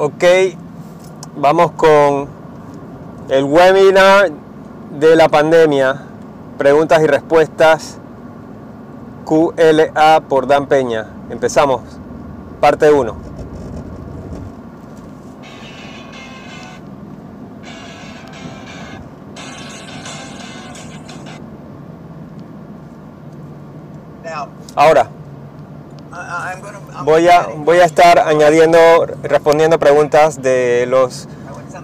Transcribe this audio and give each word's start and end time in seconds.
Ok, 0.00 0.22
vamos 1.38 1.72
con 1.72 2.28
el 3.30 3.42
webinar 3.42 4.30
de 4.96 5.16
la 5.16 5.28
pandemia, 5.28 6.02
preguntas 6.56 7.02
y 7.02 7.08
respuestas 7.08 7.98
QLA 9.24 10.20
por 10.28 10.46
Dan 10.46 10.66
Peña. 10.66 11.08
Empezamos, 11.30 11.80
parte 12.60 12.92
1. 12.92 13.12
Voy 27.64 27.78
a, 27.78 27.84
estar 27.84 28.18
añadiendo, 28.20 28.78
respondiendo 29.22 29.78
preguntas 29.78 30.40
de 30.40 30.86
los 30.88 31.28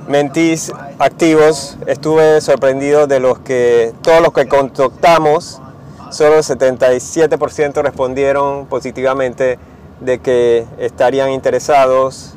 mentees 0.07 0.73
activos. 0.99 1.77
Estuve 1.87 2.41
sorprendido 2.41 3.07
de 3.07 3.21
los 3.21 3.39
que, 3.41 3.93
todos 4.03 4.21
los 4.21 4.33
que 4.33 4.47
contactamos, 4.47 5.61
solo 6.11 6.37
el 6.37 6.45
77% 6.45 7.83
respondieron 7.83 8.67
positivamente 8.67 9.59
de 10.01 10.21
que 10.21 10.67
estarían 10.79 11.31
interesados 11.31 12.35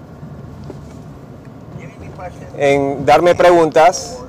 en 2.57 3.05
darme 3.05 3.35
preguntas 3.35 4.19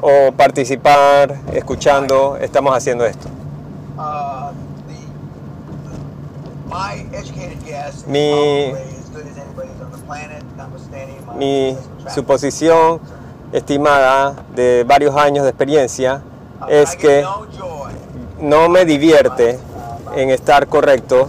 o 0.00 0.32
participar 0.32 1.36
escuchando. 1.52 2.36
Estamos 2.40 2.76
haciendo 2.76 3.06
esto. 3.06 3.28
My 6.72 7.04
Mi 8.06 8.74
travel. 11.76 12.14
suposición 12.14 13.00
estimada 13.52 14.34
de 14.54 14.84
varios 14.86 15.16
años 15.16 15.44
de 15.44 15.50
experiencia 15.50 16.22
Uh, 16.62 16.70
es 16.70 16.96
que 16.96 17.24
no 18.40 18.68
me 18.68 18.84
divierte 18.84 19.58
en 20.14 20.30
estar 20.30 20.68
correcto 20.68 21.28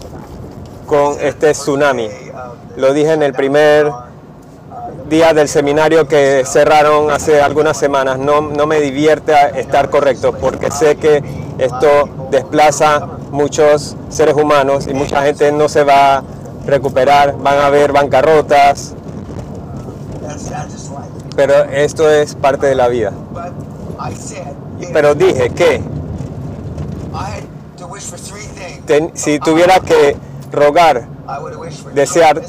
con 0.86 1.20
este 1.20 1.52
tsunami. 1.52 2.10
Lo 2.76 2.94
dije 2.94 3.14
en 3.14 3.24
el 3.24 3.34
primer 3.34 3.92
día 5.10 5.34
del 5.34 5.48
seminario 5.48 6.08
que 6.08 6.44
cerraron 6.46 7.10
hace 7.10 7.42
algunas 7.42 7.78
semanas. 7.78 8.20
No, 8.20 8.42
no 8.42 8.68
me 8.68 8.80
divierte 8.80 9.34
estar 9.60 9.90
correcto 9.90 10.34
porque 10.34 10.70
sé 10.72 10.98
que 10.98 11.24
esto 11.58 12.10
desplaza 12.30 13.08
muchos 13.34 13.96
seres 14.10 14.36
humanos 14.36 14.88
y 14.88 14.94
mucha 14.94 15.24
gente 15.24 15.52
no 15.52 15.68
se 15.68 15.84
va 15.84 16.18
a 16.18 16.24
recuperar. 16.66 17.36
Van 17.40 17.58
a 17.58 17.66
haber 17.66 17.92
bancarrotas, 17.92 18.94
pero 21.36 21.64
esto 21.66 22.10
es 22.10 22.36
parte 22.36 22.68
de 22.68 22.76
la 22.76 22.88
vida. 22.88 23.12
Pero 24.94 25.16
dije 25.16 25.50
que 25.50 25.82
ten- 28.86 29.12
si 29.16 29.40
tuviera 29.40 29.80
que 29.80 30.16
rogar, 30.52 31.08
desear 31.94 32.42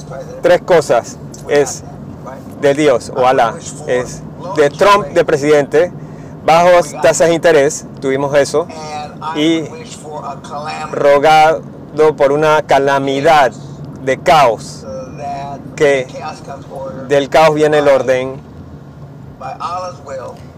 tres 0.43 0.61
cosas, 0.63 1.17
es 1.49 1.83
de 2.61 2.75
Dios 2.75 3.11
o 3.15 3.27
Alá. 3.27 3.55
Es 3.87 4.23
de 4.57 4.71
Trump 4.71 5.07
de 5.09 5.25
presidente, 5.25 5.93
bajos 6.45 6.93
tasas 7.03 7.29
de 7.29 7.35
interés, 7.35 7.87
tuvimos 8.01 8.35
eso, 8.37 8.67
y 9.37 9.63
rogado 10.91 11.63
por 12.17 12.33
una 12.33 12.63
calamidad 12.63 13.53
de 14.03 14.19
caos. 14.19 14.87
que. 15.77 16.07
Del 17.09 17.29
caos 17.29 17.55
viene 17.55 17.79
el 17.79 17.89
orden 17.89 18.41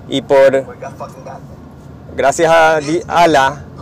y 0.09 0.23
por 0.23 0.65
gracias 2.17 2.51
a 2.51 2.79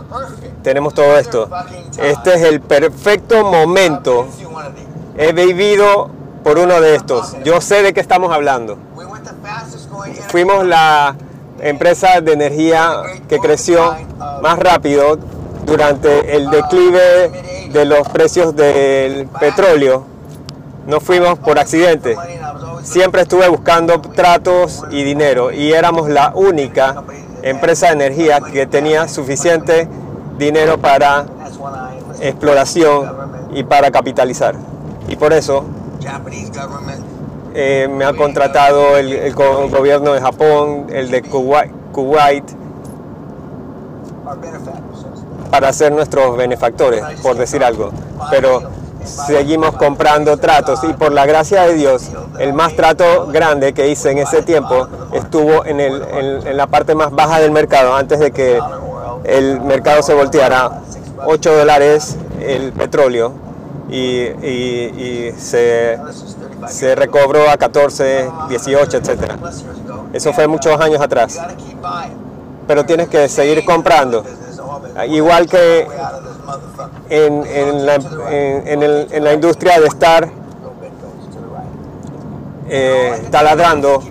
Perfect. 0.05 0.63
tenemos 0.63 0.93
todo 0.93 1.17
esto. 1.17 1.49
Este 1.97 2.35
es 2.35 2.41
el 2.43 2.61
perfecto 2.61 3.43
momento. 3.43 4.27
He 5.17 5.33
vivido 5.33 6.09
por 6.43 6.57
uno 6.59 6.79
de 6.81 6.95
estos. 6.95 7.35
Yo 7.43 7.61
sé 7.61 7.81
de 7.81 7.93
qué 7.93 7.99
estamos 7.99 8.31
hablando. 8.31 8.77
Fuimos 10.29 10.65
la 10.65 11.15
empresa 11.59 12.21
de 12.21 12.33
energía 12.33 13.01
que 13.27 13.39
creció 13.39 13.95
más 14.41 14.59
rápido 14.59 15.17
durante 15.65 16.35
el 16.35 16.49
declive 16.49 17.69
de 17.71 17.85
los 17.85 18.07
precios 18.09 18.55
del 18.55 19.27
petróleo. 19.27 20.03
No 20.87 20.99
fuimos 20.99 21.39
por 21.39 21.57
accidente. 21.59 22.15
Siempre 22.83 23.23
estuve 23.23 23.47
buscando 23.49 23.99
tratos 24.01 24.83
y 24.91 25.03
dinero 25.03 25.51
y 25.51 25.73
éramos 25.73 26.07
la 26.09 26.31
única 26.35 27.03
empresa 27.41 27.87
de 27.87 27.93
energía 27.93 28.39
que 28.41 28.67
tenía 28.67 29.07
suficiente 29.07 29.87
dinero 30.37 30.77
para 30.77 31.25
exploración 32.21 33.11
y 33.53 33.63
para 33.63 33.89
capitalizar. 33.89 34.55
Y 35.07 35.15
por 35.15 35.33
eso 35.33 35.63
eh, 37.55 37.87
me 37.89 38.05
ha 38.05 38.13
contratado 38.13 38.97
el, 38.97 39.11
el 39.13 39.33
go- 39.33 39.67
gobierno 39.69 40.13
de 40.13 40.21
Japón, 40.21 40.87
el 40.91 41.09
de 41.09 41.21
Kuwait, 41.23 41.71
Kuwait. 41.91 42.43
Para 45.55 45.71
ser 45.71 45.93
nuestros 45.93 46.35
benefactores, 46.35 47.01
por 47.23 47.37
decir 47.37 47.63
algo. 47.63 47.89
Pero 48.29 48.61
seguimos 49.05 49.71
comprando 49.77 50.35
tratos 50.35 50.83
y 50.83 50.91
por 50.91 51.13
la 51.13 51.25
gracia 51.25 51.61
de 51.61 51.75
Dios, 51.75 52.09
el 52.39 52.51
más 52.51 52.75
trato 52.75 53.27
grande 53.27 53.73
que 53.73 53.87
hice 53.87 54.11
en 54.11 54.17
ese 54.17 54.41
tiempo 54.41 54.89
estuvo 55.13 55.63
en, 55.63 55.79
el- 55.79 56.03
en- 56.11 56.57
la 56.57 56.67
parte 56.67 56.93
más 56.93 57.09
baja 57.11 57.39
del 57.39 57.51
mercado, 57.51 57.95
antes 57.95 58.19
de 58.19 58.31
que 58.31 58.59
el 59.23 59.61
mercado 59.61 60.01
se 60.03 60.13
volteara. 60.13 60.81
8 61.25 61.55
dólares 61.55 62.17
el 62.41 62.73
petróleo 62.73 63.31
y, 63.89 64.23
y- 64.45 65.33
se, 65.37 65.97
This 66.05 66.15
is 66.23 66.35
35 66.35 66.67
se 66.67 66.95
recobró 66.95 67.49
a 67.49 67.55
14, 67.55 68.29
18, 68.49 68.97
etcétera. 68.97 69.37
plus 69.37 69.61
years 69.63 69.79
ago. 69.89 70.05
Eso 70.11 70.33
fue 70.33 70.47
muchos 70.47 70.79
años 70.81 70.99
atrás. 71.01 71.39
Pero 72.67 72.83
tienes 72.83 73.07
que 73.09 73.29
seguir 73.29 73.63
comprando. 73.63 74.23
Igual 75.09 75.47
que 75.47 75.87
en, 77.09 77.45
en 77.45 77.85
la, 77.85 77.95
en- 77.95 79.23
la 79.23 79.33
industria 79.33 79.79
de 79.79 79.87
estar 79.87 80.29
eh, 82.69 83.27
taladrando 83.31 84.01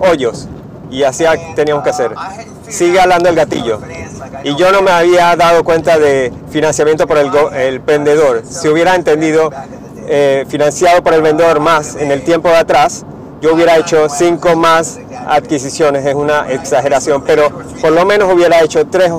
hoyos. 0.00 0.46
Y 0.90 1.02
así 1.02 1.24
teníamos 1.54 1.84
que 1.84 1.90
hacer. 1.90 2.14
Sigue 2.68 3.00
hablando 3.00 3.28
el 3.28 3.34
gatillo. 3.36 3.80
Y 4.44 4.54
yo 4.56 4.70
no 4.72 4.82
me 4.82 4.90
había 4.90 5.34
dado 5.36 5.64
cuenta 5.64 5.98
de 5.98 6.32
financiamiento 6.50 7.06
por 7.06 7.18
el, 7.18 7.30
el 7.54 7.78
vendedor. 7.80 8.42
Si 8.48 8.68
hubiera 8.68 8.94
entendido 8.94 9.50
eh, 10.06 10.44
financiado 10.48 11.02
por 11.02 11.14
el 11.14 11.22
vendedor 11.22 11.60
más 11.60 11.96
en 11.96 12.10
el 12.10 12.22
tiempo 12.22 12.48
de 12.48 12.56
atrás, 12.56 13.04
yo 13.40 13.54
hubiera 13.54 13.76
hecho 13.76 14.08
cinco 14.08 14.56
más 14.56 14.98
adquisiciones. 15.26 16.04
Es 16.06 16.14
una 16.14 16.50
exageración, 16.50 17.22
pero 17.22 17.50
por 17.80 17.92
lo 17.92 18.04
menos 18.04 18.32
hubiera 18.32 18.60
hecho 18.62 18.86
tres 18.86 19.12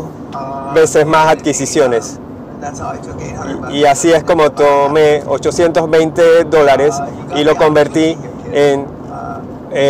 veces 0.74 1.06
más 1.06 1.28
adquisiciones. 1.34 2.20
That's 2.62 2.80
how 2.80 2.94
I 2.94 2.98
took 2.98 3.16
800 3.16 3.62
bucks. 3.62 3.74
Y 3.74 3.86
así 3.86 4.12
es 4.12 4.24
como 4.24 4.52
tomé 4.52 5.24
820 5.26 6.44
dólares 6.46 6.96
y 7.36 7.44
lo 7.44 7.56
convertí 7.56 8.18
en 8.52 8.86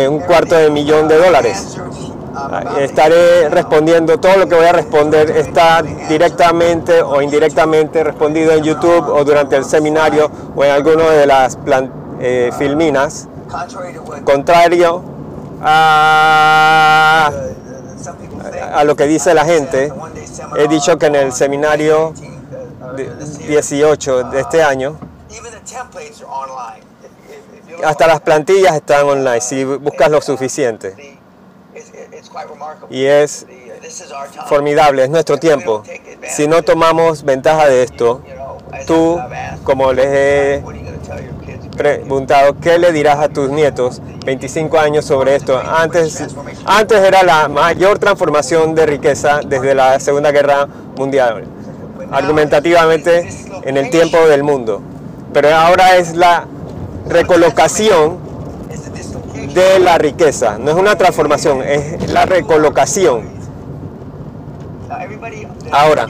un 0.08 0.20
cuarto 0.20 0.54
de 0.56 0.70
millón 0.70 1.08
de 1.08 1.18
dólares. 1.18 1.76
Ah, 2.34 2.76
Estaré 2.78 3.48
respondiendo, 3.48 4.18
todo 4.18 4.36
lo 4.36 4.48
que 4.48 4.54
voy 4.54 4.66
a 4.66 4.72
responder 4.72 5.30
está 5.30 5.82
directamente 5.82 7.02
o 7.02 7.20
indirectamente 7.20 8.04
respondido 8.04 8.52
en 8.52 8.62
YouTube 8.62 9.08
o 9.08 9.24
durante 9.24 9.56
el 9.56 9.64
seminario 9.64 10.30
o 10.54 10.64
en 10.64 10.70
alguno 10.70 11.10
de 11.10 11.26
las 11.26 11.58
eh, 12.20 12.50
filminas. 12.56 13.26
Contrario 14.24 15.02
a, 15.62 17.30
uh, 17.32 18.02
some 18.02 18.16
people 18.16 18.18
think, 18.18 18.28
a 18.72 18.84
lo 18.84 18.96
que 18.96 19.06
dice 19.06 19.34
la 19.34 19.44
gente, 19.44 19.92
he 20.56 20.68
dicho 20.68 20.98
que 20.98 21.06
en 21.06 21.16
el 21.16 21.32
seminario 21.32 22.14
de 22.96 23.14
18 23.46 24.24
de 24.24 24.40
este 24.40 24.62
año, 24.62 24.98
hasta 27.84 28.06
las 28.06 28.20
plantillas 28.20 28.74
están 28.74 29.06
online 29.06 29.40
si 29.40 29.64
buscas 29.64 30.10
lo 30.10 30.20
suficiente. 30.20 31.18
Y 32.90 33.04
es 33.04 33.46
formidable, 34.46 35.04
es 35.04 35.10
nuestro 35.10 35.38
tiempo. 35.38 35.82
Si 36.28 36.46
no 36.46 36.62
tomamos 36.62 37.22
ventaja 37.22 37.66
de 37.66 37.82
esto, 37.82 38.22
tú, 38.86 39.20
como 39.64 39.92
les 39.92 40.06
he 40.06 40.62
preguntado, 41.84 42.56
¿qué 42.60 42.78
le 42.78 42.92
dirás 42.92 43.18
a 43.20 43.30
tus 43.30 43.48
nietos 43.48 44.02
25 44.26 44.78
años 44.78 45.06
sobre 45.06 45.34
esto? 45.34 45.58
Antes, 45.58 46.22
antes 46.66 46.98
era 47.00 47.22
la 47.22 47.48
mayor 47.48 47.98
transformación 47.98 48.74
de 48.74 48.84
riqueza 48.84 49.40
desde 49.46 49.74
la 49.74 49.98
Segunda 49.98 50.30
Guerra 50.30 50.68
Mundial, 50.98 51.44
argumentativamente 52.12 53.26
en 53.64 53.78
el 53.78 53.88
tiempo 53.88 54.18
del 54.28 54.42
mundo. 54.42 54.82
Pero 55.32 55.54
ahora 55.56 55.96
es 55.96 56.14
la 56.14 56.44
recolocación 57.08 58.18
de 59.54 59.78
la 59.78 59.96
riqueza. 59.96 60.58
No 60.58 60.72
es 60.72 60.76
una 60.76 60.96
transformación, 60.96 61.62
es 61.62 62.10
la 62.12 62.26
recolocación. 62.26 63.22
Ahora, 65.72 66.06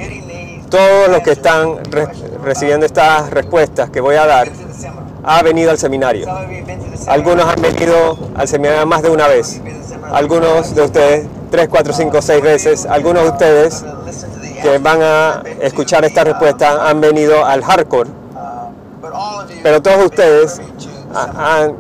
Todos 0.69 1.09
los 1.09 1.21
que 1.23 1.33
están 1.33 1.85
re- 1.91 2.09
recibiendo 2.45 2.87
estas 2.87 3.31
respuestas 3.31 3.91
que 3.91 4.01
voy 4.01 4.15
a 4.17 4.25
dar 4.27 4.49
ha 5.23 5.43
venido 5.43 5.71
al 5.71 5.79
seminario. 5.79 6.27
Algunos 7.07 7.47
han 7.47 7.61
venido 7.61 8.19
al 8.37 8.49
seminario 8.49 8.87
más 8.87 9.03
de 9.03 9.11
una 9.11 9.27
vez. 9.29 9.61
Algunos 10.13 10.75
de 10.75 10.83
ustedes 10.83 11.27
tres, 11.51 11.69
cuatro, 11.69 11.93
cinco, 11.93 12.23
seis 12.23 12.43
veces. 12.43 12.87
Algunos 12.87 13.25
de 13.25 13.29
ustedes 13.31 13.85
que 14.63 14.79
van 14.79 15.01
a 15.03 15.43
escuchar 15.61 16.05
esta 16.05 16.25
respuesta 16.25 16.89
han 16.89 17.01
venido 17.01 17.45
al 17.45 17.63
hardcore. 17.63 18.11
Pero 19.63 19.83
todos 19.83 20.07
ustedes 20.07 20.61
han 21.15 21.75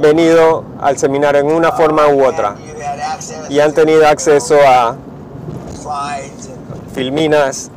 venido 0.00 0.64
al 0.80 0.96
seminario 0.96 1.40
en 1.40 1.50
una 1.50 1.72
forma 1.72 2.06
u 2.08 2.24
otra 2.24 2.54
y 3.48 3.58
han 3.60 3.72
tenido 3.72 4.06
acceso 4.06 4.56
a 4.66 4.96
filminas, 6.94 7.70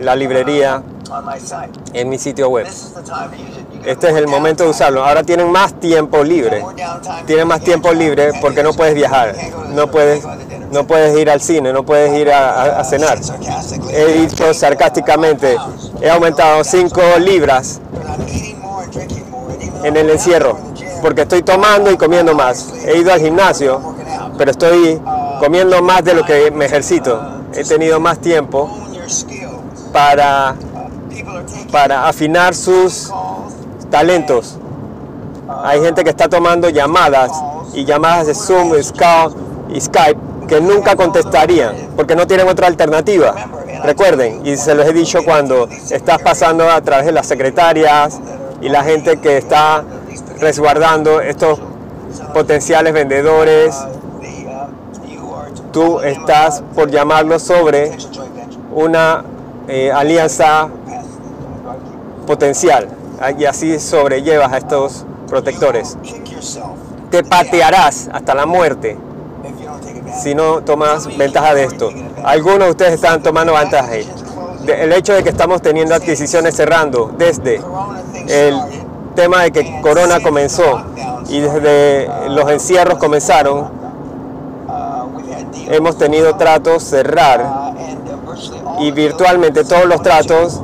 la 0.00 0.14
librería. 0.16 0.82
En 1.92 2.08
mi 2.08 2.18
sitio 2.18 2.48
web. 2.48 2.66
Este 3.84 4.10
es 4.10 4.16
el 4.16 4.26
momento 4.28 4.64
de 4.64 4.70
usarlo. 4.70 5.04
Ahora 5.04 5.22
tienen 5.22 5.50
más 5.50 5.78
tiempo 5.80 6.22
libre. 6.22 6.64
Tienes 7.26 7.46
más 7.46 7.60
tiempo 7.60 7.92
libre 7.92 8.32
porque 8.40 8.62
no 8.62 8.72
puedes 8.72 8.94
viajar, 8.94 9.34
no 9.70 9.90
puedes, 9.90 10.22
no 10.70 10.86
puedes 10.86 11.18
ir 11.18 11.30
al 11.30 11.40
cine, 11.40 11.72
no 11.72 11.84
puedes 11.84 12.12
ir 12.18 12.30
a, 12.30 12.78
a- 12.80 12.84
cenar. 12.84 13.18
He 13.90 14.26
dicho 14.26 14.52
sarcásticamente, 14.54 15.56
he 16.00 16.10
aumentado 16.10 16.62
5 16.62 17.00
libras 17.18 17.80
en 19.82 19.96
el 19.96 20.10
encierro 20.10 20.58
porque 21.02 21.22
estoy 21.22 21.42
tomando 21.42 21.90
y 21.90 21.96
comiendo 21.96 22.34
más. 22.34 22.72
He 22.84 22.98
ido 22.98 23.12
al 23.12 23.20
gimnasio, 23.20 23.80
pero 24.36 24.50
estoy 24.50 25.00
comiendo 25.38 25.80
más 25.82 26.04
de 26.04 26.14
lo 26.14 26.24
que 26.24 26.50
me 26.50 26.66
ejercito. 26.66 27.20
He 27.54 27.64
tenido 27.64 27.98
más 27.98 28.18
tiempo 28.20 28.70
para, 29.92 30.54
para 31.70 32.06
afinar 32.08 32.54
sus 32.54 33.12
talentos. 33.90 34.58
Hay 35.62 35.80
gente 35.80 36.04
que 36.04 36.10
está 36.10 36.28
tomando 36.28 36.68
llamadas 36.68 37.32
y 37.74 37.84
llamadas 37.84 38.26
de 38.26 38.34
Zoom, 38.34 38.72
y 39.68 39.80
Skype 39.80 40.30
que 40.48 40.60
nunca 40.60 40.96
contestarían 40.96 41.74
porque 41.96 42.16
no 42.16 42.26
tienen 42.26 42.48
otra 42.48 42.66
alternativa. 42.66 43.34
Recuerden, 43.84 44.44
y 44.44 44.56
se 44.56 44.74
los 44.74 44.86
he 44.86 44.92
dicho 44.92 45.20
cuando 45.24 45.68
estás 45.90 46.20
pasando 46.20 46.68
a 46.68 46.80
través 46.80 47.06
de 47.06 47.12
las 47.12 47.26
secretarias 47.26 48.20
y 48.60 48.68
la 48.68 48.82
gente 48.84 49.20
que 49.20 49.38
está 49.38 49.84
resguardando 50.40 51.20
estos 51.20 51.60
potenciales 52.34 52.92
vendedores, 52.92 53.76
tú 55.72 56.00
estás 56.00 56.62
por 56.74 56.90
llamarlos 56.90 57.42
sobre 57.42 57.96
una 58.72 59.24
eh, 59.68 59.92
alianza 59.92 60.68
potencial 62.26 62.88
ah, 63.20 63.32
y 63.32 63.44
así 63.44 63.78
sobrellevas 63.78 64.52
a 64.52 64.58
estos 64.58 65.04
protectores. 65.28 65.96
Te 67.10 67.24
patearás 67.24 68.08
hasta 68.12 68.34
la 68.34 68.46
muerte 68.46 68.96
si 70.22 70.34
no 70.34 70.62
tomas 70.62 71.16
ventaja 71.16 71.54
de 71.54 71.64
esto. 71.64 71.90
Algunos 72.24 72.60
de 72.60 72.70
ustedes 72.70 72.94
están 72.94 73.22
tomando 73.22 73.54
ventaja. 73.54 73.90
El 74.66 74.92
hecho 74.92 75.14
de 75.14 75.22
que 75.22 75.30
estamos 75.30 75.62
teniendo 75.62 75.94
adquisiciones 75.94 76.54
cerrando 76.54 77.12
desde 77.16 77.60
el 78.28 78.60
tema 79.14 79.42
de 79.42 79.50
que 79.50 79.80
Corona 79.80 80.20
comenzó 80.20 80.82
y 81.28 81.40
desde 81.40 82.28
los 82.28 82.50
encierros 82.50 82.98
comenzaron, 82.98 83.70
hemos 85.68 85.96
tenido 85.96 86.36
tratos 86.36 86.82
cerrar 86.82 87.74
y 88.80 88.90
virtualmente 88.90 89.64
todos 89.64 89.86
los 89.86 90.02
tratos, 90.02 90.60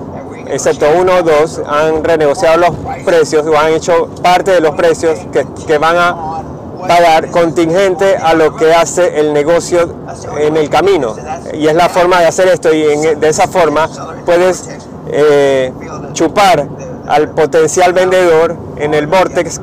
excepto 0.49 0.87
uno 0.99 1.17
o 1.17 1.23
dos, 1.23 1.61
han 1.67 2.05
renegociado 2.05 2.59
los 2.59 2.71
precios 3.05 3.47
o 3.47 3.59
han 3.59 3.73
hecho 3.73 4.09
parte 4.23 4.53
de 4.53 4.61
los 4.61 4.75
precios 4.75 5.19
que, 5.33 5.47
que 5.67 5.79
van 5.79 5.97
a 5.97 6.43
pagar 6.87 7.31
contingente 7.31 8.17
a 8.17 8.35
lo 8.35 8.57
que 8.57 8.73
hace 8.73 9.21
el 9.21 9.33
negocio 9.33 9.95
en 10.39 10.57
el 10.57 10.71
camino. 10.71 11.15
Y 11.53 11.67
es 11.67 11.75
la 11.75 11.89
forma 11.89 12.21
de 12.21 12.27
hacer 12.27 12.49
esto 12.49 12.73
y 12.73 12.83
de 12.83 13.29
esa 13.29 13.49
forma 13.49 13.89
puedes 14.25 14.69
eh, 15.09 15.73
chupar 16.13 16.67
al 17.07 17.31
potencial 17.31 17.93
vendedor 17.93 18.57
en 18.77 18.95
el 18.95 19.07
vortex 19.07 19.61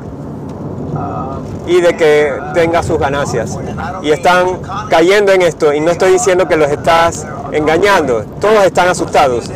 y 1.66 1.80
de 1.80 1.96
que 1.96 2.32
tenga 2.52 2.82
sus 2.82 2.98
ganancias. 2.98 3.58
Y 4.02 4.10
están 4.10 4.60
cayendo 4.90 5.32
en 5.32 5.42
esto 5.42 5.72
y 5.72 5.80
no 5.80 5.90
estoy 5.90 6.12
diciendo 6.12 6.46
que 6.46 6.56
los 6.56 6.70
estás 6.70 7.26
engañando, 7.52 8.24
todos 8.40 8.64
están 8.64 8.88
asustados. 8.88 9.50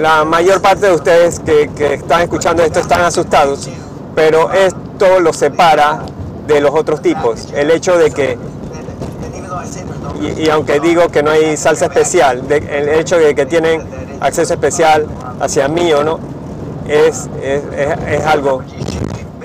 La 0.00 0.24
mayor 0.24 0.60
parte 0.60 0.86
de 0.86 0.92
ustedes 0.94 1.40
que, 1.40 1.70
están 1.94 2.22
escuchando 2.22 2.62
esto 2.62 2.80
están 2.80 3.02
asustados, 3.02 3.68
pero 4.14 4.52
esto 4.52 5.20
los 5.20 5.36
separa 5.36 6.00
de 6.46 6.60
los 6.60 6.72
otros 6.74 7.00
tipos. 7.00 7.48
El 7.54 7.70
hecho 7.70 7.96
de 7.96 8.10
que, 8.10 8.36
y, 10.38 10.48
aunque 10.48 10.80
digo 10.80 11.08
que 11.08 11.22
no 11.22 11.30
hay 11.30 11.56
salsa 11.56 11.86
especial, 11.86 12.42
el 12.50 12.88
hecho 12.88 13.18
de 13.18 13.34
que 13.34 13.46
tienen 13.46 13.82
acceso 14.20 14.54
especial 14.54 15.06
hacia 15.40 15.68
mí 15.68 15.92
o 15.92 16.02
no, 16.02 16.18
es, 16.88 17.28
es, 17.42 17.62
es- 17.76 17.98
es 18.20 18.26
algo 18.26 18.62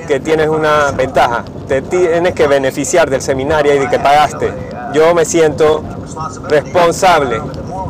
que 0.07 0.19
tienes 0.19 0.47
una 0.49 0.91
ventaja. 0.91 1.43
Te 1.67 1.81
tienes 1.83 2.33
que 2.33 2.47
beneficiar 2.47 3.09
del 3.09 3.21
seminario 3.21 3.75
y 3.75 3.79
de 3.79 3.89
que 3.89 3.99
pagaste. 3.99 4.51
Yo 4.93 5.13
me 5.13 5.25
siento 5.25 5.83
responsable. 6.47 7.41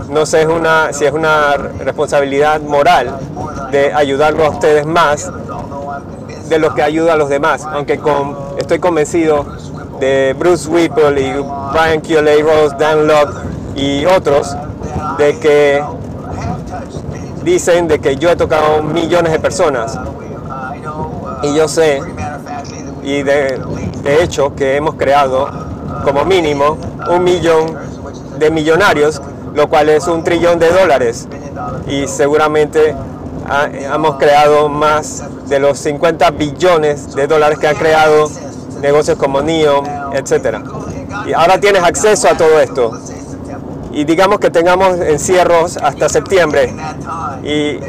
No 0.10 0.26
sé 0.26 0.42
es 0.42 0.48
una, 0.48 0.92
si 0.92 1.06
es 1.06 1.14
una 1.14 1.56
responsabilidad 1.56 2.62
moral 2.62 3.18
de 3.72 3.94
ayudarlos 3.94 4.48
a 4.48 4.50
ustedes 4.50 4.86
más 4.86 5.32
de 6.50 6.60
lo 6.60 6.74
que 6.74 6.82
ayuda 6.82 7.14
a 7.14 7.16
los 7.16 7.30
demás. 7.30 7.64
Aunque 7.64 8.00
con, 8.00 8.36
estoy 8.58 8.80
convencido 8.80 9.46
de 10.00 10.36
Bruce 10.38 10.68
Whipple 10.68 11.22
y 11.22 11.34
Brian 11.74 12.02
Keeley 12.02 12.42
Rose, 12.42 12.76
Dan 12.80 13.08
Locke 13.08 13.36
y 13.76 14.06
otros 14.06 14.56
de 15.18 15.38
que 15.40 15.84
dicen 17.44 17.88
de 17.88 18.00
que 18.00 18.16
yo 18.18 18.32
he 18.32 18.36
tocado 18.36 18.82
millones 18.82 19.32
de 19.32 19.40
personas 19.40 19.98
y 21.44 21.56
yo 21.56 21.68
sé 21.68 22.02
y 23.04 23.24
de 23.24 23.60
hecho 24.22 24.56
que 24.56 24.76
hemos 24.76 24.96
creado 24.96 25.69
como 26.04 26.26
mínimo 26.26 26.78
un 27.10 27.24
millón 27.24 27.78
de 28.38 28.52
millonarios, 28.52 29.22
lo 29.54 29.68
cual 29.70 29.90
es 29.90 30.08
un 30.08 30.24
trillón 30.24 30.60
de 30.60 30.70
dólares. 30.72 31.28
Y 31.88 32.08
seguramente 32.08 32.96
hemos 33.94 34.16
creado 34.18 34.70
más 34.70 35.24
de 35.48 35.60
los 35.60 35.80
50 35.80 36.32
billones 36.32 37.16
de 37.16 37.28
dólares 37.28 37.58
que 37.60 37.68
han 37.68 37.76
creado 37.76 38.30
negocios 38.82 39.18
como 39.18 39.42
Neon, 39.42 39.86
etc. 40.14 40.60
Y 41.28 41.34
ahora 41.34 41.60
tienes 41.60 41.84
acceso 41.84 42.30
a 42.30 42.38
todo 42.38 42.60
esto. 42.60 42.92
Y 43.92 44.04
digamos 44.04 44.40
que 44.40 44.52
tengamos 44.52 45.00
encierros 45.00 45.78
hsta 45.78 46.10
septiembre 46.10 46.74
y, 47.44 47.80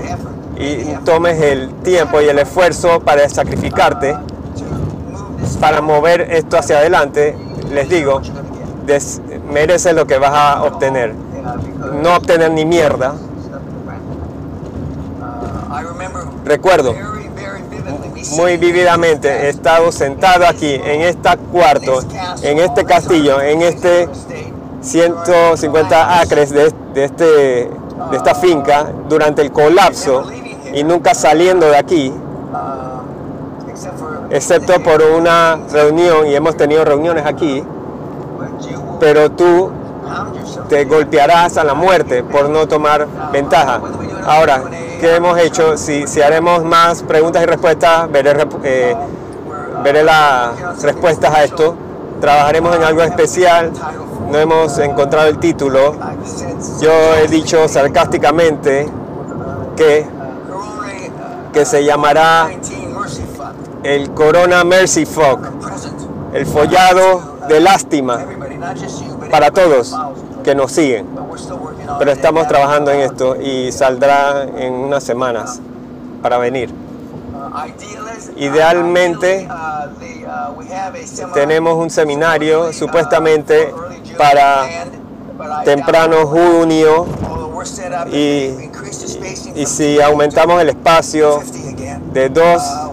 y 0.56 0.98
tomes 1.04 1.40
el 1.42 1.70
tiempo 1.82 2.20
y 2.20 2.28
el 2.28 2.38
esfuerzo 2.38 3.00
para 3.00 3.28
sacrificarte, 3.28 4.16
para 5.60 5.82
mover 5.82 6.22
esto 6.32 6.56
hacia 6.56 6.78
adelante, 6.78 7.36
les 7.70 7.88
digo, 7.88 8.20
des- 8.86 9.20
mereces 9.52 9.94
lo 9.94 10.06
que 10.06 10.18
vas 10.18 10.32
a 10.32 10.62
obtener. 10.64 11.14
No 12.02 12.16
obtener 12.16 12.50
ni 12.52 12.64
mierda. 12.64 13.14
Recuerdo 16.44 16.94
muy 18.36 18.56
vividamente, 18.58 19.28
he 19.28 19.48
estado 19.48 19.90
sentado 19.92 20.46
aquí, 20.46 20.74
en 20.74 21.00
este 21.02 21.28
cuarto, 21.50 22.00
en 22.42 22.58
este 22.58 22.84
castillo, 22.84 23.40
en 23.40 23.62
este 23.62 24.08
150 24.82 26.20
acres 26.20 26.50
de, 26.50 26.66
este, 26.94 27.24
de 27.24 27.70
esta 28.16 28.34
finca 28.34 28.86
durante 29.08 29.42
el 29.42 29.50
colapso 29.52 30.24
y 30.72 30.84
nunca 30.84 31.14
saliendo 31.14 31.66
de 31.66 31.76
aquí, 31.76 32.12
excepto 34.30 34.80
por 34.80 35.02
una 35.02 35.58
reunión, 35.72 36.26
y 36.26 36.34
hemos 36.34 36.56
tenido 36.56 36.84
reuniones 36.84 37.26
aquí, 37.26 37.64
pero 38.98 39.30
tú 39.30 39.70
te 40.68 40.84
golpearás 40.84 41.56
a 41.56 41.64
la 41.64 41.74
muerte 41.74 42.22
por 42.22 42.48
no 42.48 42.66
tomar 42.68 43.06
ventaja. 43.32 43.80
Ahora, 44.24 44.62
¿qué 45.00 45.16
hemos 45.16 45.38
hecho? 45.38 45.76
Si, 45.76 46.06
si 46.06 46.22
haremos 46.22 46.64
más 46.64 47.02
preguntas 47.02 47.42
y 47.42 47.46
respuestas, 47.46 48.10
veré, 48.10 48.46
eh, 48.62 48.96
veré 49.82 50.04
las 50.04 50.82
respuestas 50.82 51.34
a 51.34 51.44
esto. 51.44 51.74
Trabajaremos 52.20 52.76
en 52.76 52.84
algo 52.84 53.02
especial. 53.02 53.72
No 54.30 54.38
hemos 54.38 54.78
encontrado 54.78 55.28
el 55.28 55.38
título. 55.38 55.96
Yo 56.80 56.92
he 57.16 57.26
dicho 57.26 57.66
sarcásticamente 57.66 58.86
que, 59.76 60.06
que 61.52 61.64
se 61.64 61.84
llamará 61.84 62.48
19 62.48 62.60
Mercy 62.60 62.74
Fund. 62.74 62.79
El 63.82 64.10
Corona 64.10 64.64
Mercy 64.64 65.06
Fog, 65.06 65.40
el 66.32 66.46
follado 66.46 67.38
de 67.48 67.60
lástima 67.60 68.24
para 69.30 69.50
todos 69.50 69.94
que 70.44 70.54
nos 70.54 70.72
siguen. 70.72 71.06
Pero 71.98 72.12
estamos 72.12 72.42
And, 72.42 72.48
trabajando 72.48 72.90
en 72.90 73.00
esto 73.00 73.36
y 73.36 73.72
saldrá 73.72 74.44
en 74.44 74.72
unas 74.72 75.02
semanas 75.02 75.60
para 76.22 76.38
venir. 76.38 76.70
Idealmente, 78.36 79.48
tenemos 81.34 81.76
un 81.76 81.90
seminario 81.90 82.72
supuestamente 82.72 83.72
para 84.16 84.66
temprano 85.64 86.26
junio 86.26 87.06
y, 88.12 88.70
y 89.54 89.66
si 89.66 89.96
50 89.96 90.04
aumentamos 90.04 90.60
el 90.60 90.70
espacio 90.70 91.40
50 91.40 91.68
again, 91.68 92.12
de 92.12 92.28
2 92.28 92.89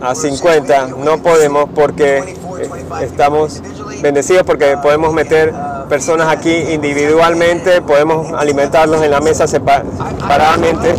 a 0.00 0.08
we're 0.08 0.14
50 0.14 0.66
saying 0.66 0.94
we- 0.94 1.04
no 1.04 1.18
podemos 1.18 1.68
porque 1.74 2.20
24, 2.22 2.58
eh, 2.58 2.68
25 2.68 2.98
estamos 2.98 3.62
bendecidos 4.02 4.42
porque 4.44 4.76
podemos 4.82 5.12
meter 5.12 5.52
personas 5.88 6.28
aquí 6.28 6.54
individualmente, 6.72 7.80
podemos 7.82 8.32
alimentarlos 8.32 9.02
en 9.02 9.10
la 9.10 9.20
mesa 9.20 9.46
sepa- 9.46 9.82
separadamente 10.20 10.94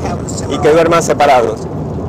y 0.49 0.57
que 0.59 0.71
duerman 0.71 1.03
separados. 1.03 1.61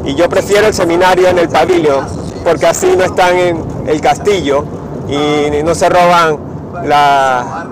Y 0.04 0.14
yo 0.14 0.28
prefiero 0.28 0.66
el 0.66 0.74
seminario 0.74 1.28
en 1.28 1.38
el 1.38 1.48
pabellón 1.48 2.06
porque 2.42 2.66
así 2.66 2.94
no 2.96 3.04
están 3.04 3.36
en 3.36 3.62
el 3.86 4.00
castillo 4.00 4.64
y 5.08 5.62
no 5.62 5.74
se 5.74 5.88
roban 5.88 6.38
la, 6.84 7.64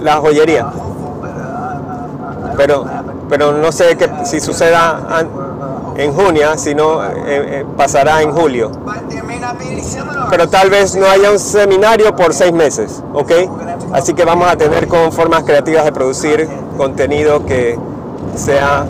la 0.00 0.16
joyería. 0.16 0.66
Pero, 2.56 2.84
pero 3.28 3.52
no 3.52 3.72
sé 3.72 3.96
que, 3.96 4.08
si 4.24 4.40
suceda 4.40 5.00
an- 5.10 5.28
en 5.96 6.12
junio, 6.12 6.56
sino 6.56 7.04
eh, 7.04 7.10
eh, 7.26 7.66
pasará 7.76 8.22
en 8.22 8.32
julio. 8.32 8.70
Pero 10.30 10.48
tal 10.48 10.70
vez 10.70 10.96
no 10.96 11.06
haya 11.06 11.30
un 11.30 11.38
seminario 11.38 12.14
por 12.16 12.34
seis 12.34 12.52
meses, 12.52 13.02
¿ok? 13.12 13.32
Así 13.92 14.14
que 14.14 14.24
vamos 14.24 14.50
a 14.50 14.56
tener 14.56 14.88
con 14.88 15.12
formas 15.12 15.44
creativas 15.44 15.84
de 15.84 15.92
producir 15.92 16.48
contenido 16.76 17.44
que 17.46 17.78
sea 18.34 18.86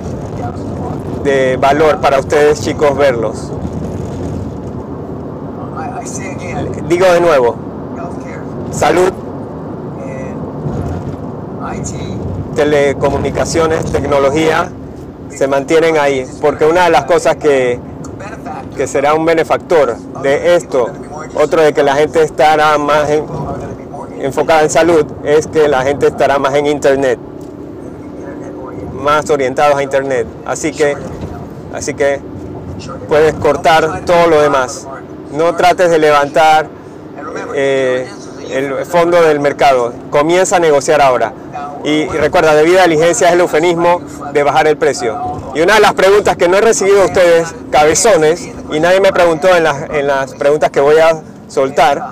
de 1.23 1.57
valor 1.57 2.01
para 2.01 2.19
ustedes 2.19 2.61
chicos 2.61 2.97
verlos. 2.97 3.51
Digo 6.89 7.07
de 7.07 7.21
nuevo, 7.21 7.57
salud, 8.71 9.11
telecomunicaciones, 12.55 13.85
tecnología 13.87 14.71
se 15.37 15.47
mantienen 15.49 15.99
ahí, 15.99 16.27
porque 16.41 16.65
una 16.65 16.85
de 16.85 16.91
las 16.91 17.05
cosas 17.05 17.37
que, 17.37 17.79
que 18.77 18.87
será 18.87 19.15
un 19.15 19.25
benefactor 19.25 19.97
de 20.23 20.57
esto, 20.57 20.89
otro 21.35 21.63
de 21.63 21.73
que 21.73 21.83
la 21.83 21.95
gente 21.95 22.23
estará 22.23 22.79
más 22.79 23.09
enfocada 24.21 24.63
en 24.63 24.71
salud, 24.71 25.05
es 25.25 25.47
que 25.47 25.69
la 25.69 25.83
gente 25.83 26.07
estará 26.07 26.39
más 26.39 26.55
en 26.55 26.67
internet, 26.67 27.19
más 28.93 29.29
orientados 29.31 29.77
a 29.77 29.83
internet. 29.83 30.27
Así 30.47 30.73
que, 30.73 30.97
así 31.73 31.95
que 31.95 32.21
puedes 33.09 33.35
cortar 33.35 34.05
todo 34.05 34.27
lo 34.29 34.41
demás. 34.41 34.87
No 35.33 35.55
trates 35.57 35.91
de 35.91 35.99
levantar 35.99 36.69
eh, 37.55 38.09
el 38.51 38.87
fondo 38.87 39.21
del 39.23 39.41
mercado. 39.41 39.93
Comienza 40.11 40.57
a 40.57 40.61
negociar 40.61 41.01
ahora. 41.01 41.33
Y, 41.85 42.07
recuerda, 42.07 42.55
debida 42.55 42.85
diligencia 42.85 43.29
es 43.29 43.35
el 43.35 43.41
eufemismo 43.41 44.01
de 44.33 44.43
bajar 44.43 44.67
el 44.67 44.77
precio. 44.77 45.41
Y 45.55 45.61
una 45.61 45.75
de 45.75 45.81
las 45.81 45.95
preguntas 45.95 46.37
que 46.37 46.49
no 46.49 46.57
he 46.57 46.61
recibido 46.61 46.99
de 46.99 47.05
ustedes, 47.05 47.55
cabezones, 47.71 48.49
y 48.73 48.81
nadie 48.81 49.01
me 49.01 49.13
preguntó 49.13 49.55
en 49.55 49.65
las, 49.65 49.91
en 49.91 50.07
las 50.07 50.35
preguntas 50.35 50.71
que 50.71 50.81
voy 50.81 50.99
a 50.99 51.23
soltar, 51.49 52.03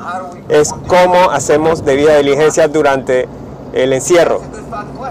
es 0.49 0.75
cómo 0.87 1.31
hacemos 1.31 1.85
debida 1.85 2.17
diligencia 2.17 2.69
durante 2.69 3.29
el 3.73 3.93
encierro. 3.93 4.41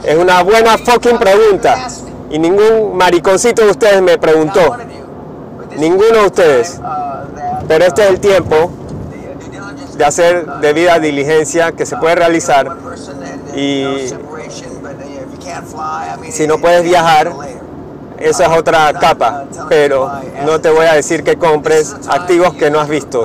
Es 0.03 0.17
una 0.17 0.41
buena 0.43 0.77
fucking 0.77 1.17
pregunta. 1.17 1.87
Y 2.29 2.39
ningún 2.39 2.95
mariconcito 2.95 3.63
de 3.63 3.71
ustedes 3.71 4.01
me 4.01 4.17
preguntó. 4.17 4.77
Ninguno 5.77 6.19
de 6.19 6.25
ustedes. 6.25 6.79
Pero 7.67 7.85
este 7.85 8.03
es 8.03 8.09
el 8.09 8.19
tiempo 8.19 8.71
de 9.97 10.05
hacer 10.05 10.45
debida 10.61 10.99
diligencia 10.99 11.73
que 11.73 11.85
se 11.85 11.97
puede 11.97 12.15
realizar. 12.15 12.75
Y 13.55 14.13
si 16.31 16.47
no 16.47 16.57
puedes 16.57 16.83
viajar, 16.83 17.31
esa 18.19 18.45
es 18.45 18.57
otra 18.57 18.93
capa. 18.93 19.45
Pero 19.69 20.11
no 20.45 20.59
te 20.61 20.69
voy 20.69 20.85
a 20.85 20.93
decir 20.93 21.23
que 21.23 21.37
compres 21.37 21.95
activos 22.07 22.53
que 22.53 22.69
no 22.69 22.79
has 22.79 22.89
visto. 22.89 23.23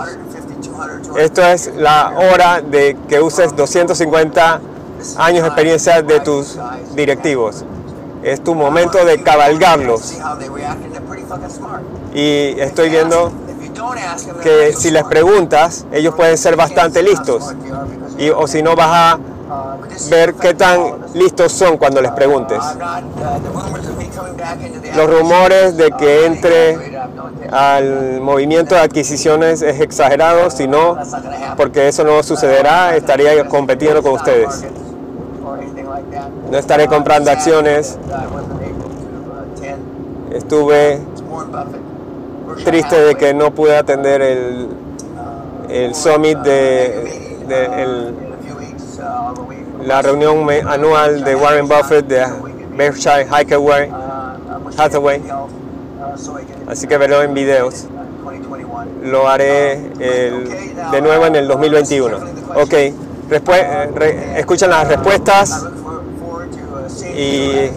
Esto 1.16 1.42
es 1.42 1.73
la 1.76 2.12
hora 2.16 2.61
de 2.61 2.97
que 3.09 3.21
uses 3.21 3.54
250 3.56 4.61
años 5.16 5.42
de 5.42 5.49
experiencia 5.49 6.02
de 6.02 6.21
tus 6.21 6.59
directivos. 6.95 7.64
Es 8.23 8.42
tu 8.42 8.54
momento 8.54 9.04
de 9.04 9.23
cabalgarlos. 9.23 10.14
Y 12.14 12.59
estoy 12.59 12.90
viendo 12.90 13.33
que 14.42 14.73
si 14.73 14.90
les 14.90 15.04
preguntas, 15.04 15.87
ellos 15.92 16.14
pueden 16.14 16.37
ser 16.37 16.56
bastante 16.56 17.02
listos. 17.02 17.54
Y, 18.18 18.30
o 18.30 18.47
si 18.47 18.62
no, 18.62 18.75
vas 18.75 18.88
a 18.90 19.18
ver 20.10 20.34
qué 20.34 20.54
tan 20.54 20.80
listos 21.14 21.52
son 21.52 21.76
cuando 21.76 22.00
les 22.00 22.10
preguntes. 22.12 22.58
Los 24.96 25.10
rumores 25.10 25.76
de 25.76 25.90
que 25.92 26.26
entre 26.26 26.98
al 27.50 28.20
movimiento 28.20 28.74
de 28.74 28.80
adquisiciones 28.80 29.62
es 29.62 29.80
exagerado, 29.80 30.50
si 30.50 30.66
no, 30.66 30.96
porque 31.56 31.88
eso 31.88 32.04
no 32.04 32.22
sucederá, 32.22 32.96
estaría 32.96 33.46
compitiendo 33.48 34.02
con 34.02 34.12
ustedes. 34.12 34.64
No 36.50 36.58
estaré 36.58 36.86
comprando 36.86 37.30
acciones. 37.30 37.98
Estuve 40.32 41.00
triste 42.64 43.00
de 43.00 43.14
que 43.14 43.34
no 43.34 43.52
pude 43.52 43.76
atender 43.76 44.22
el, 44.22 44.68
el 45.68 45.94
summit 45.94 46.38
de, 46.38 48.25
la 49.84 50.02
reunión 50.02 50.46
anual 50.68 51.24
de 51.24 51.34
Warren 51.36 51.68
Buffett 51.68 52.06
de 52.06 52.26
Berkshire 52.76 53.26
Hathaway, 53.30 53.90
Hathaway. 54.76 55.22
Así 56.68 56.86
que 56.86 56.98
verlo 56.98 57.22
en 57.22 57.34
videos. 57.34 57.86
Lo 59.04 59.28
haré 59.28 59.72
el- 60.00 60.74
de 60.90 61.00
nuevo 61.00 61.26
en 61.26 61.36
el 61.36 61.46
2021. 61.48 62.16
Ok, 62.56 62.72
respue- 63.30 63.92
re- 63.94 64.40
escuchan 64.40 64.70
las 64.70 64.88
respuestas 64.88 65.66
y 67.16 67.70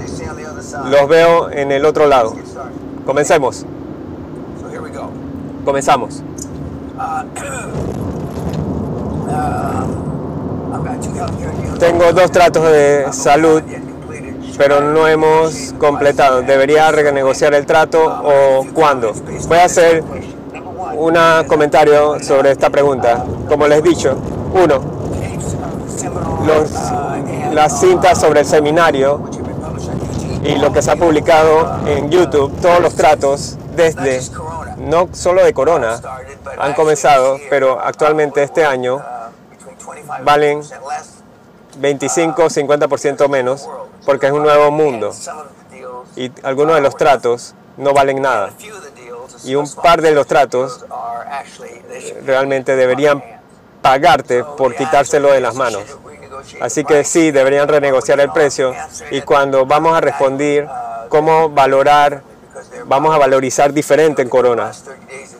los 0.89 1.07
veo 1.07 1.49
en 1.51 1.71
el 1.71 1.85
otro 1.85 2.07
lado. 2.07 2.33
Comencemos. 3.05 3.65
So 4.61 4.69
here 4.69 4.79
we 4.79 4.89
go. 4.91 5.09
Comenzamos. 5.65 6.21
Tengo 11.79 12.11
dos 12.13 12.31
tratos 12.31 12.63
de 12.71 13.07
salud, 13.11 13.61
pero 14.57 14.81
no 14.81 15.07
hemos 15.07 15.73
completado. 15.79 16.41
¿Debería 16.41 16.91
renegociar 16.91 17.53
el 17.53 17.65
trato 17.65 18.03
o 18.03 18.65
cuándo? 18.73 19.13
Voy 19.47 19.57
a 19.57 19.65
hacer 19.65 20.03
un 20.95 21.15
comentario 21.47 22.19
sobre 22.21 22.51
esta 22.51 22.69
pregunta. 22.69 23.25
Como 23.47 23.67
les 23.67 23.79
he 23.79 23.81
dicho, 23.81 24.17
uno, 24.53 24.81
los, 26.45 26.71
las 27.53 27.79
cintas 27.79 28.19
sobre 28.19 28.41
el 28.41 28.45
seminario 28.45 29.21
y 30.43 30.55
lo 30.55 30.71
que 30.73 30.81
se 30.81 30.91
ha 30.91 30.95
publicado 30.95 31.79
en 31.87 32.09
YouTube, 32.09 32.53
todos 32.61 32.81
los 32.81 32.95
tratos 32.95 33.57
desde, 33.75 34.21
no 34.77 35.09
solo 35.13 35.43
de 35.43 35.53
Corona, 35.53 36.01
han 36.57 36.73
comenzado, 36.73 37.37
pero 37.49 37.79
actualmente 37.81 38.43
este 38.43 38.65
año 38.65 39.01
valen 40.23 40.61
25 41.77 42.43
o 42.43 42.49
50% 42.49 43.29
menos 43.29 43.69
porque 44.05 44.27
es 44.27 44.33
un 44.33 44.43
nuevo 44.43 44.71
mundo. 44.71 45.13
y 46.15 46.31
algunos 46.43 46.75
de 46.75 46.81
los 46.81 46.95
tratos 46.95 47.55
no 47.77 47.93
valen 47.93 48.21
nada. 48.21 48.51
Y 49.43 49.55
un 49.55 49.71
par 49.75 50.01
de 50.01 50.11
los 50.11 50.27
tratos 50.27 50.85
realmente 52.25 52.75
deberían 52.75 53.23
pagarte 53.81 54.43
por 54.43 54.75
quitárselo 54.75 55.31
de 55.31 55.39
las 55.39 55.55
manos. 55.55 55.83
Así 56.61 56.83
que 56.83 57.03
sí, 57.03 57.31
deberían 57.31 57.67
renegociar 57.67 58.19
el 58.19 58.31
precio. 58.31 58.73
y 59.11 59.21
cuando 59.21 59.65
vamos 59.65 59.95
a 59.95 60.01
responder 60.01 60.67
cómo 61.09 61.49
valorar, 61.49 62.21
vamos 62.85 63.13
a 63.13 63.17
valorizar 63.17 63.73
diferente 63.73 64.21
en 64.21 64.29
Corona, 64.29 64.71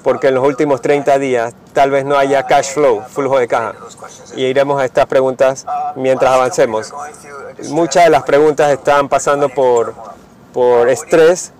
porque 0.03 0.27
en 0.27 0.36
los 0.36 0.46
últimos 0.46 0.82
30 0.82 1.20
días 1.20 1.53
tal 1.74 1.91
vez 1.91 2.06
no 2.06 2.18
haya 2.18 2.44
cash 2.44 2.74
flow, 2.74 3.03
flujo 3.10 3.39
de 3.39 3.48
caja. 3.48 3.74
Y 4.36 4.46
iremos 4.46 4.79
a 4.82 4.86
estas 4.86 5.06
preguntas 5.08 5.65
mientras 5.96 6.32
avancemos. 6.32 6.94
Muchas 7.70 8.06
de 8.06 8.10
las 8.10 8.24
preguntas 8.24 8.72
están 8.72 9.10
pasando 9.10 9.50
por, 9.50 9.94
por 10.53 10.89
estrés. 10.89 11.51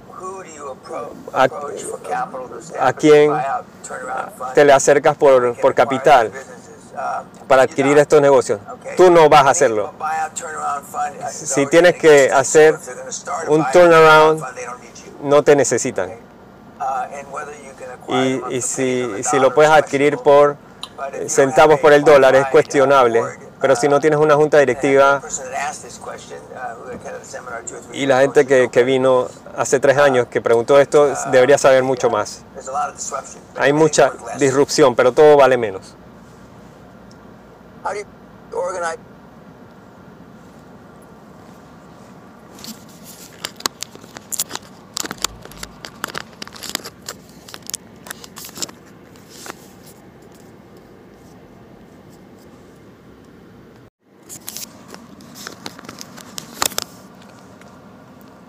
¿A, 1.34 2.94
quién 2.94 3.32
te 4.54 4.66
le 4.66 4.74
acercas 4.74 5.16
por, 5.16 5.56
por 5.60 5.76
capital? 5.76 6.32
para 7.48 7.64
adquirir 7.64 7.98
estos 7.98 8.22
negocios. 8.22 8.60
Tú 8.98 9.10
no 9.10 9.30
vas 9.30 9.46
a 9.46 9.50
hacerlo. 9.52 9.94
Si 11.30 11.66
tienes 11.68 11.96
que 11.96 12.30
hacer 12.32 12.78
un 13.48 13.66
turnaround, 13.72 14.44
no 15.24 15.44
te 15.44 15.56
necesitan. 15.56 16.12
Y, 18.08 18.56
y 18.56 18.62
si, 18.62 19.24
si 19.24 19.40
lo 19.40 19.54
puedes 19.54 19.72
adquirir 19.72 20.18
por 20.18 20.58
centavos 21.28 21.80
por 21.80 21.94
el 21.94 22.04
dólar, 22.04 22.36
es 22.36 22.48
cuestionable. 22.48 23.22
Pero 23.62 23.76
si 23.76 23.90
no 23.90 24.00
tienes 24.00 24.20
una 24.20 24.36
junta 24.36 24.58
directiva 24.60 25.22
y 27.92 28.06
la 28.06 28.22
gente 28.22 28.46
que, 28.46 28.70
que 28.70 28.84
vino 28.84 29.28
hace 29.58 29.80
tres 29.82 29.98
años 29.98 30.28
que 30.28 30.40
preguntó 30.40 30.80
esto 30.80 31.14
debería 31.32 31.58
saber 31.58 31.84
mucho 31.84 32.10
más. 32.10 32.44
Hay 33.58 33.74
mucha 33.74 34.14
disrupción, 34.38 34.96
pero 34.96 35.12
todo 35.12 35.36
vale 35.36 35.58
menos. 35.58 35.96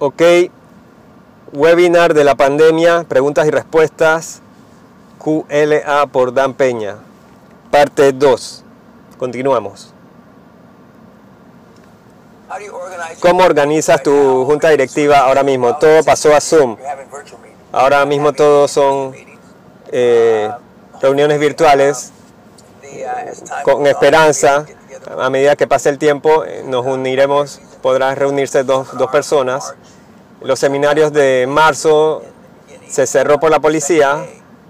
Ok, 0.03 0.23
webinar 1.53 2.15
de 2.15 2.25
la 2.25 2.35
pandemia, 2.35 3.05
preguntas 3.07 3.47
y 3.47 3.51
respuestas, 3.51 4.41
QLA 5.23 6.07
por 6.07 6.33
Dan 6.33 6.55
Peña, 6.55 6.97
parte 7.71 8.11
2. 8.13 8.65
Continuamos. 9.19 9.93
¿Cómo 13.21 13.45
organizas 13.45 14.03
tu 14.03 14.47
junta 14.47 14.71
directiva 14.71 15.19
ahora 15.19 15.43
mismo? 15.43 15.77
Todo 15.77 16.03
pasó 16.03 16.35
a 16.35 16.41
Zoom. 16.41 16.79
Ahora 17.71 18.07
mismo 18.07 18.33
todos 18.33 18.71
son 18.71 19.15
eh, 19.93 20.51
reuniones 21.03 21.39
virtuales 21.39 22.11
con 23.65 23.87
esperanza. 23.87 24.65
A 25.19 25.29
medida 25.29 25.57
que 25.57 25.67
pase 25.67 25.91
el 25.91 25.99
tiempo, 25.99 26.45
eh, 26.45 26.63
nos 26.65 26.87
uniremos, 26.87 27.61
podrán 27.83 28.17
reunirse 28.17 28.65
dos, 28.65 28.97
dos 28.97 29.11
personas. 29.11 29.75
Los 30.43 30.59
seminarios 30.59 31.13
de 31.13 31.47
marzo 31.47 32.23
se 32.89 33.07
cerró 33.07 33.39
por 33.39 33.51
la 33.51 33.61
policía. 33.61 34.25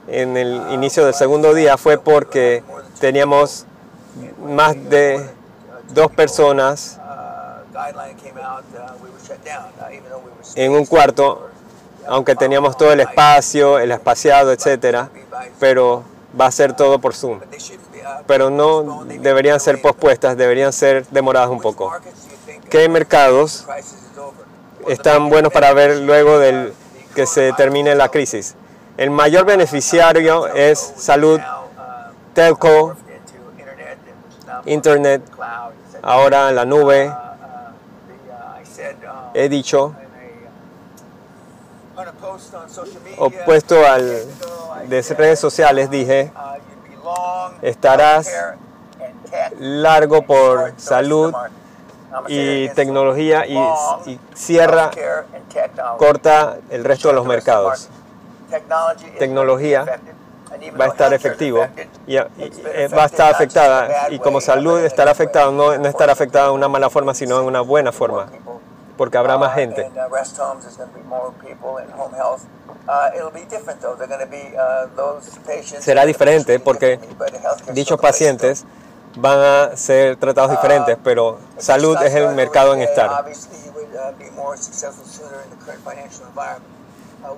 En 0.08 0.36
el 0.36 0.72
inicio 0.72 1.04
del 1.04 1.14
segundo 1.14 1.54
día 1.54 1.76
fue 1.76 1.96
porque 1.96 2.64
teníamos 2.98 3.66
más 4.44 4.74
de 4.90 5.24
dos 5.90 6.10
personas 6.10 6.98
en 10.56 10.72
un 10.72 10.84
cuarto, 10.86 11.48
aunque 12.08 12.34
teníamos 12.34 12.76
todo 12.76 12.92
el 12.92 13.00
espacio, 13.00 13.78
el 13.78 13.92
espaciado, 13.92 14.52
etcétera, 14.52 15.10
pero 15.60 16.02
va 16.38 16.46
a 16.46 16.50
ser 16.50 16.74
todo 16.74 16.98
por 16.98 17.14
Zoom. 17.14 17.38
Pero 18.26 18.50
no 18.50 19.04
deberían 19.04 19.60
ser 19.60 19.80
pospuestas, 19.80 20.36
deberían 20.36 20.72
ser 20.72 21.06
demoradas 21.10 21.50
un 21.50 21.60
poco. 21.60 21.92
¿Qué 22.68 22.88
mercados? 22.88 23.66
Están 24.88 25.28
buenos 25.28 25.52
para 25.52 25.72
ver 25.72 25.98
luego 25.98 26.38
del 26.38 26.72
que 27.14 27.26
se 27.26 27.52
termine 27.52 27.94
la 27.94 28.08
crisis? 28.08 28.54
El 28.96 29.10
mayor 29.10 29.44
beneficiario 29.44 30.46
es 30.48 30.78
salud, 30.78 31.40
telco, 32.34 32.96
internet 34.66 35.22
ahora 36.02 36.50
la 36.52 36.64
nube. 36.64 37.12
He 39.32 39.48
dicho, 39.48 39.94
opuesto 43.18 43.86
al 43.86 44.24
de 44.88 45.02
redes 45.16 45.38
sociales, 45.38 45.90
dije, 45.90 46.32
estarás 47.62 48.28
largo 49.58 50.22
por 50.22 50.74
salud 50.76 51.32
y 52.28 52.68
tecnología 52.70 53.46
y, 53.46 53.56
y 54.06 54.20
cierra, 54.34 54.90
corta 55.98 56.58
el 56.70 56.84
resto 56.84 57.08
de 57.08 57.14
los 57.14 57.26
mercados. 57.26 57.88
Tecnología 59.18 59.86
Va 60.78 60.86
a 60.86 60.88
estar 60.88 61.14
efectivo 61.14 61.64
y, 62.06 62.16
eh, 62.16 62.88
va 62.88 63.04
a 63.04 63.06
estar 63.06 63.32
afectada 63.32 64.10
y 64.10 64.18
como 64.18 64.40
salud 64.40 64.80
estará 64.80 65.12
afectada, 65.12 65.50
no, 65.52 65.78
no 65.78 65.88
estará 65.88 66.12
afectada 66.12 66.46
de 66.46 66.52
una 66.52 66.68
mala 66.68 66.90
forma, 66.90 67.14
sino 67.14 67.38
de 67.38 67.44
una 67.46 67.60
buena 67.60 67.92
forma, 67.92 68.26
porque 68.96 69.16
habrá 69.16 69.38
más 69.38 69.54
gente. 69.54 69.88
Uh, 69.88 70.16
and, 71.78 71.92
uh. 71.96 72.10
Uh. 72.18 72.38
Será 75.80 76.04
diferente 76.04 76.58
porque 76.58 76.98
Dichos 77.72 78.00
pacientes 78.00 78.64
van 79.16 79.38
a 79.38 79.76
ser 79.76 80.16
tratados 80.16 80.50
diferentes, 80.50 80.96
pero 81.02 81.38
salud 81.58 81.96
es 82.02 82.14
el 82.14 82.34
mercado 82.34 82.74
en 82.74 82.82
estar. 82.82 83.10
Uh. 83.10 83.30
Uh, 87.22 87.34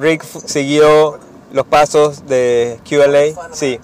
Rick 0.00 0.24
siguió 0.24 1.18
los 1.52 1.66
pasos 1.66 2.26
de 2.26 2.80
QLA, 2.88 3.52
sí. 3.52 3.80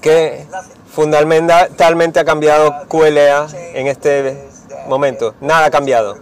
¿Qué 0.00 0.46
fundamentalmente 0.92 2.18
ha 2.18 2.24
cambiado 2.24 2.72
QLA 2.88 3.46
en 3.74 3.86
este 3.86 4.48
momento? 4.88 5.34
Nada 5.40 5.66
ha 5.66 5.70
cambiado. 5.70 6.16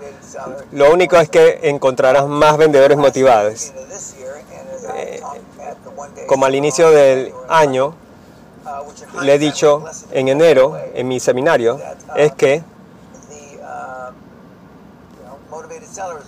Lo 0.72 0.92
único 0.92 1.16
es 1.16 1.28
que 1.28 1.60
encontrarás 1.62 2.26
más 2.26 2.56
vendedores 2.56 2.98
motivados. 2.98 3.72
Como 6.32 6.46
al 6.46 6.54
inicio 6.54 6.90
del 6.90 7.30
año, 7.50 7.94
le 9.20 9.34
he 9.34 9.38
dicho 9.38 9.84
en 10.12 10.28
enero 10.28 10.78
en 10.94 11.06
mi 11.06 11.20
seminario, 11.20 11.78
es 12.16 12.32
que 12.32 12.64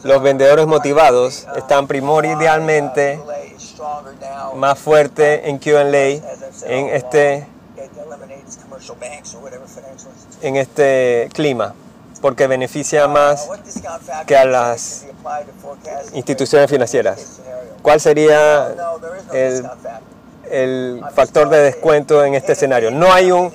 los 0.03 0.23
vendedores 0.23 0.67
motivados 0.67 1.47
están 1.57 1.87
primordialmente 1.87 3.19
más 4.57 4.79
fuertes 4.79 5.41
en 5.45 5.57
QLA 5.57 6.21
en 6.67 6.89
este, 6.91 7.47
en 10.43 10.57
este 10.57 11.31
clima, 11.33 11.75
porque 12.21 12.47
beneficia 12.47 13.09
más 13.09 13.49
que 14.27 14.37
a 14.37 14.45
las 14.45 15.07
instituciones 16.15 16.71
financieras. 16.71 17.41
¿Cuál 17.83 18.01
sería 18.01 18.75
el, 19.33 19.69
el 20.51 21.05
factor 21.15 21.49
de 21.49 21.59
descuento 21.59 22.25
en 22.25 22.35
este 22.35 22.53
escenario? 22.53 22.91
No 22.91 23.13
hay 23.13 23.31
un, 23.33 23.53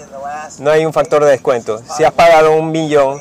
no 0.60 0.72
hay 0.72 0.86
un 0.86 0.94
factor 0.94 1.24
de 1.24 1.32
descuento. 1.32 1.82
Si 1.96 2.04
has 2.04 2.12
pagado 2.14 2.52
un 2.56 2.72
millón, 2.72 3.20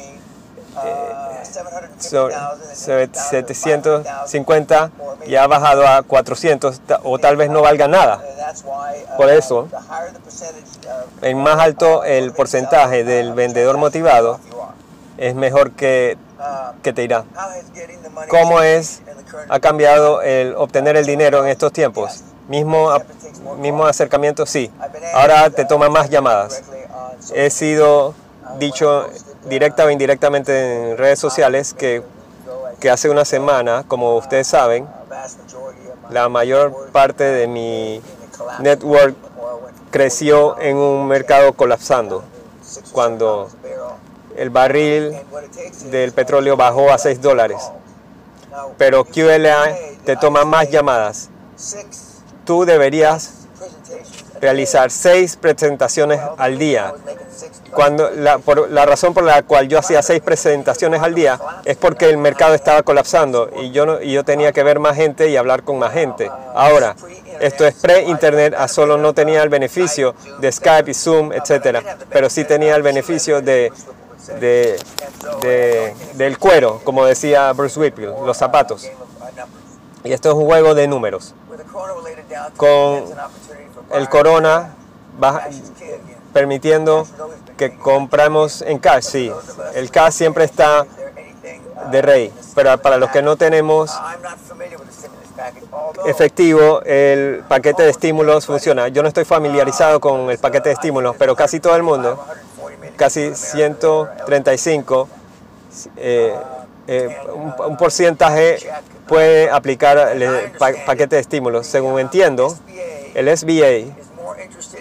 so- 1.98 2.28
se- 2.74 3.08
750 3.12 4.90
y 5.26 5.34
ha 5.36 5.46
bajado 5.46 5.86
a 5.86 6.02
400 6.02 6.80
ta- 6.80 7.00
o 7.02 7.18
tal 7.18 7.36
vez 7.36 7.50
no 7.50 7.60
valga 7.62 7.88
nada. 7.88 8.20
Por 9.16 9.28
eso, 9.30 9.68
En 11.22 11.38
más 11.38 11.58
alto 11.58 12.04
el 12.04 12.32
porcentaje 12.32 13.02
del 13.04 13.32
vendedor 13.34 13.76
motivado 13.78 14.38
es 15.16 15.34
mejor 15.34 15.72
que, 15.72 16.16
que 16.82 16.92
te 16.92 17.04
irá. 17.04 17.24
¿Cómo 18.28 18.62
es, 18.62 19.02
ha 19.48 19.60
cambiado 19.60 20.22
el 20.22 20.54
obtener 20.56 20.96
el 20.96 21.06
dinero 21.06 21.44
en 21.44 21.50
estos 21.50 21.72
tiempos? 21.72 22.22
Mismo, 22.48 22.90
mismo 23.58 23.86
acercamiento, 23.86 24.46
sí. 24.46 24.70
Ahora 25.12 25.50
te 25.50 25.64
toma 25.64 25.88
más 25.88 26.10
llamadas. 26.10 26.62
He 27.34 27.50
sido 27.50 28.14
dicho 28.58 29.06
directa 29.48 29.84
o 29.84 29.90
indirectamente 29.90 30.90
en 30.92 30.96
redes 30.96 31.18
sociales 31.18 31.74
que 31.74 32.02
que 32.80 32.90
hace 32.90 33.10
una 33.10 33.24
semana, 33.24 33.84
como 33.86 34.16
ustedes 34.16 34.46
saben, 34.46 34.88
la 36.10 36.28
mayor 36.28 36.90
parte 36.92 37.24
de 37.24 37.46
mi 37.46 38.00
network 38.60 39.16
creció 39.90 40.58
en 40.60 40.76
un 40.76 41.06
mercado 41.06 41.54
colapsando 41.54 42.22
cuando 42.92 43.48
el 44.38 44.50
barril 44.50 45.16
del 45.90 46.12
petróleo 46.12 46.56
bajó 46.56 46.90
a 46.90 46.98
6 46.98 47.20
dólares. 47.20 47.58
Pero 48.76 49.04
QLA 49.04 49.76
te 50.04 50.16
toma 50.16 50.44
más 50.44 50.70
llamadas. 50.70 51.28
Tú 52.44 52.64
deberías 52.64 53.38
realizar 54.40 54.90
seis 54.90 55.36
presentaciones 55.36 56.20
al 56.36 56.58
día. 56.58 56.94
Cuando 57.72 58.10
la, 58.10 58.38
por, 58.38 58.70
la 58.70 58.86
razón 58.86 59.14
por 59.14 59.24
la 59.24 59.42
cual 59.42 59.68
yo 59.68 59.78
hacía 59.78 60.02
seis 60.02 60.20
presentaciones 60.20 61.02
al 61.02 61.14
día 61.14 61.38
es 61.64 61.76
porque 61.76 62.08
el 62.08 62.16
mercado 62.16 62.54
estaba 62.54 62.82
colapsando 62.82 63.50
y 63.60 63.70
yo, 63.70 64.00
y 64.00 64.12
yo 64.12 64.24
tenía 64.24 64.52
que 64.52 64.62
ver 64.62 64.78
más 64.78 64.96
gente 64.96 65.28
y 65.28 65.36
hablar 65.36 65.62
con 65.62 65.78
más 65.78 65.92
gente. 65.92 66.30
Ahora, 66.54 66.96
esto 67.40 67.66
es 67.66 67.74
pre-internet, 67.74 68.54
a 68.56 68.66
solo 68.68 68.96
no 68.96 69.12
tenía 69.12 69.42
el 69.42 69.48
beneficio 69.48 70.14
de 70.40 70.50
Skype 70.50 70.90
y 70.90 70.94
Zoom, 70.94 71.32
etcétera, 71.32 71.82
pero 72.10 72.30
sí 72.30 72.44
tenía 72.44 72.74
el 72.74 72.82
beneficio 72.82 73.40
de, 73.40 73.70
de, 74.40 74.78
de- 75.42 75.94
del 76.14 76.38
cuero, 76.38 76.80
como 76.84 77.04
decía 77.04 77.52
Bruce 77.52 77.78
Whitfield, 77.78 78.24
los 78.26 78.36
zapatos. 78.36 78.88
Y 80.04 80.12
esto 80.12 80.28
es 80.30 80.34
un 80.34 80.44
juego 80.46 80.74
de 80.74 80.86
números. 80.88 81.34
con 82.56 83.04
El 83.92 84.08
corona 84.08 84.74
baja- 85.18 85.48
permitiendo 86.32 87.06
que 87.56 87.76
compramos 87.78 88.62
en 88.62 88.78
cash, 88.78 89.02
sí. 89.04 89.32
El 89.74 89.90
cash 89.90 90.12
siempre 90.12 90.44
está 90.44 90.86
de 91.90 92.02
rey, 92.02 92.32
pero 92.54 92.76
para 92.78 92.96
los 92.98 93.10
que 93.10 93.22
no 93.22 93.36
tenemos 93.36 93.90
efectivo, 96.06 96.82
el 96.82 97.42
paquete 97.48 97.82
de 97.84 97.90
estímulos 97.90 98.46
funciona. 98.46 98.88
Yo 98.88 99.02
no 99.02 99.08
estoy 99.08 99.24
familiarizado 99.24 100.00
con 100.00 100.30
el 100.30 100.38
paquete 100.38 100.68
de 100.70 100.74
estímulos, 100.74 101.16
pero 101.18 101.34
casi 101.36 101.60
todo 101.60 101.76
el 101.76 101.82
mundo, 101.82 102.22
casi 102.98 103.34
135, 103.34 105.08
eh, 105.96 106.34
eh, 106.86 107.16
un, 107.34 107.54
un 107.70 107.76
porcentaje 107.76 108.58
puede 109.06 109.48
aplicar 109.50 109.96
el 110.16 110.50
pa- 110.58 110.72
paquete 110.86 111.16
de 111.16 111.20
estímulos. 111.22 111.66
Según 111.66 111.98
entiendo, 112.00 112.54
el 113.14 113.28
SBA 113.36 113.94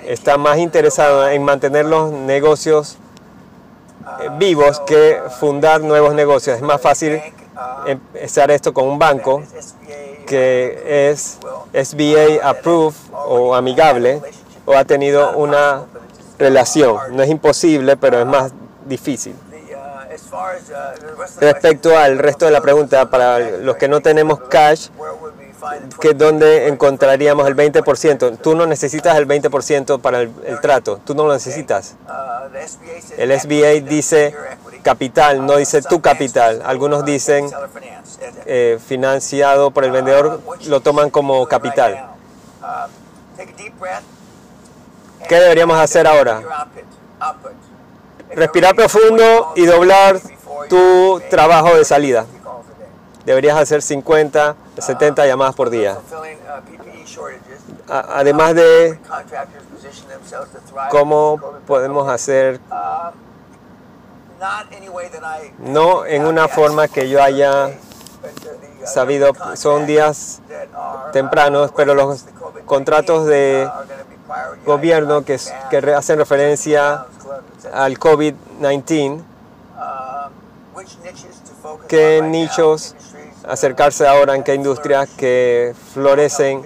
está 0.06 0.38
más 0.38 0.58
interesado 0.58 1.28
en 1.30 1.44
mantener 1.44 1.86
los 1.86 2.12
negocios 2.12 2.98
eh, 4.22 4.30
vivos 4.38 4.80
que 4.82 5.20
fundar 5.40 5.82
nuevos 5.82 6.14
negocios. 6.14 6.58
Es 6.58 6.62
más 6.62 6.82
fácil 6.82 7.22
empezar 7.86 8.52
esto 8.52 8.74
con 8.74 8.86
un 8.88 9.00
banco 9.00 9.44
que 10.28 11.10
es 11.12 11.38
SBA 11.74 12.48
approved 12.48 12.96
o 13.14 13.56
amigable 13.56 14.22
o 14.66 14.74
ha 14.76 14.84
tenido 14.86 15.38
una 15.38 15.84
relación. 16.38 16.98
No 17.12 17.24
es 17.24 17.30
imposible, 17.30 17.98
pero 17.98 18.20
es 18.20 18.26
más 18.26 18.52
difícil. 18.86 19.36
Respecto 21.40 21.98
al 21.98 22.18
resto 22.18 22.46
de 22.46 22.52
la 22.52 22.62
pregunta, 22.62 23.10
para 23.10 23.40
los 23.40 23.78
que 23.78 23.88
no 23.88 24.02
tenemos 24.02 24.40
cash, 24.42 24.90
que 26.00 26.14
dónde 26.14 26.68
encontraríamos 26.68 27.48
el 27.48 27.56
20%. 27.56 28.38
Tú 28.42 28.56
no 28.56 28.66
necesitas 28.66 29.18
el 29.18 29.28
20% 29.28 30.00
para 30.00 30.22
el, 30.22 30.32
el 30.46 30.60
trato, 30.60 31.00
tú 31.04 31.16
no 31.16 31.26
lo 31.26 31.34
necesitas. 31.34 31.96
El 33.18 33.38
SBA 33.40 33.88
dice 33.88 34.36
capital, 34.84 35.46
no 35.46 35.58
dice 35.58 35.82
tu 35.82 36.02
capital. 36.02 36.62
Algunos 36.66 37.06
dicen 37.06 37.50
eh, 38.46 38.80
financiado 38.86 39.72
por 39.72 39.84
el 39.84 39.92
vendedor, 39.92 40.42
lo 40.68 40.82
toman 40.82 41.10
como 41.10 41.46
capital. 41.48 42.10
¿Qué 45.28 45.36
deberíamos 45.36 45.78
hacer 45.78 46.08
ahora? 46.08 46.42
Respirar 48.34 48.76
profundo 48.76 49.54
y 49.56 49.66
doblar 49.66 50.20
tu 50.70 51.22
trabajo 51.30 51.76
de 51.76 51.86
salida. 51.86 52.26
Deberías 53.26 53.58
hacer 53.58 53.82
50, 53.82 54.56
70 54.78 55.26
llamadas 55.26 55.56
por 55.56 55.70
día. 55.70 55.98
Además 57.90 58.56
de 58.56 59.00
cómo 60.90 61.42
podemos 61.66 62.10
hacer, 62.10 62.60
no 65.60 66.06
en 66.06 66.26
una 66.26 66.48
forma 66.48 66.88
que 66.88 67.10
yo 67.10 67.22
haya 67.22 67.72
sabido, 68.86 69.34
son 69.56 69.86
días 69.86 70.42
tempranos, 71.12 71.72
pero 71.76 71.96
los 71.96 72.26
contratos 72.66 73.26
de 73.26 73.70
gobierno 74.66 75.24
que, 75.24 75.40
que 75.70 75.78
hacen 75.94 76.18
referencia 76.18 77.06
al 77.74 77.98
COVID-19, 78.00 79.22
qué 81.88 82.22
nichos 82.24 82.96
acercarse 83.48 84.08
ahora, 84.08 84.36
en 84.36 84.44
qué 84.44 84.54
industrias 84.54 85.10
que 85.18 85.74
florecen, 85.94 86.64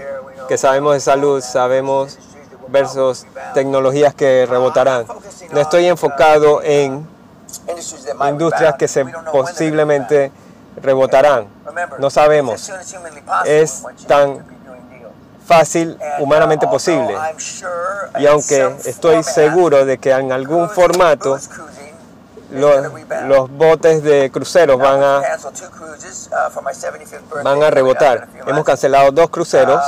que 0.48 0.58
sabemos 0.58 0.94
de 0.94 1.00
salud, 1.00 1.42
sabemos 1.42 2.18
versus 2.68 3.26
tecnologías 3.54 4.14
que 4.14 4.46
rebotarán. 4.50 5.06
No 5.52 5.60
estoy 5.60 5.86
enfocado 5.86 6.62
en 6.64 7.08
industrias 8.30 8.76
que 8.76 8.88
se 8.88 9.06
posiblemente 9.32 10.32
rebotarán. 10.82 11.48
No 12.00 12.10
sabemos. 12.10 12.72
Es 13.46 13.84
tan 14.08 14.46
fácil 15.52 15.98
humanamente 16.20 16.66
posible. 16.68 17.14
Y 18.20 18.26
aunque 18.26 18.70
estoy 18.86 19.22
seguro 19.22 19.86
de 19.86 19.98
que 19.98 20.12
en 20.12 20.32
algún 20.32 20.70
formato 20.70 21.38
los, 22.52 22.88
los 23.26 23.50
botes 23.52 24.04
de 24.04 24.30
cruceros 24.32 24.78
van 24.78 25.02
a, 25.04 25.22
van 27.44 27.64
a 27.64 27.70
rebotar. 27.70 28.28
Hemos 28.46 28.64
cancelado 28.66 29.12
dos 29.12 29.30
cruceros 29.30 29.82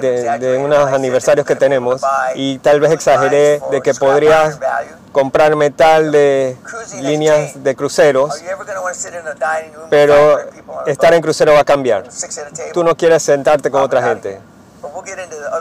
de, 0.00 0.38
de 0.38 0.58
unos 0.58 0.92
aniversarios 0.92 1.46
que 1.46 1.56
tenemos 1.56 2.00
y 2.34 2.58
tal 2.58 2.80
vez 2.80 2.92
exageré 2.92 3.60
de 3.70 3.82
que 3.82 3.94
podrías 3.94 4.58
comprar 5.12 5.56
metal 5.56 6.12
de 6.12 6.56
líneas 7.00 7.62
de 7.62 7.74
cruceros, 7.74 8.42
pero 9.90 10.38
estar 10.86 11.14
en 11.14 11.22
crucero 11.22 11.52
va 11.54 11.60
a 11.60 11.64
cambiar. 11.64 12.04
Tú 12.72 12.84
no 12.84 12.96
quieres 12.96 13.22
sentarte 13.22 13.70
con 13.70 13.82
otra 13.82 14.02
gente, 14.02 14.40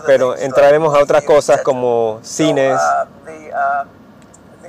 pero 0.05 0.35
entraremos 0.35 0.95
a 0.95 0.99
otras 1.01 1.23
cosas 1.23 1.61
como 1.61 2.19
cines, 2.21 2.79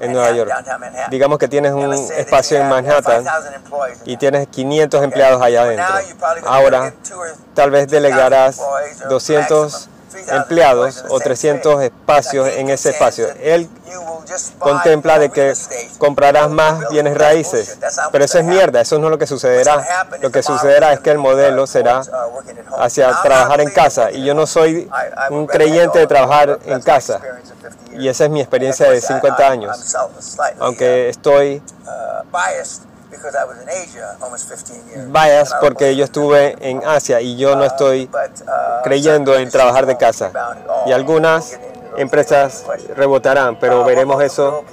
en 0.00 0.12
Nueva 0.12 0.32
York. 0.32 0.50
Digamos 1.10 1.38
que 1.38 1.48
tienes 1.48 1.72
un 1.72 1.92
espacio 1.92 2.58
en 2.58 2.68
Manhattan 2.68 3.24
y 4.04 4.16
tienes 4.16 4.48
500 4.48 5.02
empleados 5.02 5.42
allá 5.42 5.62
adentro. 5.62 5.94
Ahora 6.46 6.92
tal 7.54 7.70
vez 7.70 7.88
delegarás 7.88 8.60
200 9.08 9.88
empleados 10.28 11.04
o 11.08 11.18
300 11.20 11.82
espacios 11.82 12.48
en 12.48 12.68
ese 12.70 12.90
espacio. 12.90 13.28
Él 13.40 13.68
contempla 14.58 15.18
de 15.18 15.30
que 15.30 15.52
comprarás 15.98 16.50
más 16.50 16.88
bienes 16.90 17.16
raíces, 17.16 17.78
pero 18.10 18.24
eso 18.24 18.38
es 18.38 18.44
mierda, 18.44 18.80
eso 18.80 18.98
no 18.98 19.06
es 19.06 19.10
lo 19.10 19.18
que 19.18 19.26
sucederá. 19.26 20.06
Lo 20.20 20.30
que 20.30 20.42
sucederá 20.42 20.92
es 20.92 21.00
que 21.00 21.10
el 21.10 21.18
modelo 21.18 21.66
será 21.66 22.02
hacia 22.78 23.10
trabajar 23.22 23.60
en 23.60 23.70
casa 23.70 24.10
y 24.10 24.24
yo 24.24 24.34
no 24.34 24.46
soy 24.46 24.88
un 25.30 25.46
creyente 25.46 25.98
de 25.98 26.06
trabajar 26.06 26.58
en 26.64 26.80
casa 26.80 27.20
y 27.92 28.08
esa 28.08 28.24
es 28.24 28.30
mi 28.30 28.40
experiencia 28.40 28.90
de 28.90 29.00
50 29.00 29.48
años, 29.48 29.96
aunque 30.58 31.08
estoy 31.08 31.62
bias 35.08 35.54
porque 35.60 35.94
yo 35.94 36.04
estuve 36.04 36.56
en 36.60 36.82
Asia 36.84 37.20
y 37.20 37.36
yo 37.36 37.56
no 37.56 37.64
estoy 37.64 38.10
creyendo 38.82 39.36
en 39.36 39.50
trabajar 39.50 39.86
de 39.86 39.96
casa. 39.96 40.32
Y 40.86 40.92
algunas 40.92 41.58
empresas 41.96 42.64
rebotarán, 42.96 43.58
pero 43.58 43.84
veremos 43.84 44.22
eso 44.22 44.64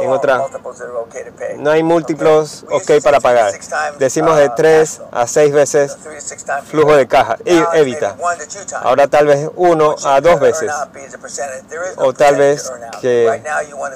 En 0.00 0.10
otra, 0.10 0.44
no 1.58 1.70
hay 1.70 1.82
múltiplos 1.82 2.64
ok 2.70 3.02
para 3.02 3.20
pagar. 3.20 3.52
Decimos 3.98 4.32
uh, 4.32 4.36
de 4.36 4.50
3 4.50 4.88
cash 4.88 4.96
flow. 4.96 5.08
a 5.12 5.26
6 5.26 5.52
veces 5.52 5.98
flujo 6.66 6.96
de 6.96 7.08
caja, 7.08 7.36
evita. 7.74 8.16
Ahora 8.82 9.08
tal 9.08 9.26
vez 9.26 9.48
1 9.56 9.88
What 9.88 9.98
you 10.00 10.08
a 10.08 10.20
2 10.20 10.30
earn 10.32 10.40
veces. 10.40 10.72
O 11.96 12.12
tal 12.12 12.36
vez 12.36 12.72
que 13.00 13.42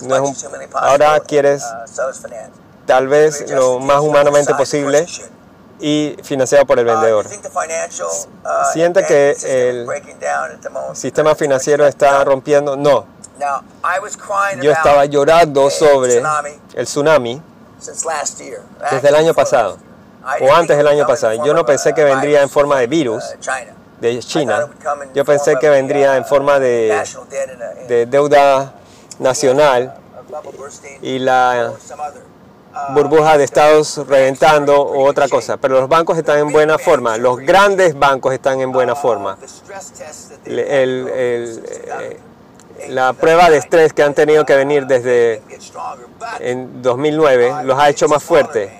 no 0.03 0.15
es 0.17 0.21
un- 0.21 0.69
ahora 0.75 1.21
quieres 1.21 1.63
uh, 1.63 2.13
finance. 2.13 2.51
Tal 2.87 3.07
vez 3.09 3.51
lo 3.51 3.79
más 3.79 4.01
humanamente 4.01 4.55
posible. 4.55 5.07
Y 5.85 6.17
financiado 6.23 6.65
por 6.65 6.79
el 6.79 6.87
Uh, 6.87 6.91
vendedor. 6.93 7.27
uh, 7.27 8.73
Siente 8.73 9.05
que 9.05 9.37
el? 9.45 9.87
Sistema 10.95 11.35
financiero 11.35 11.87
está 11.87 12.23
rompiendo. 12.25 12.77
No, 12.77 13.07
Now, 13.39 13.63
I 13.83 13.99
was 14.01 14.17
crying 14.17 14.61
yo 14.63 14.71
estaba 14.71 15.05
llorando 15.07 15.69
sobre 15.69 16.11
tsunami 16.21 16.51
el 16.75 16.85
tsunami 16.87 17.43
since 17.81 18.07
last 18.07 18.39
year. 18.41 18.61
desde 18.91 19.09
el 19.09 19.15
año 19.17 19.35
pasado 19.35 19.79
o 20.41 20.53
antes 20.55 20.77
del 20.77 20.87
año 20.87 21.05
pasado. 21.07 21.45
Yo 21.45 21.53
no 21.53 21.65
pensé 21.67 21.93
que 21.93 22.05
vendría 22.05 22.43
en 22.43 22.49
virus 22.49 22.53
forma 22.53 22.79
de 22.79 22.87
virus 22.87 23.25
uh, 23.35 23.41
China. 23.41 23.75
de 24.01 24.19
China. 24.21 24.69
Yo 25.15 25.25
pensé 25.25 25.57
que 25.57 25.69
vendría 25.69 26.17
en 26.17 26.25
forma 26.25 26.61
de, 26.61 27.03
de 27.89 28.07
deuda 28.07 28.75
nacional 29.19 29.95
y 31.01 31.19
la 31.19 31.73
uh, 32.75 32.93
burbuja 32.95 33.39
de 33.39 33.45
estados 33.45 33.99
reventando 34.09 34.81
o 34.81 35.05
otra 35.07 35.29
cosa. 35.29 35.57
Pero 35.57 35.81
los 35.81 35.89
bancos 35.89 36.17
están 36.19 36.39
en 36.39 36.53
buena 36.53 36.79
forma. 36.79 37.17
Los 37.19 37.39
grandes 37.39 37.99
bancos 37.99 38.33
están 38.35 38.61
en 38.61 38.73
buena 38.73 38.93
uh, 38.95 38.97
forma. 38.97 39.39
el- 40.45 40.59
el- 40.59 41.55
since 41.55 41.81
eh, 41.87 42.19
2008, 42.79 42.93
la 42.95 43.13
prueba 43.13 43.49
de 43.51 43.59
estrés 43.59 43.93
que 43.93 44.03
han 44.03 44.15
tenido 44.15 44.45
que 44.45 44.57
venir 44.57 44.87
desde 44.87 45.41
en 46.41 46.83
2009 46.83 47.65
los 47.65 47.79
ha 47.79 47.89
hecho 47.89 48.09
más 48.09 48.23
fuertes. 48.23 48.71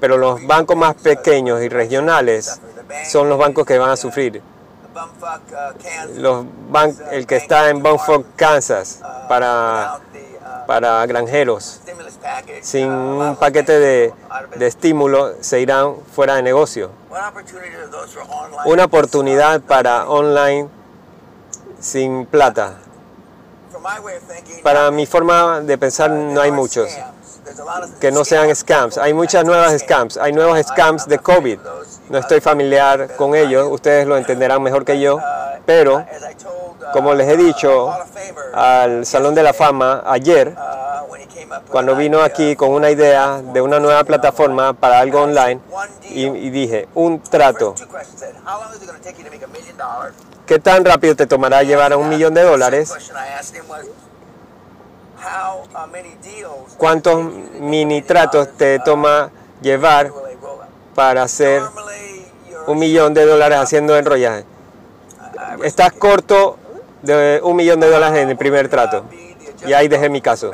Pero 0.00 0.16
los 0.16 0.46
bancos 0.46 0.76
más 0.76 0.94
pequeños 0.94 1.60
y 1.62 1.68
regionales 1.68 2.60
son 3.08 3.28
los 3.28 3.38
bancos 3.38 3.66
que 3.66 3.76
van 3.78 3.90
a 3.90 3.96
sufrir. 3.96 4.40
bumfuck, 4.94 5.40
uh, 6.16 6.20
Los 6.20 6.44
ban- 6.70 6.96
el 7.12 7.26
que 7.26 7.36
está 7.36 7.68
en 7.70 7.80
Bumfuck, 7.82 8.24
Kansas, 8.36 9.00
uh, 9.02 9.28
para, 9.28 9.98
uh, 9.98 10.09
para 10.66 11.04
granjeros, 11.06 11.80
sin 12.62 12.90
un 12.90 13.36
paquete 13.36 13.78
de, 13.78 14.14
estímulo, 14.60 15.34
se 15.40 15.60
irán 15.60 15.96
fuera 16.14 16.36
de 16.36 16.42
negocio. 16.42 16.90
Una 18.64 18.84
oportunidad 18.84 19.60
para 19.60 20.08
online 20.08 20.68
sin 21.80 22.26
plata. 22.26 22.74
Para 24.62 24.90
mi 24.90 25.06
forma 25.06 25.60
de 25.60 25.78
pensar 25.78 26.10
no 26.10 26.40
hay 26.40 26.52
muchos 26.52 26.90
que 28.00 28.10
no 28.10 28.24
sean 28.24 28.54
scams. 28.54 28.98
Hay 28.98 29.14
muchas 29.14 29.44
nuevas 29.44 29.78
scams. 29.80 30.16
Hay 30.16 30.32
nuevos 30.32 30.58
scams 30.66 31.06
de 31.06 31.18
COVID. 31.18 31.58
No 32.08 32.18
estoy 32.18 32.40
familiar 32.40 33.16
con 33.16 33.34
ellos. 33.34 33.68
Ustedes 33.70 34.06
lo 34.06 34.16
entenderán 34.16 34.62
mejor 34.62 34.84
que 34.84 35.00
yo. 35.00 35.18
Pero, 35.66 35.96
uh, 35.96 36.04
como 36.92 37.14
les 37.14 37.28
he 37.28 37.36
dicho 37.36 37.86
of 37.86 38.08
Famer, 38.10 38.54
al 38.54 39.06
Salón 39.06 39.34
de 39.34 39.42
la 39.42 39.52
Fama 39.52 40.02
ayer, 40.06 40.48
uh, 40.56 41.70
cuando 41.70 41.92
an 41.92 41.98
vino 41.98 42.22
aquí 42.22 42.56
con 42.56 42.70
una 42.70 42.90
idea 42.90 43.40
de 43.42 43.60
una 43.60 43.78
nueva 43.78 44.04
plataforma 44.04 44.72
para 44.72 44.98
algo 44.98 45.22
online, 45.22 45.60
y, 46.02 46.26
y 46.26 46.50
dije, 46.50 46.88
un 46.94 47.20
trato. 47.22 47.74
¿Qué 50.46 50.58
tan 50.58 50.84
rápido 50.84 51.14
te 51.14 51.26
tomará 51.26 51.62
llevar 51.62 51.92
a 51.92 51.96
un 51.96 52.08
millón 52.08 52.34
de 52.34 52.42
dólares? 52.42 52.92
Uh, 55.20 56.76
¿Cuántos 56.76 57.22
mini 57.60 58.02
tratos 58.02 58.48
te 58.56 58.78
uh, 58.78 58.82
toma 58.82 59.30
llevar 59.60 60.10
para 60.94 61.22
hacer 61.22 61.62
un 62.66 62.78
millón 62.78 63.14
de 63.14 63.26
dólares 63.26 63.58
haciendo 63.58 63.96
enrollaje? 63.96 64.44
Estás 65.64 65.92
corto 65.92 66.58
de 67.02 67.40
un 67.42 67.56
millón 67.56 67.80
de 67.80 67.90
dólares 67.90 68.18
en 68.20 68.28
el 68.30 68.36
primer 68.36 68.68
trato. 68.68 69.04
Y 69.66 69.72
ahí 69.72 69.88
dejé 69.88 70.08
mi 70.08 70.20
caso. 70.20 70.52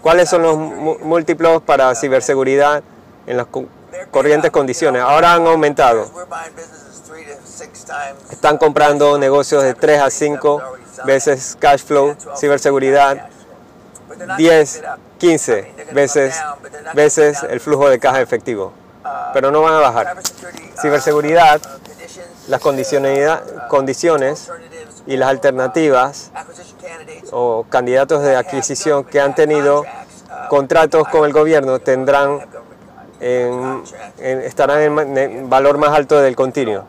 ¿Cuáles 0.00 0.28
son 0.30 0.42
los 0.42 0.56
múltiplos 0.56 1.62
para 1.62 1.94
ciberseguridad 1.94 2.82
en 3.26 3.36
las 3.36 3.46
co- 3.46 3.66
corrientes 4.10 4.50
condiciones? 4.50 5.02
Ahora 5.02 5.34
han 5.34 5.46
aumentado. 5.46 6.10
Están 8.30 8.58
comprando 8.58 9.18
negocios 9.18 9.62
de 9.62 9.74
3 9.74 10.00
a 10.02 10.10
5 10.10 10.62
veces 11.04 11.56
cash 11.58 11.82
flow, 11.84 12.16
ciberseguridad, 12.38 13.28
But 14.08 14.18
they're 14.18 14.26
not 14.26 14.38
10, 14.38 14.48
gonna 14.48 14.66
sit 14.66 14.84
up. 14.84 14.98
15 15.18 15.52
I 15.52 15.54
mean, 15.62 15.76
they're 15.76 15.84
gonna 15.86 15.94
veces, 15.94 16.34
veces 16.94 17.42
el 17.42 17.60
flujo 17.60 17.88
de 17.88 17.98
caja 17.98 18.20
efectivo. 18.20 18.72
Pero 19.32 19.50
no 19.50 19.60
van 19.62 19.74
a 19.74 19.78
bajar. 19.78 20.16
Ciberseguridad, 20.80 21.60
Las 22.48 22.60
condiciones 22.60 24.50
y 25.06 25.16
las 25.16 25.28
alternativas 25.28 26.30
o 27.32 27.64
candidatos 27.68 28.22
de 28.22 28.36
adquisición 28.36 29.04
que 29.04 29.20
han 29.20 29.34
tenido 29.34 29.84
contratos 30.48 31.08
con 31.08 31.24
el 31.24 31.32
gobierno 31.32 31.80
tendrán 31.80 32.40
en- 33.20 33.82
estarán 34.18 34.80
en, 35.18 35.48
valor 35.50 35.78
más 35.78 35.90
alto 35.90 36.20
del 36.20 36.36
continuo 36.36 36.84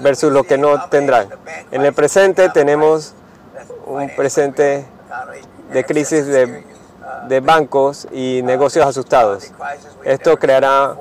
versus 0.00 0.32
lo 0.32 0.44
que 0.44 0.58
no 0.58 0.88
tendrán. 0.88 1.28
En 1.70 1.84
el 1.84 1.92
presente 1.94 2.48
tenemos 2.50 3.14
un 3.86 4.10
presente 4.16 4.84
de 5.72 5.84
crisis 5.84 6.26
de 6.26 7.40
bancos 7.40 8.06
y 8.12 8.42
negocios 8.42 8.86
asustados. 8.86 9.50
Esto 10.04 10.38
creará 10.38 10.94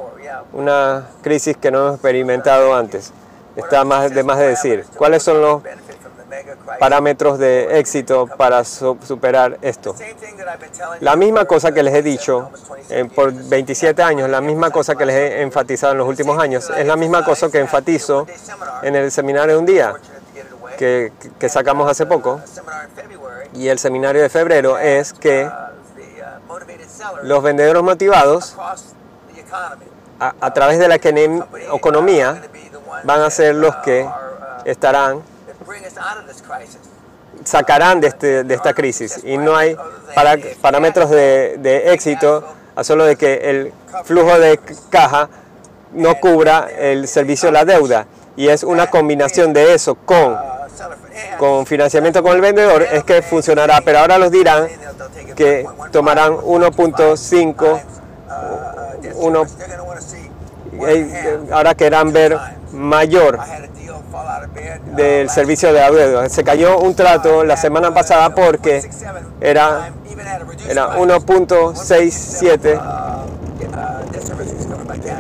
una 0.54 1.06
crisis 1.22 1.58
que 1.58 1.72
no 1.72 1.80
hemos 1.80 1.94
experimentado 1.96 2.76
antes. 2.76 3.12
Está 3.56 3.84
más 3.84 4.14
de 4.14 4.24
más 4.24 4.38
de 4.38 4.48
decir. 4.50 4.86
¿Cuáles 4.98 5.24
son 5.24 5.42
los 5.42 5.62
parámetros 6.80 7.40
de 7.40 7.80
éxito 7.80 8.28
para 8.28 8.64
su- 8.64 8.98
superar 9.06 9.58
esto? 9.62 9.96
La 11.00 11.16
misma 11.16 11.46
cosa 11.46 11.72
que 11.72 11.82
les 11.84 11.94
he 11.96 12.02
dicho 12.04 12.52
eh, 12.90 13.06
por 13.14 13.34
27 13.34 14.02
años, 14.04 14.30
la 14.30 14.42
misma 14.42 14.70
cosa 14.70 14.96
que 14.96 15.06
les 15.06 15.16
he 15.16 15.42
enfatizado 15.42 15.94
en 15.94 15.98
los 16.00 16.08
últimos 16.08 16.40
años, 16.40 16.70
es 16.78 16.86
la 16.86 16.96
misma 16.96 17.24
cosa 17.26 17.50
que 17.50 17.60
enfatizo 17.60 18.28
en 18.84 18.96
el 18.96 19.12
seminario 19.12 19.56
de 19.56 19.60
un 19.60 19.66
día 19.66 19.94
que, 20.78 21.12
que 21.40 21.50
sacamos 21.50 21.90
hace 21.90 22.06
poco. 22.06 22.40
Y 23.54 23.70
el 23.70 23.80
seminario 23.80 24.22
de 24.22 24.30
febrero 24.30 24.78
es 24.78 25.14
que 25.14 25.50
los 27.24 27.42
vendedores 27.42 27.82
motivados 27.82 28.56
a, 30.20 30.54
través 30.54 30.80
de 30.80 30.88
la 30.88 30.96
econom- 31.00 31.46
economía 31.76 32.42
van 33.04 33.22
a 33.22 33.30
ser 33.30 33.56
los 33.56 33.76
que 33.78 34.08
estarán 34.66 35.22
sacarán 37.44 38.02
de, 38.02 38.08
este- 38.08 38.44
de 38.44 38.54
esta 38.56 38.74
crisis. 38.74 39.20
Y 39.24 39.38
no 39.38 39.56
hay 39.56 39.78
parámetros 40.62 41.10
de, 41.10 41.56
de 41.60 41.94
éxito 41.94 42.44
a 42.76 42.84
solo 42.84 43.06
de 43.06 43.16
que 43.16 43.50
el 43.50 43.74
flujo 44.04 44.38
de 44.40 44.60
caja 44.90 45.30
no 45.94 46.16
cubra 46.16 46.68
el 46.78 47.08
servicio 47.08 47.48
de 47.50 47.54
la 47.54 47.66
deuda. 47.66 48.06
Y 48.36 48.50
es 48.50 48.64
una 48.64 48.88
combinación 48.88 49.54
de 49.54 49.74
eso 49.74 49.96
con, 49.96 50.38
con 51.40 51.66
financiamiento 51.66 52.22
con 52.22 52.34
el 52.34 52.42
vendedor 52.42 52.84
es 52.84 53.04
que 53.04 53.22
funcionará. 53.22 53.82
Pero 53.82 54.00
ahora 54.00 54.18
los 54.18 54.32
dirán 54.32 54.68
que 55.36 55.66
tomarán 55.92 56.34
1.5 56.34 57.82
uno- 59.16 59.46
ahora 61.52 61.74
querrán 61.76 62.12
ver 62.14 62.38
mayor 62.74 63.40
del 64.96 65.30
servicio 65.30 65.72
de 65.74 65.80
deuda. 65.80 66.30
Se 66.30 66.44
cayó 66.44 66.80
un 66.80 66.94
trato 66.96 67.44
la 67.44 67.58
semana 67.58 67.94
pasada 67.94 68.34
porque 68.36 68.82
era, 69.42 69.90
era 70.70 70.98
1.67 71.00 72.80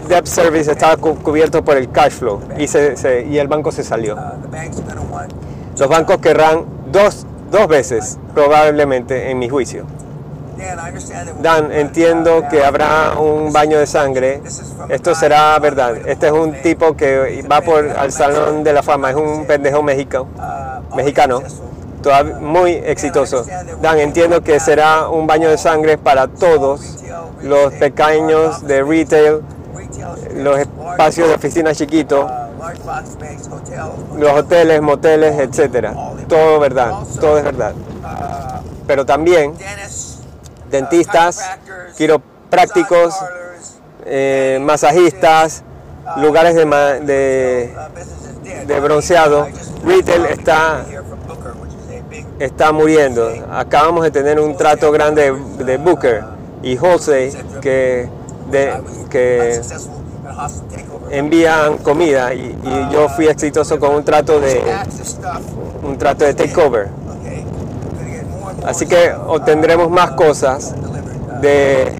debt 0.08 0.26
service 0.26 0.72
estaba 0.72 0.98
cu- 0.98 1.15
cubierto 1.22 1.63
por 1.63 1.78
el 1.78 1.89
cash 1.91 2.12
flow 2.13 2.41
y, 2.58 2.67
se- 2.67 2.96
se- 2.98 3.26
y 3.26 3.38
el 3.39 3.48
banco 3.48 3.72
se 3.72 3.84
salió. 3.84 4.15
Los 5.78 5.89
bancos 5.89 6.17
querrán 6.17 6.65
dos, 6.91 7.26
dos 7.52 7.67
veces 7.67 8.17
probablemente 8.34 9.30
en 9.32 9.39
mi 9.39 9.48
juicio. 9.50 9.86
Dan, 11.41 11.72
entiendo 11.72 12.43
que 12.50 12.63
habrá 12.63 13.20
un 13.20 13.52
baño 13.54 13.80
de 13.80 13.86
sangre. 13.88 14.41
Esto 14.89 15.15
será 15.15 15.58
verdad. 15.60 15.96
Este 16.06 16.28
es 16.28 16.34
un 16.34 16.54
tipo 16.62 16.96
que 16.96 17.46
va 17.50 17.62
por 17.62 17.89
al 17.89 18.12
salón 18.12 18.63
de 18.63 18.74
la 18.74 18.84
fama. 18.84 19.12
Es 19.12 19.15
un 19.15 19.46
pendejo 19.46 19.84
mexicano, 19.84 20.28
mexicano, 20.96 21.41
muy 22.41 22.74
exitoso. 22.74 23.46
Dan, 23.82 24.00
entiendo 24.00 24.41
que 24.41 24.60
será 24.60 25.10
un 25.10 25.28
baño 25.28 25.50
de 25.50 25.58
sangre 25.58 25.98
para 25.98 26.28
todos 26.28 27.04
los 27.41 27.74
pequeños 27.74 28.65
de 28.65 28.84
retail, 28.84 29.41
los 30.36 30.60
espacios 30.60 31.28
de 31.28 31.36
oficina 31.36 31.74
chiquitos, 31.74 32.30
los 34.17 34.32
hoteles, 34.32 34.82
moteles, 34.82 35.39
etcétera. 35.39 35.93
Todo 36.28 36.60
verdad, 36.60 36.93
todo 37.20 37.38
es 37.38 37.43
verdad. 37.43 37.74
Pero 38.88 39.06
también 39.06 39.54
dentistas, 40.69 41.41
quiroprácticos, 41.97 43.15
eh, 44.06 44.60
masajistas, 44.62 45.63
lugares 46.17 46.56
de, 46.56 46.65
de, 47.06 48.65
de 48.65 48.80
bronceado. 48.80 49.47
Retail 49.84 50.25
está, 50.25 50.86
está 52.39 52.71
muriendo. 52.71 53.30
Acabamos 53.51 54.03
de 54.03 54.12
tener 54.12 54.39
un 54.39 54.56
trato 54.56 54.91
grande 54.91 55.34
de, 55.60 55.77
Booker 55.77 56.23
y 56.63 56.77
Wholesale 56.77 57.32
que, 57.62 58.10
que 59.10 59.62
envían 61.10 61.77
comida 61.80 62.34
y, 62.34 62.58
y 62.63 62.93
yo 62.93 63.10
fui 63.10 63.27
exitoso 63.27 63.80
con 63.80 63.95
un 63.95 64.03
trato 64.03 64.39
de 64.39 64.62
un 65.84 65.97
trato 65.97 66.25
de 66.25 66.34
takeover. 66.34 66.89
Así 68.65 68.86
que 68.86 69.13
obtendremos 69.28 69.89
más 69.89 70.12
cosas 70.12 70.74
de 71.41 71.93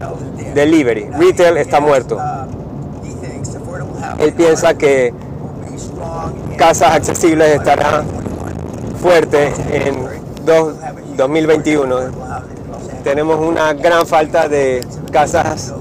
delivery. 0.54 1.10
Retail 1.18 1.58
está 1.58 1.80
muerto. 1.80 2.18
Él 4.20 4.34
piensa 4.34 4.74
que 4.74 5.14
casas 6.58 6.96
accesibles 6.96 7.56
estará 7.56 8.04
fuerte 9.02 9.54
en 9.72 10.08
dos- 10.46 10.74
2021. 11.16 11.96
Tenemos 13.04 13.40
una 13.40 13.74
gran 13.74 14.06
falta 14.06 14.48
de 14.50 14.86
casas 15.12 15.74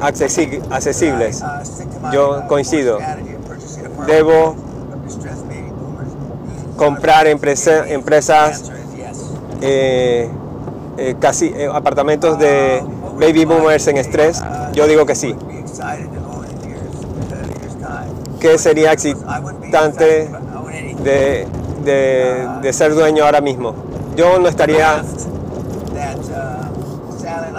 accesi- 0.00 0.60
accesibles. 0.70 1.42
Yo 2.12 2.46
coincido. 2.46 2.98
Debo 4.06 4.54
comprar 6.76 7.26
empresa- 7.26 7.88
empresas, 7.88 8.70
eh, 9.60 10.28
eh, 10.98 11.14
casi 11.20 11.46
eh, 11.56 11.68
apartamentos 11.72 12.38
de 12.38 12.82
baby 13.20 13.44
boomers 13.44 13.86
en 13.88 13.96
estrés. 13.98 14.42
Yo 14.72 14.86
digo 14.86 15.06
que 15.06 15.14
sí. 15.14 15.34
¿Qué 18.40 18.58
sería 18.58 18.92
excitante 18.92 20.28
de, 21.02 21.46
de- 21.84 22.48
de 22.62 22.72
ser 22.72 22.94
dueño 22.94 23.24
ahora 23.24 23.40
mismo? 23.40 23.74
Yo 24.16 24.38
no 24.38 24.48
estaría 24.48 25.02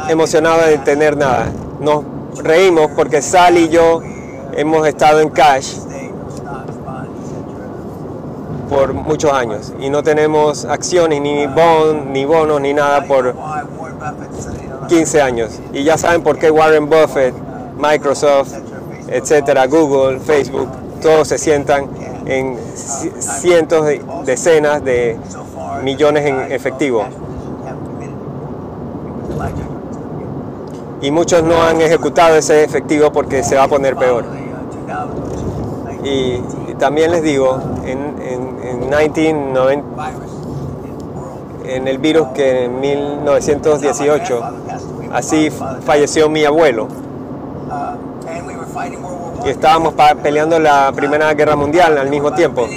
emocionado 0.10 0.62
de 0.68 0.78
tener 0.80 1.18
nada. 1.18 1.46
Nos 1.80 2.04
reímos 2.44 2.92
porque 2.96 3.22
Sal 3.22 3.58
y 3.58 3.70
yo 3.70 4.02
hemos 4.56 4.88
estado 4.88 5.20
en 5.22 5.30
cash 5.30 5.76
por 8.70 8.94
muchos 8.94 9.32
años 9.32 9.74
y 9.80 9.90
no 9.90 10.04
tenemos 10.04 10.66
acciones, 10.66 11.22
ni 11.22 11.48
bond, 11.48 12.12
ni 12.12 12.26
bonos, 12.26 12.60
ni 12.62 12.74
nada 12.74 13.06
por 13.06 13.34
15 14.88 15.22
años. 15.22 15.60
Y 15.74 15.84
ya 15.84 15.98
saben 15.98 16.22
por 16.22 16.38
qué 16.38 16.52
Warren 16.52 16.90
Buffett, 16.90 17.34
Microsoft, 17.78 18.54
etcétera, 19.08 19.68
Google, 19.68 20.20
Facebook, 20.20 20.68
todos 21.02 21.28
se 21.28 21.38
sientan 21.38 21.88
en 22.26 22.58
ci- 22.58 23.12
cientos 23.20 23.86
de 23.86 24.02
decenas 24.26 24.84
de 24.84 25.18
millones 25.84 26.26
en 26.26 26.52
efectivo. 26.52 27.06
Y 31.02 31.12
muchos 31.12 31.44
no 31.44 31.62
han 31.62 31.80
ejecutado 31.80 32.36
ese 32.36 32.64
efectivo 32.64 33.12
porque 33.12 33.44
se 33.44 33.56
va 33.56 33.64
a 33.64 33.68
poner 33.68 33.96
peor. 33.96 34.26
Y 36.04 36.42
también 36.80 37.12
les 37.12 37.24
digo, 37.24 37.60
en, 37.86 38.16
en, 38.22 38.68
en 38.68 38.80
1990, 38.80 39.84
en 41.66 41.88
el 41.88 41.98
virus 41.98 42.28
que 42.30 42.66
en 42.66 42.80
1918, 42.80 44.42
así 45.12 45.50
falleció 45.86 46.30
mi 46.30 46.46
abuelo. 46.46 46.88
Y 49.46 49.50
estábamos 49.50 49.94
peleando 50.22 50.60
la 50.60 50.92
Primera 50.94 51.34
Guerra 51.34 51.56
Mundial 51.56 51.98
al 51.98 52.10
mismo 52.10 52.34
tiempo. 52.34 52.68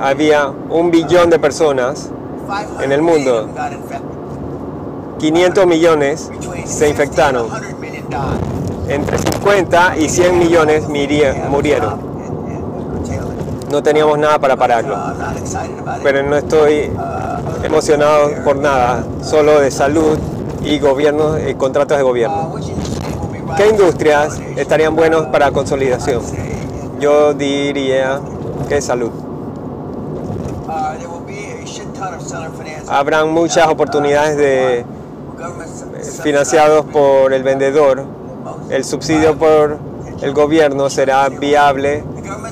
Había 0.00 0.48
un 0.48 0.90
billón 0.90 1.30
de 1.30 1.38
personas 1.38 2.10
en 2.82 2.92
el 2.92 3.02
mundo. 3.02 3.48
500 5.18 5.66
millones 5.66 6.30
se 6.64 6.88
infectaron. 6.88 7.48
Entre 8.88 9.18
50 9.18 9.96
y 9.98 10.08
100 10.08 10.38
millones 10.38 10.88
murieron. 10.88 12.15
No 13.70 13.82
teníamos 13.82 14.18
nada 14.18 14.38
para 14.38 14.56
pararlo. 14.56 14.96
Pero 16.02 16.22
no 16.22 16.36
estoy 16.36 16.90
emocionado 17.62 18.30
por 18.44 18.56
nada, 18.56 19.04
solo 19.22 19.60
de 19.60 19.70
salud 19.70 20.18
y 20.62 20.78
gobiernos 20.78 21.38
y 21.48 21.54
contratos 21.54 21.96
de 21.96 22.02
gobierno. 22.02 22.54
¿Qué 23.56 23.68
industrias 23.68 24.40
estarían 24.56 24.94
buenos 24.94 25.26
para 25.26 25.50
consolidación? 25.50 26.22
Yo 27.00 27.34
diría 27.34 28.20
que 28.68 28.80
salud. 28.80 29.10
Habrán 32.88 33.30
muchas 33.30 33.68
oportunidades 33.68 34.36
de 34.36 34.84
financiados 36.22 36.84
por 36.86 37.32
el 37.32 37.42
vendedor. 37.42 38.04
El 38.70 38.84
subsidio 38.84 39.36
por 39.36 39.78
el 40.22 40.32
gobierno 40.32 40.88
será 40.90 41.28
viable 41.28 42.04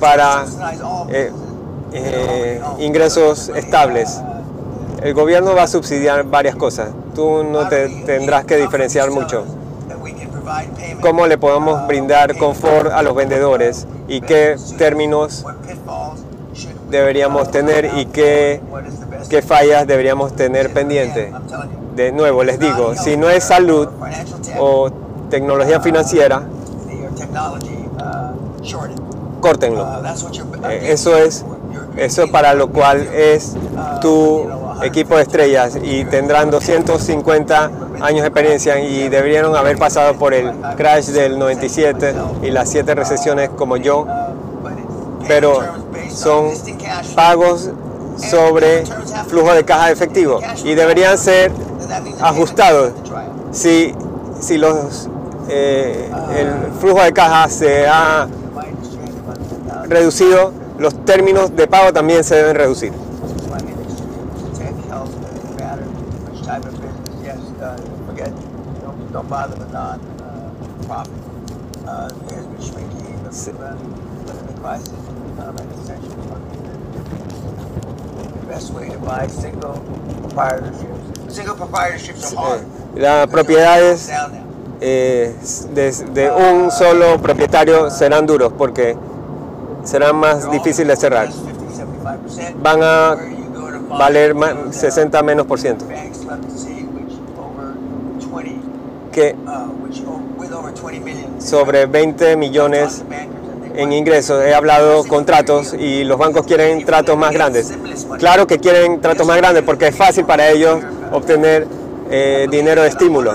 para 0.04 0.44
eh, 1.08 1.32
eh, 1.94 2.60
ingresos 2.78 3.48
estables. 3.48 4.20
El 5.02 5.14
gobierno 5.14 5.54
va 5.54 5.62
a 5.62 5.66
subsidiar 5.66 6.24
varias 6.24 6.56
cosas. 6.56 6.90
Tú 7.14 7.42
no 7.42 7.68
te 7.68 7.88
tendrás 8.04 8.44
que 8.44 8.58
diferenciar 8.58 9.10
mucho. 9.10 9.46
¿Cómo 11.00 11.26
le 11.26 11.38
podemos 11.38 11.86
brindar 11.86 12.36
confort 12.36 12.92
a 12.92 13.02
los 13.02 13.14
vendedores 13.14 13.86
y 14.06 14.20
qué 14.20 14.56
términos 14.76 15.46
deberíamos 16.90 17.50
tener 17.50 17.90
y 17.96 18.04
qué, 18.04 18.60
qué 19.30 19.40
fallas 19.40 19.86
deberíamos 19.86 20.36
tener 20.36 20.70
pendiente? 20.70 21.32
De 21.96 22.12
nuevo, 22.12 22.44
les 22.44 22.58
digo, 22.58 22.94
si 22.94 23.16
no 23.16 23.30
es 23.30 23.42
salud 23.42 23.88
o 24.58 24.90
tecnología 25.30 25.80
financiera, 25.80 26.42
córtenlo. 29.44 29.86
Eh, 30.70 30.92
Eso 30.92 31.18
es, 31.18 31.44
eso 31.98 32.28
para 32.28 32.54
lo 32.54 32.68
cual 32.70 33.06
es 33.12 33.54
tu 34.00 34.48
equipo 34.82 35.16
de 35.16 35.22
estrellas 35.22 35.76
y 35.82 36.06
tendrán 36.06 36.50
250 36.50 37.70
años 38.00 38.22
de 38.22 38.26
experiencia 38.26 38.80
y 38.80 39.10
deberían 39.10 39.54
haber 39.54 39.76
pasado 39.76 40.14
por 40.14 40.32
el 40.32 40.50
crash 40.76 41.08
del 41.08 41.38
97 41.38 42.14
y 42.42 42.50
las 42.50 42.70
siete 42.70 42.94
recesiones 42.94 43.50
como 43.50 43.76
yo, 43.76 44.06
pero 45.28 45.58
son 46.08 46.50
pagos 47.14 47.70
sobre 48.16 48.84
flujo 49.28 49.52
de 49.52 49.64
caja 49.64 49.90
efectivo 49.90 50.40
y 50.64 50.74
deberían 50.74 51.18
ser 51.18 51.52
ajustados. 52.22 52.92
Si, 53.52 53.94
si 54.40 54.56
los, 54.56 55.08
eh, 55.50 56.10
el 56.36 56.72
flujo 56.80 57.02
de 57.02 57.12
caja 57.12 57.48
se 57.48 57.86
ha 57.86 58.26
reducido, 59.88 60.52
los 60.78 61.04
términos 61.04 61.54
de 61.56 61.66
pago 61.66 61.92
también 61.92 62.24
se 62.24 62.36
deben 62.36 62.56
reducir. 62.56 62.92
Sí. 82.20 82.36
Las 82.96 83.26
propiedades 83.26 84.10
eh, 84.80 85.34
de, 85.74 85.92
de 85.92 86.30
un 86.30 86.70
solo 86.70 87.20
propietario 87.20 87.90
serán 87.90 88.26
duros 88.26 88.52
porque 88.56 88.96
serán 89.84 90.16
más 90.16 90.50
difíciles 90.50 90.98
de 90.98 91.00
cerrar. 91.00 91.28
Van 92.62 92.82
a 92.82 93.16
valer 93.98 94.34
ma- 94.34 94.72
60 94.72 95.22
menos 95.22 95.46
por 95.46 95.60
ciento. 95.60 95.84
Que 99.12 99.36
sobre 101.38 101.86
20 101.86 102.36
millones 102.36 103.02
en 103.76 103.92
ingresos. 103.92 104.42
He 104.44 104.54
hablado 104.54 105.04
con 105.04 105.24
tratos 105.24 105.74
y 105.74 106.04
los 106.04 106.18
bancos 106.18 106.46
quieren 106.46 106.84
tratos 106.84 107.16
más 107.16 107.32
grandes. 107.32 107.72
Claro 108.18 108.46
que 108.46 108.58
quieren 108.58 109.00
tratos 109.00 109.26
más 109.26 109.36
grandes 109.36 109.62
porque 109.64 109.88
es 109.88 109.96
fácil 109.96 110.24
para 110.24 110.48
ellos 110.50 110.80
obtener 111.12 111.66
eh, 112.10 112.46
dinero 112.50 112.82
de 112.82 112.88
estímulo. 112.88 113.32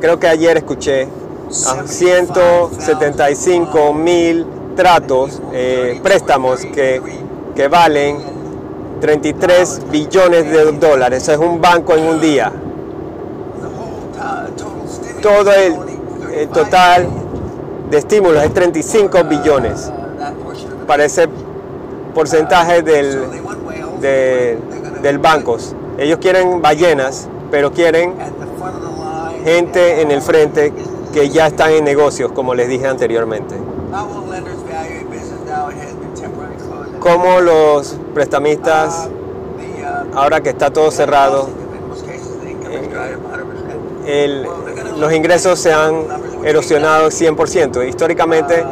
Creo 0.00 0.18
que 0.20 0.28
ayer 0.28 0.56
escuché 0.58 1.08
a 1.66 1.86
175 1.86 3.94
mil 3.94 4.46
tratos, 4.78 5.42
eh, 5.52 5.98
préstamos 6.04 6.60
que, 6.64 7.02
que 7.56 7.66
valen 7.66 8.16
33 9.00 9.82
billones 9.90 10.48
de 10.48 10.70
dólares. 10.72 11.24
Eso 11.24 11.32
es 11.32 11.38
un 11.38 11.60
banco 11.60 11.94
en 11.94 12.04
un 12.06 12.20
día. 12.20 12.52
todo 15.20 15.52
el, 15.52 15.74
el 16.32 16.48
total 16.48 17.08
de 17.90 17.98
estímulos 17.98 18.44
es 18.44 18.54
35 18.54 19.24
billones 19.24 19.90
para 20.86 21.04
ese 21.04 21.28
porcentaje 22.14 22.82
del, 22.82 23.18
de- 24.00 24.58
del 25.02 25.18
bancos. 25.18 25.74
Ellos 25.98 26.18
quieren 26.20 26.62
ballenas, 26.62 27.28
pero 27.50 27.72
quieren 27.72 28.14
gente 29.44 30.02
en 30.02 30.10
el 30.12 30.22
frente 30.22 30.72
que 31.12 31.28
ya 31.30 31.48
están 31.48 31.72
en 31.72 31.84
negocios, 31.84 32.30
como 32.32 32.54
les 32.54 32.68
dije 32.68 32.86
anteriormente. 32.86 33.56
Como 37.00 37.40
los 37.40 37.96
prestamistas, 38.14 39.08
ahora 40.14 40.40
que 40.40 40.50
está 40.50 40.70
todo 40.70 40.90
cerrado, 40.90 41.48
el- 44.06 44.46
los 44.98 45.12
ingresos 45.12 45.58
se 45.60 45.72
han 45.72 45.94
erosionado 46.44 47.10
100%. 47.10 47.82
Históricamente 47.84 48.64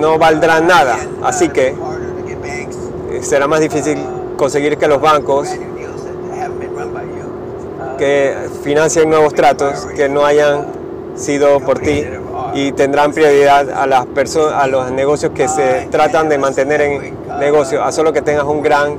no 0.00 0.18
valdrán 0.18 0.66
nada, 0.66 0.96
así 1.22 1.48
que 1.50 1.68
eh, 1.68 3.20
será 3.22 3.46
más 3.46 3.60
difícil 3.60 3.98
conseguir 4.36 4.78
que 4.78 4.88
los 4.88 5.00
bancos 5.00 5.48
que 7.98 8.34
financien 8.64 9.10
nuevos 9.10 9.34
tratos 9.34 9.86
que 9.94 10.08
no 10.08 10.24
hayan 10.24 10.66
sido 11.16 11.60
por 11.60 11.78
ti 11.78 12.04
y 12.54 12.72
tendrán 12.72 13.12
prioridad 13.12 13.70
a 13.70 13.86
las 13.86 14.06
personas 14.06 14.62
a 14.62 14.66
los 14.66 14.90
negocios 14.90 15.32
que 15.34 15.48
se 15.48 15.88
tratan 15.90 16.28
de 16.28 16.38
mantener 16.38 16.80
en 16.80 17.16
negocio, 17.38 17.82
a 17.82 17.92
solo 17.92 18.12
que 18.12 18.22
tengas 18.22 18.44
un 18.44 18.62
gran 18.62 18.98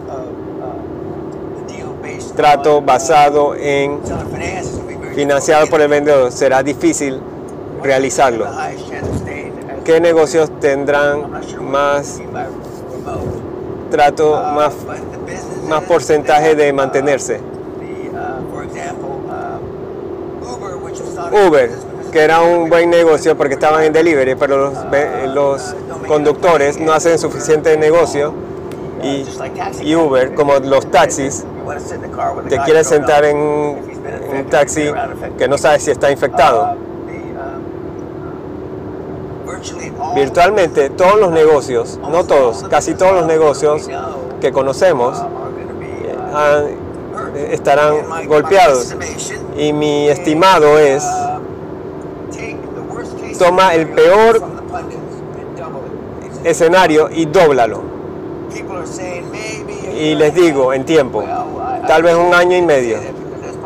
trato 2.35 2.81
basado 2.81 3.55
en 3.55 3.99
financiado 5.15 5.67
por 5.67 5.81
el 5.81 5.87
vendedor, 5.87 6.31
será 6.31 6.63
difícil 6.63 7.21
realizarlo. 7.83 8.47
¿Qué 9.83 9.99
negocios 9.99 10.49
tendrán 10.59 11.29
más 11.61 12.21
trato, 13.91 14.41
más, 14.55 14.73
más 15.67 15.83
porcentaje 15.83 16.55
de 16.55 16.73
mantenerse? 16.73 17.39
Uber, 21.47 21.71
que 22.13 22.21
era 22.21 22.41
un 22.41 22.69
buen 22.69 22.89
negocio 22.89 23.35
porque 23.35 23.55
estaban 23.55 23.83
en 23.83 23.91
delivery, 23.91 24.35
pero 24.35 24.71
los, 24.71 24.73
los 25.33 25.75
conductores 26.07 26.79
no 26.79 26.93
hacen 26.93 27.17
suficiente 27.17 27.75
negocio 27.75 28.33
y, 29.01 29.25
y 29.81 29.95
Uber, 29.95 30.33
como 30.35 30.53
los 30.59 30.89
taxis, 30.91 31.43
te 32.49 32.57
quieres 32.59 32.87
sentar 32.87 33.25
en 33.25 33.37
un 33.37 34.45
taxi 34.49 34.91
que 35.37 35.47
no 35.47 35.57
sabes 35.57 35.83
si 35.83 35.91
está 35.91 36.11
infectado. 36.11 36.75
Virtualmente 40.15 40.89
todos 40.91 41.19
los 41.19 41.31
negocios, 41.31 41.99
no 42.09 42.23
todos, 42.25 42.63
casi 42.69 42.93
todos 42.93 43.13
los 43.13 43.25
negocios 43.25 43.89
que 44.41 44.51
conocemos 44.51 45.21
han- 46.33 46.67
estarán 47.51 48.27
golpeados. 48.27 48.95
Y 49.57 49.73
mi 49.73 50.07
estimado 50.09 50.77
es, 50.79 51.03
toma 53.37 53.73
el 53.73 53.87
peor 53.89 54.41
escenario 56.43 57.09
y 57.11 57.25
dóblalo. 57.25 57.81
Y 59.95 60.15
les 60.15 60.33
digo, 60.33 60.73
en 60.73 60.85
tiempo, 60.85 61.23
tal 61.87 62.03
vez 62.03 62.15
un 62.15 62.33
año 62.33 62.57
y 62.57 62.61
medio. 62.61 62.97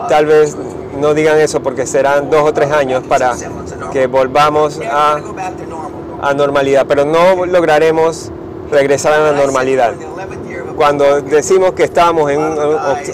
Tal 0.07 0.25
vez 0.25 0.55
no 0.99 1.13
digan 1.13 1.39
eso 1.39 1.61
porque 1.61 1.85
serán 1.85 2.29
dos 2.29 2.43
o 2.43 2.53
tres 2.53 2.71
años 2.71 3.03
para 3.07 3.35
que 3.91 4.07
volvamos 4.07 4.79
a, 4.91 5.19
normalidad, 6.35 6.85
pero 6.87 7.05
no 7.05 7.45
lograremos 7.45 8.31
regresar 8.71 9.13
a 9.13 9.31
la 9.31 9.31
normalidad. 9.31 9.93
Cuando 10.75 11.21
decimos 11.21 11.73
que 11.73 11.83
estamos 11.83 12.29
en 12.29 12.39
un 12.39 12.57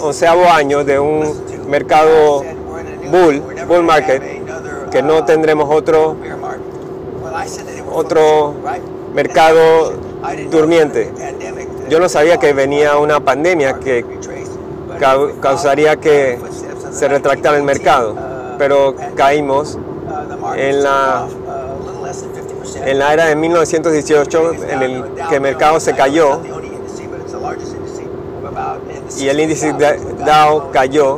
onceavo 0.00 0.46
año 0.50 0.84
de 0.84 0.98
un 0.98 1.32
mercado 1.68 2.44
bull, 3.10 3.42
bull 3.66 3.82
market, 3.82 4.22
que 4.90 5.02
no 5.02 5.24
tendremos 5.24 5.68
otro, 5.74 6.16
otro 7.92 8.54
mercado 9.14 9.92
durmiente. 10.50 11.10
Yo 11.88 12.00
no 12.00 12.08
sabía 12.08 12.38
que 12.38 12.52
venía 12.52 12.96
una 12.96 13.20
pandemia 13.20 13.78
que 13.78 14.04
cau- 14.98 15.38
causaría 15.40 15.96
que 15.96 16.38
se 16.90 17.08
retractara 17.08 17.56
el 17.56 17.62
mercado, 17.62 18.14
pero 18.58 18.94
caímos 19.16 19.78
en 20.56 20.82
la, 20.82 21.26
en 22.86 22.98
la 22.98 23.12
era 23.12 23.26
de 23.26 23.36
1918 23.36 24.52
en 24.70 24.82
el 24.82 25.04
que 25.28 25.34
el 25.36 25.40
mercado 25.40 25.78
se 25.80 25.94
cayó 25.94 26.40
y 29.18 29.28
el 29.28 29.40
índice 29.40 29.72
Dow 30.24 30.70
cayó 30.72 31.16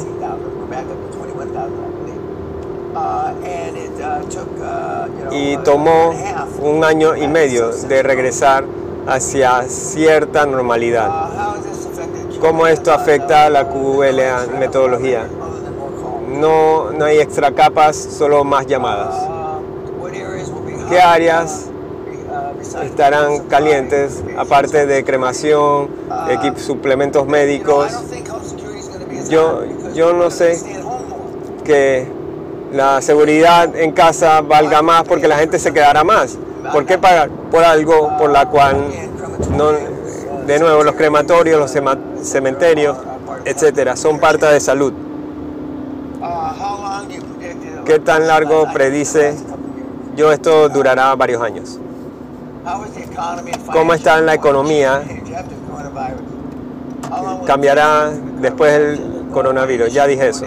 y 5.36 5.56
tomó 5.58 6.14
un 6.62 6.84
año 6.84 7.16
y 7.16 7.28
medio 7.28 7.68
de 7.70 8.02
regresar 8.02 8.64
hacia 9.06 9.62
cierta 9.64 10.46
normalidad. 10.46 11.10
¿Cómo 12.40 12.66
esto 12.66 12.92
afecta 12.92 13.46
a 13.46 13.50
la 13.50 13.68
QLA 13.68 14.46
metodología? 14.58 15.26
No, 16.28 16.90
no 16.90 17.04
hay 17.04 17.18
extra 17.18 17.52
capas, 17.52 17.96
solo 17.96 18.44
más 18.44 18.66
llamadas. 18.66 19.14
¿Qué 20.88 21.00
áreas 21.00 21.66
estarán 22.84 23.40
calientes, 23.48 24.22
aparte 24.36 24.86
de 24.86 25.04
cremación, 25.04 25.88
equip- 26.28 26.56
suplementos 26.58 27.26
médicos? 27.26 27.92
Yo, 29.30 29.62
yo 29.94 30.12
no 30.12 30.30
sé 30.30 30.60
que 31.64 32.06
la 32.76 33.00
seguridad 33.00 33.74
en 33.74 33.92
casa 33.92 34.42
valga 34.42 34.82
más 34.82 35.04
porque 35.04 35.26
la 35.26 35.38
gente 35.38 35.58
se 35.58 35.72
quedará 35.72 36.04
más. 36.04 36.38
¿Por 36.72 36.84
qué 36.84 36.98
pagar 36.98 37.30
por 37.50 37.64
algo 37.64 38.16
por 38.18 38.30
la 38.30 38.46
cual 38.46 38.76
no, 39.56 39.70
de 40.46 40.58
nuevo 40.58 40.84
los 40.84 40.94
crematorios, 40.94 41.58
los 41.58 41.70
cementerios, 42.22 42.96
etcétera, 43.44 43.96
son 43.96 44.20
parte 44.20 44.46
de 44.46 44.60
salud? 44.60 44.92
¿Qué 47.86 47.98
tan 47.98 48.26
largo 48.26 48.66
predice? 48.72 49.36
Yo 50.16 50.32
esto 50.32 50.68
durará 50.68 51.14
varios 51.14 51.40
años. 51.42 51.78
¿Cómo 53.72 53.94
está 53.94 54.20
la 54.20 54.34
economía? 54.34 55.02
Cambiará 57.46 58.10
después 58.40 58.72
del 58.72 59.28
coronavirus, 59.32 59.92
ya 59.92 60.06
dije 60.06 60.28
eso. 60.28 60.44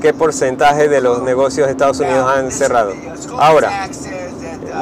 ¿Qué 0.00 0.12
porcentaje 0.14 0.88
de 0.88 1.00
los 1.00 1.22
negocios 1.22 1.66
de 1.66 1.72
Estados 1.72 1.98
Unidos 2.00 2.30
han 2.30 2.50
cerrado? 2.52 2.92
Ahora, 3.38 3.88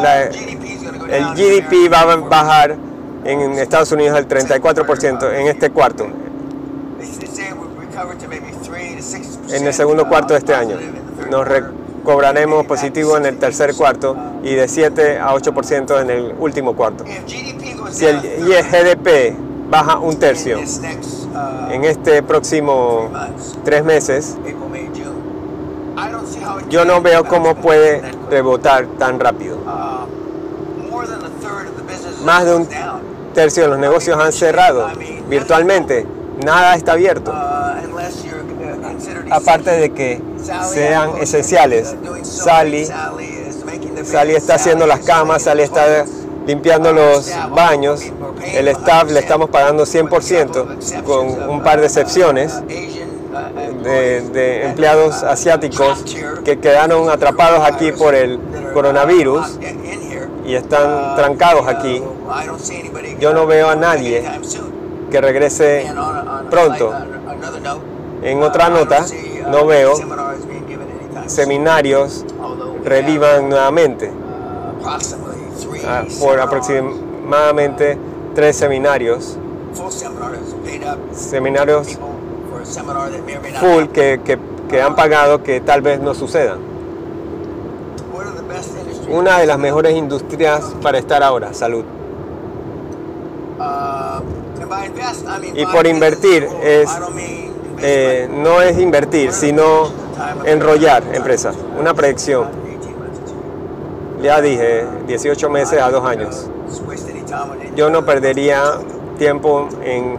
la- 0.03 0.25
el 0.25 1.25
GDP 1.35 1.89
va 1.93 2.01
a 2.01 2.17
bajar 2.17 2.77
en 3.25 3.53
Estados 3.59 3.93
Unidos 3.93 4.17
al 4.17 4.29
34% 4.29 5.31
en 5.33 5.47
este 5.49 5.71
cuarto, 5.71 6.07
en 9.51 9.67
el 9.67 9.73
segundo 9.75 10.07
cuarto 10.09 10.35
de 10.35 10.39
este 10.41 10.55
año. 10.55 10.77
Nos 11.31 11.49
recobraremos 11.49 12.67
positivo 12.67 13.17
en 13.17 13.27
el 13.27 13.39
tercer 13.39 13.75
cuarto 13.75 14.17
y 14.43 14.55
de 14.55 14.69
7 14.69 15.19
a 15.19 15.33
8% 15.35 16.01
en 16.01 16.11
el 16.11 16.35
último 16.39 16.77
cuarto. 16.77 17.05
Si 17.91 18.05
el 18.05 18.21
GDP 18.21 19.35
baja 19.71 19.99
un 19.99 20.17
tercio 20.19 20.59
en 21.71 21.85
este 21.85 22.23
próximo 22.23 23.11
tres 23.65 23.83
meses, 23.85 24.37
yo 26.69 26.85
no 26.85 27.01
veo 27.01 27.25
cómo 27.25 27.55
puede 27.57 28.03
rebotar 28.31 28.87
tan 28.99 29.19
rápido. 29.21 29.59
Más 32.25 32.45
de 32.45 32.55
un 32.55 32.69
tercio 33.35 33.65
de 33.65 33.69
los 33.69 33.79
negocios 33.79 34.19
han 34.19 34.33
cerrado 34.33 34.89
virtualmente. 35.29 36.07
Nada 36.45 36.75
está 36.75 36.93
abierto. 36.93 37.33
Aparte 39.31 39.71
de 39.71 39.91
que 39.93 40.21
sean 40.73 41.17
esenciales. 41.21 41.95
Sally, 42.23 42.89
Sally 44.05 44.35
está 44.35 44.55
haciendo 44.57 44.87
las 44.87 45.01
camas, 45.01 45.43
Sally 45.43 45.63
está 45.63 46.05
limpiando 46.47 46.93
los 46.93 47.33
baños. 47.55 48.03
El 48.45 48.69
staff 48.69 49.11
le 49.11 49.21
estamos 49.21 49.51
pagando 49.51 49.85
100% 49.85 51.03
con 51.05 51.51
un 51.51 51.63
par 51.63 51.81
de 51.81 51.87
excepciones 51.87 52.63
de, 53.87 54.21
de 54.31 54.67
empleados 54.67 55.23
asiáticos 55.23 56.05
que 56.45 56.59
quedaron 56.59 57.09
atrapados 57.09 57.61
aquí 57.65 57.93
por 57.93 58.15
el 58.15 58.41
coronavirus 58.75 59.59
y 60.45 60.55
están 60.55 61.17
trancados 61.17 61.67
aquí. 61.69 62.03
Yo 63.19 63.33
no 63.33 63.47
veo 63.47 63.69
a 63.69 63.77
nadie 63.77 64.25
que 65.11 65.21
regrese 65.21 65.87
pronto. 66.51 66.93
En 68.23 68.43
otra 68.43 68.69
nota, 68.69 69.05
no 69.51 69.67
veo 69.67 69.95
seminarios 71.27 72.25
revivan 72.85 73.49
nuevamente. 73.49 74.11
Ah, 75.89 76.05
por 76.21 76.41
aproximadamente 76.41 77.99
tres 78.35 78.57
seminarios, 78.57 79.37
seminarios 81.13 81.99
full 83.61 83.87
que, 83.93 84.21
que- 84.25 84.39
que 84.69 84.83
han 84.83 84.97
pagado 84.97 85.43
que 85.43 85.61
tal 85.61 85.81
vez 85.83 86.01
no 86.01 86.15
sucedan. 86.15 86.59
Una 89.09 89.39
de 89.39 89.47
las 89.47 89.59
mejores 89.59 89.95
industrias 89.97 90.75
para 90.83 90.99
estar 90.99 91.23
ahora, 91.23 91.55
salud. 91.55 91.85
Uh, 93.59 94.23
Y 95.55 95.65
por 95.67 95.87
invertir 95.87 96.47
school. 96.49 96.61
es, 96.63 96.91
Eh, 97.79 98.29
no 98.33 98.63
es 98.63 98.79
invertir, 98.79 99.33
sino 99.33 99.91
enrollar 100.45 101.03
empresas. 101.13 101.55
Una 101.79 101.93
predicción. 101.95 102.49
18 102.65 102.97
months 102.99 103.19
to 103.21 103.27
two 103.27 103.37
years. 104.17 104.25
Ya 104.25 104.41
dije, 104.41 104.87
18 105.07 105.51
meses 105.51 105.81
a 105.81 105.91
dos 105.91 106.05
años. 106.05 106.49
Uh, 106.69 107.77
Yo 107.77 107.91
no 107.91 108.05
perdería 108.05 108.79
tiempo 109.19 109.69
en 109.85 110.19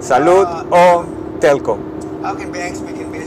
salud 0.00 0.46
o 0.70 1.04
telco. 1.36 1.78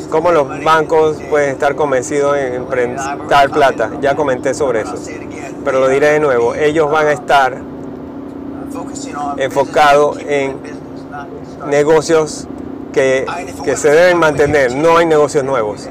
¿Cómo 0.10 0.32
los 0.32 0.64
bancos 0.64 1.18
pueden 1.30 1.52
estar 1.52 1.76
convencidos 1.76 2.38
en 2.38 2.66
prestar 2.66 3.50
plata? 3.52 3.92
Ya 4.02 4.16
comenté 4.16 4.54
sobre 4.54 4.82
eso. 4.82 4.96
Pero 5.64 5.80
lo 5.80 5.88
diré 5.88 6.14
de 6.14 6.20
nuevo, 6.20 6.56
ellos 6.56 6.90
van 6.90 7.08
a 7.08 7.12
estar 7.12 7.58
Focusing 8.72 9.16
on 9.16 9.40
enfocado 9.40 10.12
business, 10.12 10.28
keeping 10.28 11.64
en 11.64 11.70
negocios 11.70 12.48
que, 12.94 13.26
que 13.64 13.76
se 13.76 13.90
deben 13.90 14.18
mantener, 14.18 14.76
no 14.76 14.98
hay 14.98 15.06
negocios 15.06 15.44
nuevos. 15.44 15.90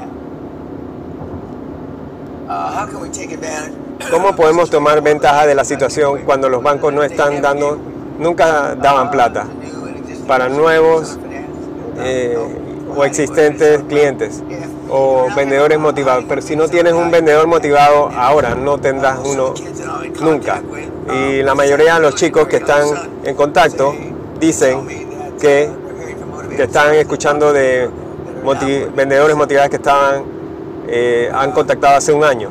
¿Cómo 4.11 4.35
podemos 4.35 4.69
tomar 4.69 5.01
ventaja 5.01 5.45
de 5.45 5.55
la 5.55 5.63
situación 5.63 6.21
cuando 6.25 6.49
los 6.49 6.63
bancos 6.63 6.93
no 6.93 7.03
están 7.03 7.41
dando, 7.41 7.77
nunca 8.17 8.75
daban 8.75 9.11
plata 9.11 9.45
para 10.27 10.47
nuevos 10.47 11.17
o 12.95 13.03
existentes 13.05 13.81
clientes 13.87 14.41
o 14.89 15.27
vendedores 15.35 15.77
motivados? 15.79 16.25
Pero 16.27 16.41
si 16.41 16.55
no 16.55 16.67
tienes 16.67 16.93
un 16.93 17.11
vendedor 17.11 17.47
motivado 17.47 18.09
ahora, 18.15 18.55
no 18.55 18.77
tendrás 18.77 19.19
uno 19.25 19.53
nunca. 20.21 20.61
Y 21.13 21.41
la 21.43 21.55
mayoría 21.55 21.95
de 21.95 22.01
los 22.01 22.15
chicos 22.15 22.47
que 22.47 22.57
están 22.57 22.85
en 23.23 23.35
contacto 23.35 23.93
dicen 24.39 24.81
que, 25.39 25.69
que 26.55 26.63
están 26.63 26.93
escuchando 26.95 27.51
de 27.53 27.89
moti- 28.43 28.85
vendedores 28.95 29.35
motivados 29.35 29.69
que 29.69 29.75
estaban, 29.77 30.23
eh, 30.87 31.29
han 31.33 31.51
contactado 31.51 31.97
hace 31.97 32.11
un 32.13 32.23
año. 32.23 32.49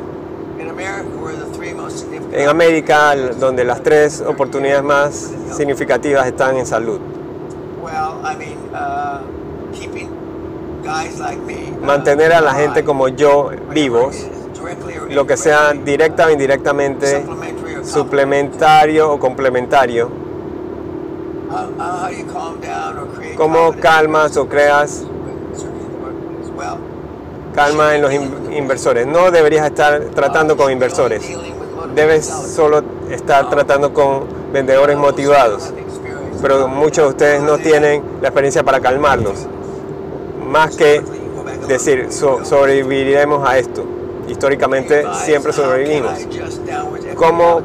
En 2.32 2.48
América, 2.48 3.14
donde 3.38 3.64
las 3.64 3.82
tres 3.82 4.20
oportunidades 4.20 4.82
más 4.84 5.30
significativas 5.56 6.26
están 6.26 6.56
en 6.56 6.66
salud. 6.66 7.00
Mantener 11.82 12.32
a 12.32 12.40
la 12.40 12.54
gente 12.54 12.84
como 12.84 13.08
yo 13.08 13.50
vivos, 13.72 14.26
lo 15.10 15.26
que 15.26 15.36
sea 15.36 15.72
directa 15.72 16.26
o 16.26 16.30
indirectamente 16.30 17.24
suplementario 17.84 19.12
o 19.12 19.18
complementario. 19.18 20.10
¿Cómo 23.36 23.72
calmas 23.80 24.36
o 24.36 24.48
creas 24.48 25.04
calma 27.54 27.94
en 27.94 28.02
los 28.02 28.12
in- 28.12 28.52
inversores? 28.52 29.06
No 29.06 29.30
deberías 29.30 29.66
estar 29.66 30.00
tratando 30.14 30.56
con 30.56 30.70
inversores. 30.70 31.22
Debes 31.94 32.26
solo 32.26 32.82
estar 33.10 33.48
tratando 33.48 33.92
con 33.94 34.24
vendedores 34.52 34.96
motivados. 34.96 35.72
Pero 36.42 36.68
muchos 36.68 37.04
de 37.04 37.08
ustedes 37.10 37.42
no 37.42 37.58
tienen 37.58 38.02
la 38.20 38.28
experiencia 38.28 38.62
para 38.62 38.80
calmarlos. 38.80 39.46
Más 40.48 40.76
que 40.76 41.02
decir, 41.68 42.06
"So- 42.10 42.44
sobreviviremos 42.44 43.46
a 43.48 43.58
esto. 43.58 43.84
Históricamente 44.28 45.04
siempre 45.24 45.52
sobrevivimos. 45.52 46.12
¿Cómo 47.14 47.60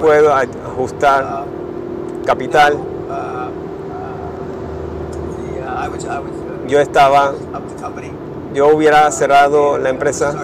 puedo 0.00 0.32
ajustar 0.34 1.44
capital? 2.24 2.78
Yo 6.68 6.80
estaba, 6.80 7.32
yo 8.54 8.68
hubiera 8.68 9.10
cerrado 9.10 9.78
la 9.78 9.88
empresa 9.90 10.34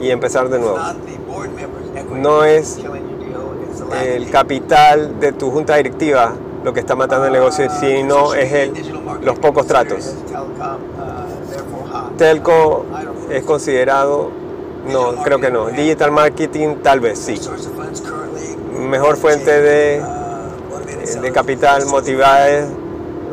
y 0.00 0.10
empezar 0.10 0.48
de 0.48 0.58
nuevo. 0.58 0.76
No 2.12 2.44
es 2.44 2.78
el 4.04 4.30
capital 4.30 5.18
de 5.20 5.32
tu 5.32 5.50
junta 5.50 5.76
directiva 5.76 6.32
lo 6.64 6.72
que 6.72 6.80
está 6.80 6.94
matando 6.96 7.26
el 7.26 7.32
negocio, 7.32 7.68
sino 7.70 8.34
es 8.34 8.52
el, 8.52 8.72
los 9.22 9.38
pocos 9.38 9.66
tratos. 9.66 10.14
Telco 12.16 12.84
es 13.30 13.42
considerado, 13.44 14.30
no, 14.90 15.22
creo 15.22 15.38
que 15.38 15.50
no. 15.50 15.66
Digital 15.66 16.10
marketing 16.10 16.76
tal 16.82 17.00
vez 17.00 17.18
sí. 17.18 17.40
Mejor 18.78 19.16
fuente 19.16 19.50
de, 19.50 20.02
de 21.20 21.32
capital 21.32 21.86
motivada 21.86 22.48
es 22.48 22.66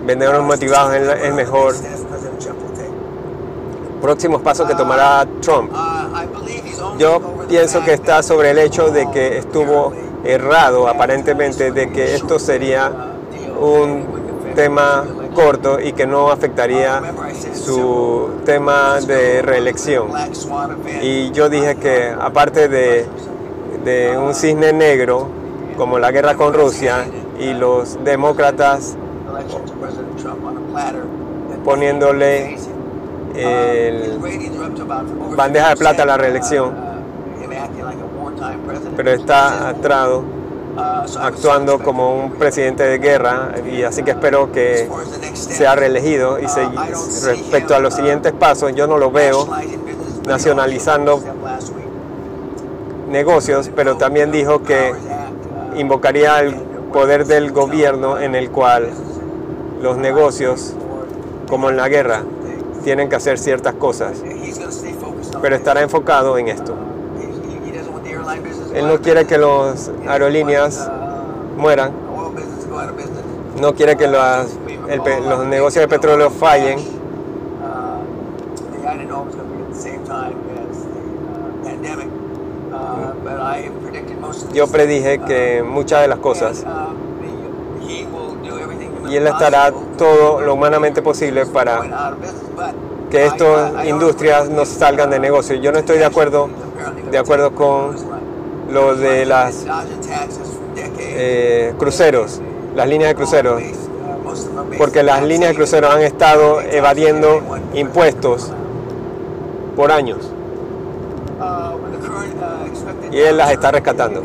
vendedores 0.05 0.41
motivados 0.41 0.93
es 0.95 1.33
mejor. 1.33 1.73
Próximos 4.01 4.41
pasos 4.41 4.67
que 4.67 4.75
tomará 4.75 5.25
Trump. 5.41 5.71
Yo 6.97 7.21
pienso 7.47 7.83
que 7.83 7.93
está 7.93 8.21
sobre 8.21 8.51
el 8.51 8.59
hecho 8.59 8.89
de 8.89 9.09
que 9.11 9.37
estuvo 9.37 9.93
errado 10.25 10.87
aparentemente 10.87 11.71
de 11.71 11.91
que 11.91 12.15
esto 12.15 12.37
sería 12.39 12.91
un 13.59 14.22
tema 14.53 15.05
corto 15.35 15.79
y 15.79 15.93
que 15.93 16.05
no 16.05 16.31
afectaría 16.31 17.01
su 17.53 18.41
tema 18.45 18.99
de 19.01 19.41
reelección. 19.41 20.07
Y 21.01 21.31
yo 21.31 21.49
dije 21.49 21.75
que 21.75 22.15
aparte 22.19 22.67
de, 22.69 23.05
de 23.83 24.17
un 24.17 24.33
cisne 24.33 24.73
negro 24.73 25.27
como 25.77 25.99
la 25.99 26.11
guerra 26.11 26.35
con 26.35 26.53
Rusia 26.53 27.05
y 27.39 27.53
los 27.53 28.03
demócratas 28.03 28.95
poniéndole 31.63 32.57
el 33.35 34.19
bandeja 35.35 35.69
de 35.69 35.75
plata 35.75 36.03
a 36.03 36.05
la 36.05 36.17
reelección, 36.17 36.73
pero 38.95 39.11
está 39.11 39.69
atrado 39.69 40.23
actuando 41.19 41.79
como 41.79 42.15
un 42.15 42.31
presidente 42.31 42.83
de 42.83 42.97
guerra 42.97 43.51
y 43.71 43.83
así 43.83 44.03
que 44.03 44.11
espero 44.11 44.51
que 44.51 44.89
sea 45.33 45.75
reelegido 45.75 46.39
y 46.39 46.47
se- 46.47 46.67
respecto 47.25 47.75
a 47.75 47.79
los 47.79 47.93
siguientes 47.93 48.31
pasos 48.33 48.73
yo 48.75 48.87
no 48.87 48.97
lo 48.97 49.11
veo 49.11 49.47
nacionalizando 50.27 51.21
negocios 53.09 53.69
pero 53.75 53.97
también 53.97 54.31
dijo 54.31 54.63
que 54.63 54.93
invocaría 55.75 56.39
el 56.39 56.55
poder 56.91 57.25
del 57.25 57.51
gobierno 57.51 58.19
en 58.19 58.35
el 58.35 58.49
cual 58.49 58.89
los 59.81 59.97
negocios 59.97 60.73
como 61.49 61.69
en 61.69 61.77
la 61.77 61.89
guerra 61.89 62.23
tienen 62.83 63.09
que 63.09 63.15
hacer 63.15 63.37
ciertas 63.39 63.73
cosas. 63.75 64.21
Pero 65.41 65.55
estará 65.55 65.81
enfocado 65.81 66.37
en 66.37 66.47
esto 66.49 66.73
él 68.73 68.87
no 68.87 68.99
quiere 68.99 69.25
que 69.25 69.37
las 69.37 69.91
aerolíneas 70.07 70.89
mueran 71.57 72.03
no 73.59 73.73
quiere 73.73 73.95
que 73.95 74.07
los 74.07 75.45
negocios 75.45 75.83
de 75.83 75.87
petróleo 75.87 76.29
fallen. 76.29 76.79
Yo 84.53 84.67
predije 84.67 85.19
que 85.19 85.63
muchas 85.63 86.01
de 86.01 86.07
las 86.07 86.19
cosas 86.19 86.65
y 89.09 89.15
él 89.15 89.27
estará 89.27 89.71
todo 89.97 90.41
lo 90.41 90.55
humanamente 90.55 91.01
posible 91.01 91.45
para 91.45 92.15
que 93.11 93.25
estas 93.25 93.85
industrias 93.85 94.49
no 94.49 94.65
salgan 94.65 95.09
de 95.11 95.19
negocio. 95.19 95.55
Yo 95.57 95.71
no 95.71 95.77
estoy 95.77 95.99
de 95.99 96.05
acuerdo 96.05 96.49
de 97.11 97.17
acuerdo 97.17 97.53
con 97.53 97.95
lo 98.73 98.95
de 98.95 99.25
las 99.25 99.65
eh, 100.99 101.73
cruceros, 101.77 102.41
las 102.75 102.87
líneas 102.87 103.11
de 103.11 103.15
cruceros, 103.15 103.61
porque 104.77 105.03
las 105.03 105.23
líneas 105.23 105.51
de 105.51 105.55
cruceros 105.55 105.93
han 105.93 106.01
estado 106.01 106.59
evadiendo 106.61 107.41
impuestos 107.73 108.51
por 109.75 109.91
años 109.91 110.33
y 113.11 113.19
él 113.19 113.37
las 113.37 113.51
está 113.51 113.71
rescatando. 113.71 114.23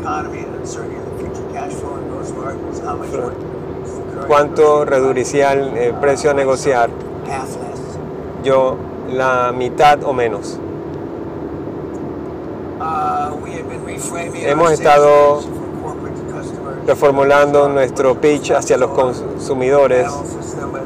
¿Cuánto 4.27 4.85
reduciría 4.85 5.53
el 5.53 5.93
precio 5.95 6.31
a 6.31 6.33
negociar? 6.33 6.89
Yo 8.43 8.77
la 9.11 9.51
mitad 9.55 10.03
o 10.03 10.13
menos. 10.13 10.59
Hemos 14.35 14.71
estado 14.71 15.41
reformulando 16.87 17.69
nuestro 17.69 18.19
pitch 18.19 18.51
hacia 18.51 18.77
los 18.77 18.91
consumidores 18.91 20.11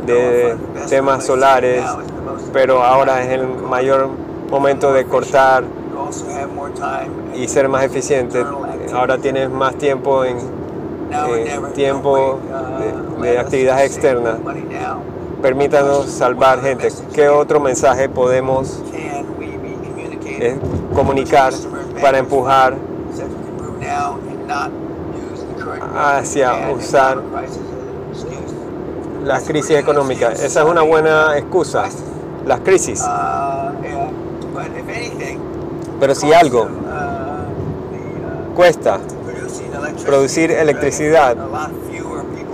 de 0.05 0.55
temas 0.89 1.25
solares, 1.25 1.83
pero 2.51 2.83
ahora 2.83 3.23
es 3.23 3.29
el 3.29 3.47
mayor 3.47 4.09
momento 4.49 4.91
de 4.91 5.05
cortar 5.05 5.63
y 7.35 7.47
ser 7.47 7.69
más 7.69 7.83
eficiente. 7.83 8.43
Ahora 8.93 9.17
tienes 9.17 9.49
más 9.49 9.75
tiempo 9.75 10.25
en 10.25 10.37
eh, 11.11 11.59
tiempo 11.73 12.39
de, 13.21 13.29
de 13.29 13.39
actividades 13.39 13.91
externas. 13.91 14.37
Permítanos 15.41 16.05
salvar 16.07 16.61
gente. 16.61 16.89
¿Qué 17.13 17.29
otro 17.29 17.59
mensaje 17.59 18.09
podemos 18.09 18.81
eh, 20.43 20.59
comunicar 20.93 21.53
para 22.01 22.17
empujar 22.17 22.75
hacia 25.95 26.71
usar 26.71 27.21
las 29.23 29.43
crisis 29.43 29.77
económicas? 29.77 30.43
Esa 30.43 30.63
es 30.63 30.69
una 30.69 30.81
buena 30.81 31.37
excusa, 31.37 31.85
las 32.45 32.59
crisis. 32.59 33.01
Pero 35.99 36.15
si 36.15 36.33
algo 36.33 36.67
cuesta, 38.55 38.99
producir 40.05 40.51
electricidad, 40.51 41.37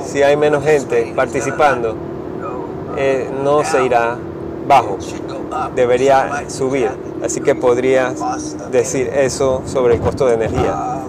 si 0.05 0.21
hay 0.21 0.37
menos 0.37 0.63
gente 0.63 1.13
participando, 1.15 1.95
eh, 2.97 3.29
no 3.43 3.63
se 3.63 3.83
irá 3.83 4.17
bajo, 4.67 4.97
debería 5.75 6.43
subir. 6.47 7.08
Así 7.23 7.41
que 7.41 7.55
podrías 7.55 8.15
decir 8.71 9.07
eso 9.13 9.61
sobre 9.65 9.95
el 9.95 10.01
costo 10.01 10.25
de 10.25 10.35
energía. 10.35 11.03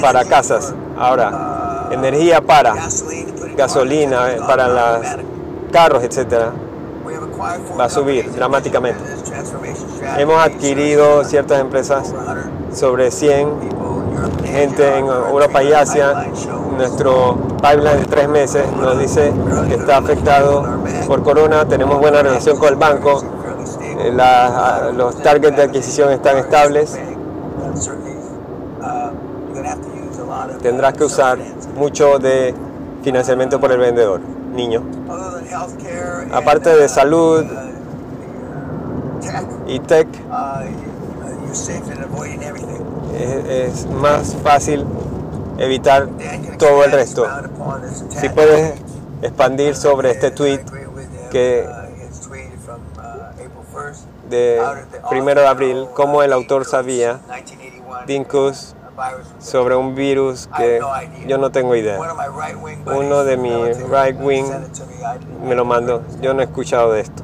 Para 0.00 0.24
casas, 0.24 0.74
ahora, 0.98 1.88
energía 1.90 2.40
para 2.40 2.74
gasolina, 3.56 4.32
eh, 4.32 4.38
para 4.46 4.68
los 4.68 5.06
carros, 5.72 6.02
four 6.02 6.52
va 7.78 7.84
a 7.84 7.90
subir 7.90 8.32
dramáticamente. 8.32 9.00
Hemos 10.18 10.44
adquirido 10.44 11.24
ciertas 11.24 11.60
empresas 11.60 12.12
over 12.12 12.42
100 12.70 12.76
sobre 12.76 13.10
100 13.10 13.60
people 13.60 14.02
in 14.04 14.14
Europe 14.14 14.36
and 14.38 14.46
gente 14.46 14.98
en 14.98 15.06
Europa 15.06 15.62
y 15.62 15.72
Asia. 15.72 16.26
Nuestro 16.76 17.36
pipeline 17.62 18.00
de 18.00 18.06
tres 18.06 18.28
meses 18.28 18.64
nos 18.72 18.98
dice 18.98 19.32
que 19.68 19.74
está 19.74 19.98
afectado 19.98 20.64
por 21.06 21.22
corona. 21.22 21.66
Tenemos 21.66 21.98
buena 21.98 22.22
relación 22.22 22.58
con 22.58 22.68
el 22.68 22.76
banco. 22.76 23.22
La- 24.12 24.90
los 24.94 25.22
targets 25.22 25.56
de 25.56 25.62
adquisición 25.62 26.10
están 26.12 26.38
estables. 26.38 26.98
Tendrás 30.62 30.94
que 30.94 31.04
usar 31.04 31.38
mucho 31.76 32.18
de 32.18 32.54
financiamiento 33.02 33.60
por 33.60 33.72
el 33.72 33.78
vendedor, 33.78 34.20
niño. 34.54 34.82
Aparte 36.32 36.70
de 36.76 36.88
salud 36.88 37.44
y 39.66 39.80
tech, 39.80 40.08
es, 43.18 43.74
es 43.74 43.86
más 43.86 44.34
fácil 44.42 44.84
evitar 45.58 46.08
todo 46.58 46.84
el 46.84 46.92
resto. 46.92 47.26
Si 48.10 48.28
puedes 48.28 48.74
expandir 49.22 49.74
sobre 49.76 50.10
este 50.10 50.30
tweet 50.30 50.60
que 51.30 51.66
de 54.28 54.62
primero 55.08 55.40
de 55.40 55.46
abril, 55.46 55.86
como 55.94 56.22
el 56.22 56.32
autor 56.32 56.64
sabía, 56.64 57.20
Dinkus, 58.06 58.74
sobre 59.38 59.76
un 59.76 59.94
virus 59.94 60.48
que 60.56 60.80
yo 61.26 61.38
no 61.38 61.50
tengo 61.50 61.74
idea. 61.76 61.98
Uno 62.86 63.24
de 63.24 63.36
mi 63.36 63.72
right 63.72 64.18
wing 64.20 64.46
me 65.44 65.54
lo 65.54 65.64
mandó. 65.64 66.02
Yo 66.20 66.34
no 66.34 66.40
he 66.40 66.44
escuchado 66.44 66.92
de 66.92 67.00
esto. 67.02 67.22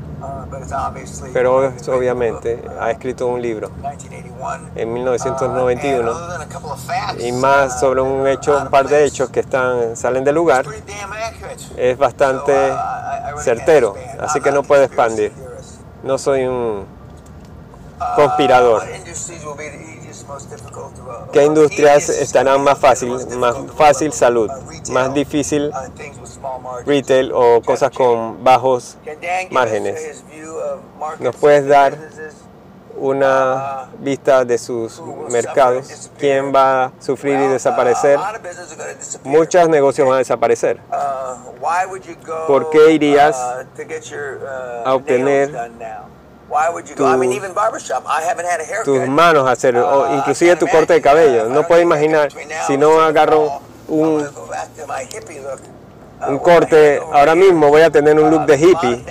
Pero 1.32 1.72
obviamente 1.88 2.62
ha 2.78 2.90
escrito 2.90 3.26
un 3.26 3.42
libro 3.42 3.70
en 4.76 4.92
1991 4.92 6.12
y 7.18 7.32
más 7.32 7.80
sobre 7.80 8.02
un 8.02 8.26
hecho, 8.28 8.56
un 8.58 8.68
par 8.68 8.86
de 8.86 9.04
hechos 9.04 9.30
que 9.30 9.40
están 9.40 9.96
salen 9.96 10.22
del 10.22 10.34
lugar. 10.34 10.64
Es 11.76 11.98
bastante 11.98 12.72
certero, 13.38 13.94
así 14.20 14.40
que 14.40 14.52
no 14.52 14.62
puedo 14.62 14.84
expandir. 14.84 15.32
No 16.02 16.18
soy 16.18 16.44
un 16.44 16.86
conspirador. 18.16 18.82
¿Qué 21.32 21.44
industrias 21.44 22.08
estarán 22.08 22.62
más 22.62 22.78
fácil? 22.78 23.10
Más 23.38 23.56
fácil 23.76 24.12
salud, 24.12 24.50
más 24.90 25.14
difícil 25.14 25.72
retail 26.86 27.32
o 27.32 27.62
cosas 27.62 27.90
con 27.90 28.42
bajos 28.42 28.96
márgenes. 29.50 30.24
¿Nos 31.20 31.36
puedes 31.36 31.66
dar 31.66 31.96
una 32.96 33.88
vista 33.98 34.44
de 34.44 34.58
sus 34.58 35.00
mercados? 35.30 36.10
¿Quién 36.18 36.54
va 36.54 36.84
a 36.84 36.92
sufrir 37.00 37.38
y 37.40 37.48
desaparecer? 37.48 38.18
Muchos 39.24 39.68
negocios 39.68 40.06
van 40.06 40.16
a 40.16 40.18
desaparecer. 40.18 40.80
¿Por 42.46 42.70
qué 42.70 42.92
irías 42.92 43.36
a 44.84 44.94
obtener 44.94 45.50
tus 48.84 49.08
manos 49.08 49.48
a 49.48 49.52
hacer, 49.52 49.76
o 49.76 50.14
inclusive 50.16 50.56
tu 50.56 50.68
corte 50.68 50.94
de 50.94 51.02
cabello? 51.02 51.48
No 51.48 51.66
puedo 51.66 51.80
imaginar 51.80 52.28
si 52.66 52.76
no 52.76 53.00
agarro 53.00 53.60
un, 53.88 54.28
un 56.28 56.38
corte, 56.38 57.00
ahora 57.12 57.34
mismo 57.34 57.68
voy 57.68 57.82
a 57.82 57.90
tener 57.90 58.18
un 58.18 58.30
look 58.30 58.46
de 58.46 58.56
hippie. 58.56 59.04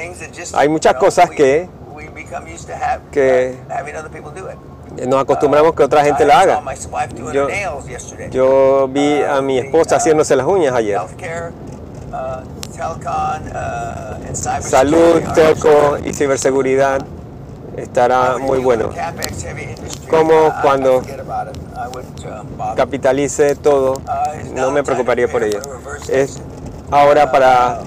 Hay 0.54 0.70
muchas 0.70 0.96
cosas 0.96 1.30
que, 1.30 1.68
que 3.12 3.56
nos 5.08 5.22
acostumbramos 5.22 5.74
que 5.74 5.84
otra 5.84 6.04
gente 6.04 6.26
la 6.26 6.40
haga. 6.42 6.64
Yo, 7.34 7.48
yo 8.30 8.88
vi 8.90 9.22
a 9.22 9.42
mi 9.42 9.58
esposa 9.60 9.98
haciéndose 9.98 10.36
las 10.36 10.46
uñas 10.46 10.74
ayer. 10.74 11.00
Salud, 14.62 15.22
teco 15.34 15.98
y 16.04 16.14
ciberseguridad 16.14 17.02
estará 17.78 18.38
muy 18.38 18.60
bueno. 18.60 18.90
Como 20.10 20.54
cuando 20.62 21.02
capitalice 22.76 23.56
todo, 23.56 24.02
no 24.54 24.72
me 24.72 24.84
preocuparía 24.84 25.28
por 25.28 25.44
ello. 25.44 25.60
Es 26.10 26.42
ahora 26.90 27.32
para 27.32 27.80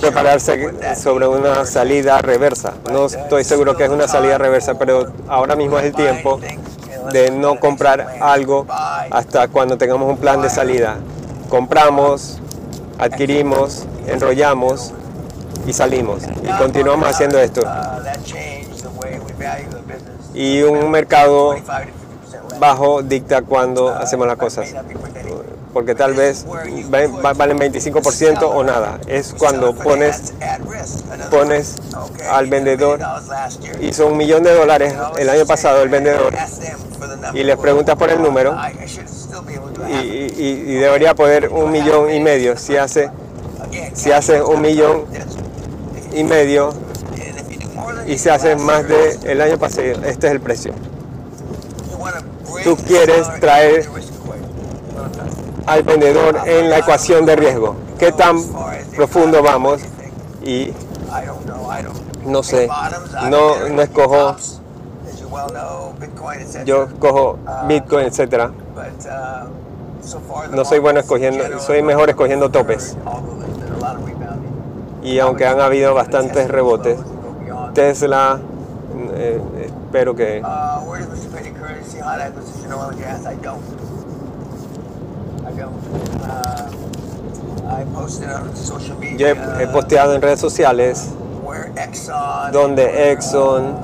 prepararse 0.00 0.96
sobre 0.96 1.26
una 1.26 1.64
salida 1.64 2.20
reversa. 2.20 2.74
No 2.90 3.06
estoy 3.06 3.44
seguro 3.44 3.76
que 3.76 3.84
es 3.84 3.90
una 3.90 4.08
salida 4.08 4.38
reversa, 4.38 4.74
pero 4.74 5.12
ahora 5.28 5.56
mismo 5.56 5.78
es 5.78 5.86
el 5.86 5.94
tiempo 5.94 6.40
de 7.12 7.30
no 7.30 7.58
comprar 7.58 8.18
algo 8.20 8.66
hasta 9.10 9.48
cuando 9.48 9.78
tengamos 9.78 10.08
un 10.08 10.18
plan 10.18 10.40
de 10.42 10.50
salida. 10.50 10.96
Compramos, 11.48 12.38
adquirimos, 12.98 13.86
enrollamos 14.06 14.92
y 15.66 15.72
salimos. 15.72 16.22
Y 16.42 16.48
continuamos 16.58 17.08
haciendo 17.08 17.38
esto. 17.38 17.62
Y 20.34 20.62
un 20.62 20.90
mercado 20.90 21.56
bajo 22.58 23.02
dicta 23.02 23.42
cuando 23.42 23.90
hacemos 23.90 24.26
las 24.26 24.36
cosas. 24.36 24.72
Porque 25.72 25.94
tal 25.94 26.12
vez 26.14 26.44
valen 27.34 27.58
25% 27.58 28.42
o 28.42 28.62
nada. 28.62 28.98
Es 29.06 29.34
cuando 29.38 29.74
pones, 29.74 30.34
pones 31.30 31.76
al 32.30 32.46
vendedor, 32.48 33.00
hizo 33.80 34.06
un 34.06 34.16
millón 34.18 34.42
de 34.42 34.54
dólares 34.54 34.94
el 35.18 35.30
año 35.30 35.46
pasado 35.46 35.82
el 35.82 35.88
vendedor, 35.88 36.34
y 37.32 37.42
les 37.42 37.56
preguntas 37.56 37.96
por 37.96 38.10
el 38.10 38.20
número, 38.22 38.54
y, 39.88 39.94
y- 39.96 40.74
debería 40.74 41.14
poder 41.14 41.48
un 41.48 41.70
millón 41.70 42.10
y 42.12 42.20
medio. 42.20 42.56
Si 42.58 42.76
hace, 42.76 43.10
si 43.94 44.12
hace 44.12 44.42
un 44.42 44.60
millón 44.60 45.04
y 46.12 46.22
medio 46.24 46.74
y 48.06 48.18
se 48.18 48.30
hace 48.30 48.56
más 48.56 48.86
de 48.86 49.18
el 49.24 49.40
año 49.40 49.56
pasado, 49.58 49.86
este 50.04 50.26
es 50.26 50.32
el 50.32 50.40
precio. 50.40 50.74
Tú 52.62 52.76
quieres 52.76 53.26
traer 53.40 53.88
al 55.66 55.82
vendedor 55.82 56.40
en 56.46 56.70
la 56.70 56.78
ecuación 56.78 57.26
de 57.26 57.36
riesgo. 57.36 57.76
¿Qué 57.98 58.12
tan 58.12 58.38
profundo 58.96 59.42
vamos? 59.42 59.80
Y 60.44 60.72
no 62.26 62.42
sé, 62.42 62.68
no, 63.30 63.68
no 63.68 63.82
escojo, 63.82 64.36
yo 66.64 66.84
escojo 66.84 67.38
Bitcoin, 67.66 68.06
etcétera. 68.06 68.50
No 70.52 70.64
soy 70.64 70.78
bueno 70.80 71.00
escogiendo, 71.00 71.60
soy 71.60 71.82
mejor 71.82 72.10
escogiendo 72.10 72.50
topes. 72.50 72.96
Y 75.02 75.18
aunque 75.18 75.46
han 75.46 75.60
habido 75.60 75.94
bastantes 75.94 76.48
rebotes, 76.48 76.98
Tesla, 77.74 78.40
eh, 79.14 79.40
espero 79.64 80.14
que... 80.14 80.42
He, 89.18 89.66
posteado 89.66 90.14
en 90.14 90.22
redes 90.22 90.40
sociales 90.40 91.10
donde 92.52 93.12
Exxon 93.12 93.76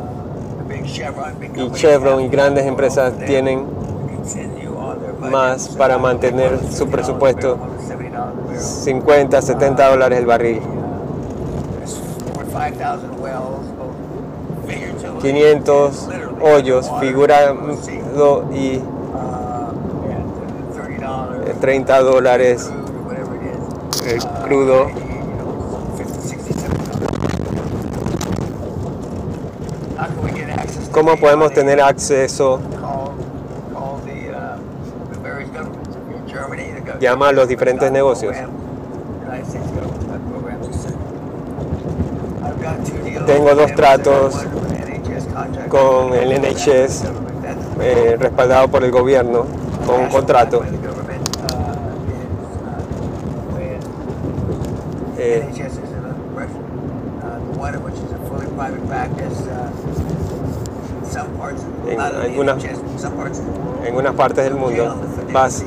y 1.56 1.70
Chevron 1.72 2.20
y 2.22 2.28
grandes 2.28 2.66
empresas 2.66 3.12
tienen 3.26 3.66
más 5.20 5.68
para 5.70 5.98
mantener 5.98 6.58
su 6.70 6.86
$70 6.86 6.90
presupuesto. 6.90 7.52
a 7.52 7.56
barrel, 7.56 7.80
$70 7.80 8.14
a 8.14 8.30
barrel. 8.30 8.60
50, 8.60 9.42
70 9.42 9.90
dólares 9.90 10.18
el 10.18 10.26
barril. 10.26 10.60
There's 11.78 12.00
over 12.34 12.46
5,000 12.46 13.20
wells, 13.20 13.66
both 13.76 13.94
figuratively 14.66 15.20
500 15.20 15.64
and 15.64 16.08
literally, 16.08 16.42
hoyos 16.42 16.90
figurado 17.00 17.54
y 18.52 18.80
30 21.60 22.00
dólares 22.00 22.70
eh, 24.06 24.18
crudo. 24.44 24.86
¿Cómo 30.92 31.16
podemos 31.16 31.52
tener 31.52 31.80
acceso? 31.80 32.60
Llama 37.00 37.28
a 37.28 37.32
los 37.32 37.46
diferentes 37.46 37.92
negocios. 37.92 38.36
Tengo 43.26 43.54
dos 43.54 43.74
tratos 43.74 44.46
con 45.68 46.14
el 46.14 46.40
NHS 46.40 47.04
eh, 47.80 48.16
respaldado 48.18 48.68
por 48.68 48.82
el 48.82 48.90
gobierno, 48.90 49.44
con 49.86 50.00
un 50.00 50.08
contrato. 50.08 50.62
En 61.88 61.96
the 61.96 62.02
algunas- 62.02 62.64
en 63.84 63.96
unas 63.96 64.14
partes 64.14 64.44
del 64.44 64.54
mundo 64.54 64.94
vas 65.32 65.64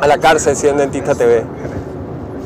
a 0.00 0.06
la 0.06 0.18
cárcel 0.18 0.56
siendo 0.56 0.82
dentista 0.82 1.14
TV. 1.14 1.44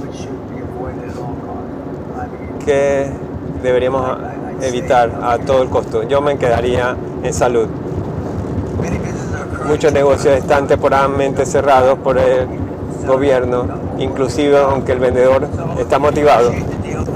which 0.03 0.17
should 0.17 0.31
be 0.51 0.61
avoided 0.63 1.11
at 1.11 1.17
all 1.17 1.35
costs. 1.47 2.17
I 2.17 2.55
mean, 2.55 2.59
que 2.65 3.11
deberíamos 3.63 4.19
evitar 4.63 5.11
a 5.23 5.39
todo 5.39 5.63
el 5.63 5.69
costo. 5.69 6.03
Yo 6.05 6.21
me 6.21 6.37
quedaría 6.37 6.97
en 7.23 7.33
salud. 7.33 7.69
Muchos 9.67 9.93
negocios 9.93 10.35
están 10.37 10.67
temporalmente 10.67 11.47
cerrados 11.47 11.99
por 11.99 12.19
el 12.19 12.49
gobierno, 13.07 13.67
inclusive 13.99 14.59
aunque 14.59 14.93
el 14.93 14.99
vendedor 14.99 15.47
está 15.79 15.99
motivado. 15.99 16.51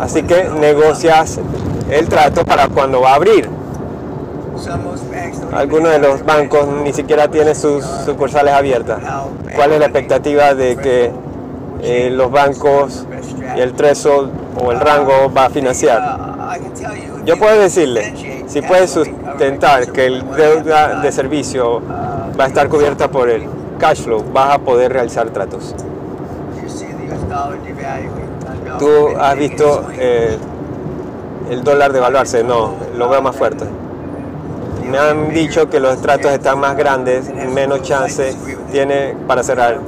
Así 0.00 0.22
que 0.22 0.44
negocias 0.60 1.40
el 1.90 2.08
trato 2.08 2.44
para 2.44 2.68
cuando 2.68 3.00
va 3.00 3.12
a 3.12 3.14
abrir. 3.16 3.48
Algunos 5.54 5.92
de 5.92 6.00
los 6.00 6.24
bancos 6.24 6.66
ni 6.66 6.92
siquiera 6.92 7.28
tienen 7.28 7.54
sus 7.54 7.84
sucursales 7.84 8.52
abiertas. 8.54 8.98
¿Cuál 9.54 9.72
es 9.72 9.78
la 9.78 9.86
expectativa 9.86 10.52
de 10.52 10.76
que 10.76 11.12
eh, 11.80 12.10
los 12.10 12.32
bancos 12.32 13.06
y 13.56 13.60
el 13.60 13.72
threshold 13.74 14.32
o 14.60 14.72
el 14.72 14.80
rango 14.80 15.32
va 15.32 15.46
a 15.46 15.50
financiar? 15.50 16.02
Yo 17.24 17.38
puedo 17.38 17.60
decirle, 17.60 18.44
si 18.48 18.62
puede 18.62 18.88
sustentar 18.88 19.92
que 19.92 20.06
el 20.06 20.28
deuda 20.32 21.00
de 21.00 21.12
servicio 21.12 21.80
va 22.38 22.44
a 22.44 22.48
estar 22.48 22.68
cubierta 22.68 23.08
por 23.08 23.30
el 23.30 23.44
cash 23.78 24.02
flow, 24.02 24.24
vas 24.32 24.56
a 24.56 24.58
poder 24.58 24.92
realizar 24.92 25.30
tratos. 25.30 25.72
¿Tú 28.80 29.08
has 29.20 29.36
visto 29.36 29.86
eh, 29.98 30.36
el 31.48 31.62
dólar 31.62 31.92
devaluarse? 31.92 32.42
No, 32.42 32.74
lo 32.96 33.08
veo 33.08 33.22
más 33.22 33.36
fuerte. 33.36 33.64
Me 34.90 34.98
han 34.98 35.30
dicho 35.30 35.68
que 35.70 35.80
los 35.80 36.00
tratos 36.00 36.30
están 36.32 36.58
más 36.60 36.76
grandes, 36.76 37.30
menos 37.52 37.82
chance 37.82 38.34
tiene 38.70 39.14
para 39.26 39.42
cerrar. 39.42 39.80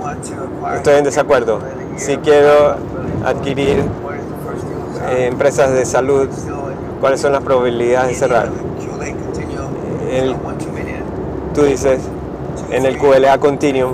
Estoy 0.76 0.94
en 0.94 1.04
desacuerdo. 1.04 1.58
Si 1.96 2.16
quiero 2.18 2.76
adquirir 3.24 3.82
eh, 5.10 5.26
empresas 5.26 5.72
de 5.72 5.84
salud, 5.84 6.28
¿cuáles 7.00 7.20
son 7.20 7.32
las 7.32 7.42
probabilidades 7.42 8.08
de 8.08 8.14
cerrar? 8.14 8.48
El- 10.10 10.36
Tú 11.54 11.62
dices, 11.62 12.00
en 12.70 12.84
el 12.86 12.98
QLA 12.98 13.38
Continuum, 13.38 13.92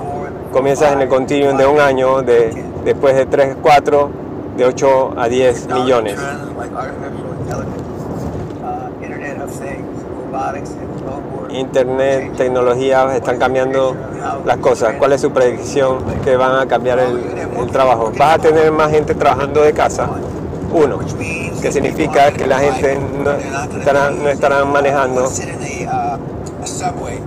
comienzas 0.51 0.93
en 0.93 1.01
el 1.01 1.07
Continuum 1.09 1.57
de 1.57 1.65
un 1.65 1.79
año, 1.79 2.21
de, 2.21 2.53
después 2.83 3.15
de 3.15 3.25
3, 3.25 3.55
4, 3.61 4.09
de 4.57 4.65
8 4.65 5.13
a 5.17 5.27
10 5.29 5.67
millones. 5.67 6.15
Internet, 11.53 12.33
tecnología 12.35 13.15
están 13.15 13.37
cambiando 13.37 13.95
las 14.45 14.57
cosas. 14.57 14.95
¿Cuál 14.97 15.13
es 15.13 15.21
su 15.21 15.31
predicción 15.31 15.99
que 16.23 16.35
van 16.35 16.55
a 16.59 16.65
cambiar 16.67 16.99
el, 16.99 17.17
el 17.59 17.67
trabajo? 17.71 18.11
¿Vas 18.17 18.35
a 18.35 18.39
tener 18.39 18.71
más 18.71 18.91
gente 18.91 19.13
trabajando 19.15 19.61
de 19.61 19.73
casa? 19.73 20.09
Uno, 20.73 20.97
que 21.61 21.71
significa 21.71 22.31
que 22.31 22.47
la 22.47 22.59
gente 22.59 22.97
no 23.23 23.31
estará, 23.79 24.09
no 24.09 24.27
estarán 24.29 24.71
manejando, 24.71 25.29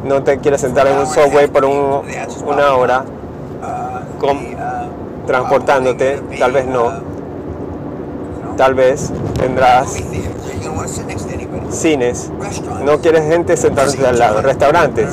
no 0.05 0.23
te 0.23 0.39
quieres 0.39 0.61
sentar 0.61 0.87
en 0.89 0.99
un 0.99 1.07
subway 1.07 1.47
por 1.47 1.65
un- 1.65 2.03
una 2.47 2.75
hora 2.75 3.05
con- 4.19 4.57
transportándote, 5.27 6.21
tal 6.39 6.53
vez 6.53 6.67
no, 6.67 6.93
tal 8.57 8.75
vez 8.75 9.11
tendrás 9.39 9.97
cines, 11.71 12.31
no 12.85 12.99
quieres 13.01 13.25
gente 13.25 13.57
sentándose 13.57 14.07
al 14.07 14.19
lado, 14.19 14.43
restaurantes. 14.43 15.09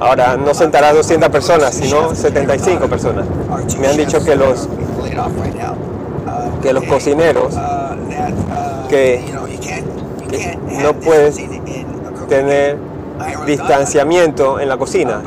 Ahora 0.00 0.36
no 0.36 0.54
sentarás 0.54 0.94
200 0.94 1.28
personas, 1.30 1.74
sino 1.74 2.14
75 2.14 2.86
personas. 2.88 3.26
Me 3.80 3.88
han 3.88 3.96
dicho 3.96 4.22
que 4.24 4.36
los, 4.36 4.68
que 6.62 6.72
los 6.72 6.84
cocineros 6.84 7.54
que, 8.88 9.24
no 10.82 10.94
puedes 10.94 11.40
tener 12.28 12.78
distanciamiento 13.46 14.60
en 14.60 14.68
la 14.68 14.76
cocina, 14.76 15.22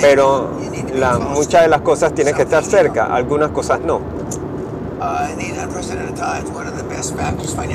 pero 0.00 0.50
la, 0.94 1.18
muchas 1.18 1.62
de 1.62 1.68
las 1.68 1.82
cosas 1.82 2.12
tienes 2.14 2.34
que 2.34 2.42
estar 2.42 2.64
cerca, 2.64 3.06
algunas 3.06 3.50
cosas 3.50 3.80
no. 3.80 4.15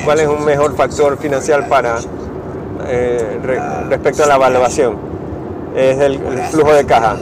¿Cuál 0.05 0.19
es 0.19 0.28
un 0.28 0.43
mejor 0.45 0.76
factor 0.76 1.17
financiero 1.17 1.67
para 1.69 1.97
eh, 2.88 3.39
re- 3.43 3.84
respecto 3.89 4.24
a 4.24 4.28
la 4.28 4.36
evaluación? 4.36 4.95
Es 5.76 5.99
el, 5.99 6.13
el 6.15 6.39
flujo 6.51 6.74
de 6.74 6.86
caja. 6.86 7.17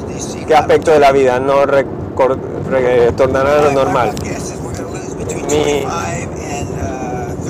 ¿Qué 0.48 0.56
aspecto 0.56 0.92
de 0.92 1.00
la 1.00 1.12
vida 1.12 1.40
no 1.40 1.66
retornará 1.66 3.60
a 3.60 3.62
lo 3.64 3.72
normal? 3.72 4.12
Mi- 5.50 5.86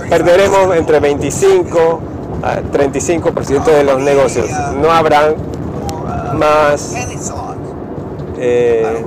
Perderemos 0.10 0.76
entre 0.76 1.00
25 1.00 2.00
a 2.42 2.56
35% 2.62 3.64
de 3.66 3.84
los 3.84 4.00
negocios. 4.02 4.50
No 4.82 4.92
habrán 4.92 5.36
más 6.36 6.94
eh, 8.38 9.06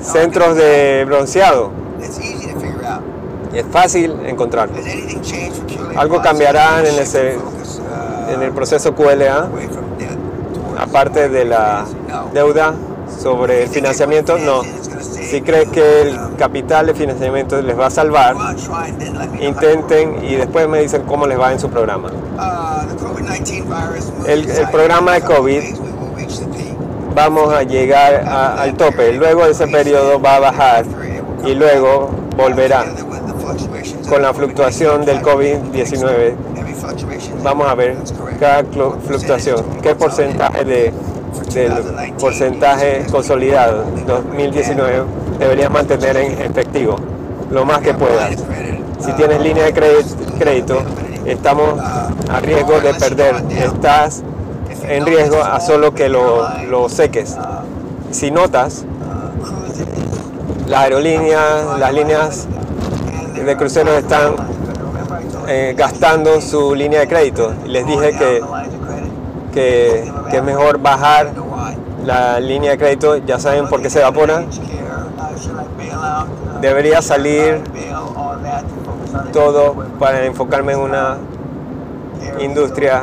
centros 0.00 0.56
de 0.56 1.04
bronceado. 1.06 1.70
Es 3.56 3.64
fácil 3.70 4.14
encontrar. 4.26 4.68
Algo 5.96 6.20
cambiará 6.22 6.80
en 6.80 6.98
el, 6.98 7.06
se- 7.06 7.38
en 8.34 8.42
el 8.42 8.52
proceso 8.52 8.94
QLA, 8.94 9.48
aparte 10.78 11.28
de 11.28 11.44
la 11.44 11.84
deuda 12.34 12.74
sobre 13.22 13.62
el 13.64 13.68
financiamiento. 13.68 14.36
No. 14.38 14.62
Si 15.02 15.40
crees 15.42 15.68
que 15.70 16.02
el 16.02 16.18
capital 16.38 16.86
de 16.86 16.94
financiamiento 16.94 17.60
les 17.62 17.78
va 17.78 17.86
a 17.86 17.90
salvar, 17.90 18.36
intenten 19.40 20.24
y 20.24 20.34
después 20.36 20.68
me 20.68 20.80
dicen 20.80 21.02
cómo 21.02 21.26
les 21.26 21.38
va 21.38 21.52
en 21.52 21.58
su 21.58 21.68
programa. 21.68 22.10
El, 24.26 24.46
programa 24.70 25.14
de 25.14 25.20
COVID 25.22 25.62
Vamos 27.14 27.50
a 27.54 27.62
llegar 27.62 28.14
al 28.26 28.74
tope. 28.74 29.12
Luego 29.14 29.46
ese 29.46 29.66
periodo 29.68 30.20
va 30.20 30.36
a 30.36 30.40
bajar 30.40 30.84
y 31.46 31.54
luego 31.54 32.10
volverá. 32.36 32.84
Con 34.08 34.22
la 34.22 34.34
fluctuación 34.34 35.04
del 35.04 35.22
COVID-19 35.22 36.34
vamos 37.44 37.68
a 37.68 37.74
ver 37.74 37.96
cada 38.40 38.64
fluctuación. 38.64 39.64
¿Qué 39.82 39.94
porcentaje 39.94 40.64
de, 40.64 40.92
del 41.54 42.12
porcentaje 42.18 43.06
consolidado 43.10 43.84
2019 44.06 45.04
deberías 45.38 45.70
mantener 45.70 46.16
en 46.16 46.32
efectivo? 46.40 46.96
Lo 47.50 47.64
más 47.64 47.80
que 47.82 47.94
puedas. 47.94 48.36
Si 48.98 49.12
tienes 49.12 49.40
línea 49.40 49.64
de 49.64 49.72
crédito, 49.72 50.82
estamos 51.24 51.78
a 51.80 52.40
riesgo 52.40 52.80
de 52.80 52.94
perder. 52.94 53.44
Estás 53.50 54.24
en 54.82 55.06
riesgo 55.06 55.42
a 55.42 55.60
solo 55.60 55.94
que 55.94 56.08
lo, 56.08 56.48
lo 56.68 56.88
seques. 56.88 57.36
Si 58.10 58.32
notas, 58.32 58.84
las 60.66 60.80
aerolíneas, 60.80 61.78
las 61.78 61.94
líneas 61.94 62.48
de 63.46 63.56
cruceros 63.56 63.94
están 63.94 64.34
eh, 65.46 65.74
gastando 65.76 66.40
su 66.40 66.74
línea 66.74 67.00
de 67.00 67.08
crédito. 67.08 67.54
Y 67.64 67.68
les 67.68 67.86
dije 67.86 68.10
que, 68.18 68.42
que, 69.52 70.12
que 70.30 70.36
es 70.36 70.42
mejor 70.42 70.78
bajar 70.78 71.30
la 72.04 72.40
línea 72.40 72.72
de 72.72 72.78
crédito, 72.78 73.16
ya 73.18 73.38
saben 73.38 73.68
por 73.68 73.80
qué 73.80 73.90
se 73.90 74.00
evapora. 74.00 74.44
Debería 76.60 77.00
salir 77.02 77.62
todo 79.32 79.74
para 79.98 80.24
enfocarme 80.24 80.72
en 80.72 80.80
una 80.80 81.18
industria, 82.40 83.02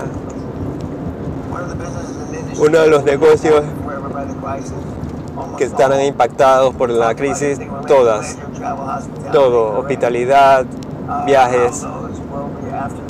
uno 2.59 2.79
de 2.79 2.87
los 2.87 3.03
negocios 3.03 3.63
que 5.57 5.63
estarán 5.65 6.01
impactados 6.01 6.73
por 6.75 6.89
la 6.89 7.13
crisis, 7.15 7.59
todas, 7.87 8.37
todo, 9.31 9.79
hospitalidad, 9.79 10.65
viajes, 11.25 11.85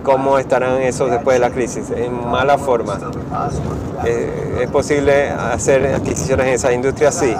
¿cómo 0.03 0.37
estarán 0.37 0.81
esos 0.81 1.09
después 1.11 1.35
de 1.35 1.39
la 1.39 1.49
crisis? 1.51 1.89
En 1.91 2.29
mala 2.29 2.57
forma. 2.57 2.97
Eh, 4.05 4.59
¿Es 4.63 4.69
posible 4.69 5.29
hacer 5.29 5.95
adquisiciones 5.95 6.47
en 6.47 6.53
esas 6.53 6.73
industrias? 6.73 7.15
Sí. 7.15 7.33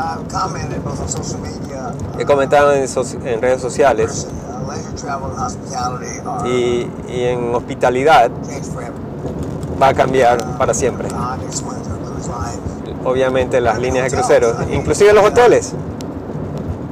He 2.18 2.26
comentado 2.26 2.74
en, 2.74 2.88
so- 2.88 3.04
en 3.26 3.42
redes 3.42 3.62
sociales 3.62 4.28
y, 6.46 6.88
y 7.12 7.24
en 7.26 7.54
hospitalidad 7.54 8.32
va 9.82 9.88
a 9.90 9.94
cambiar 9.94 10.38
para 10.58 10.74
siempre. 10.74 11.08
Obviamente 13.04 13.60
las 13.60 13.80
líneas 13.80 14.10
de 14.12 14.18
cruceros, 14.18 14.56
inclusive 14.72 15.14
los 15.14 15.26
hoteles. 15.26 15.74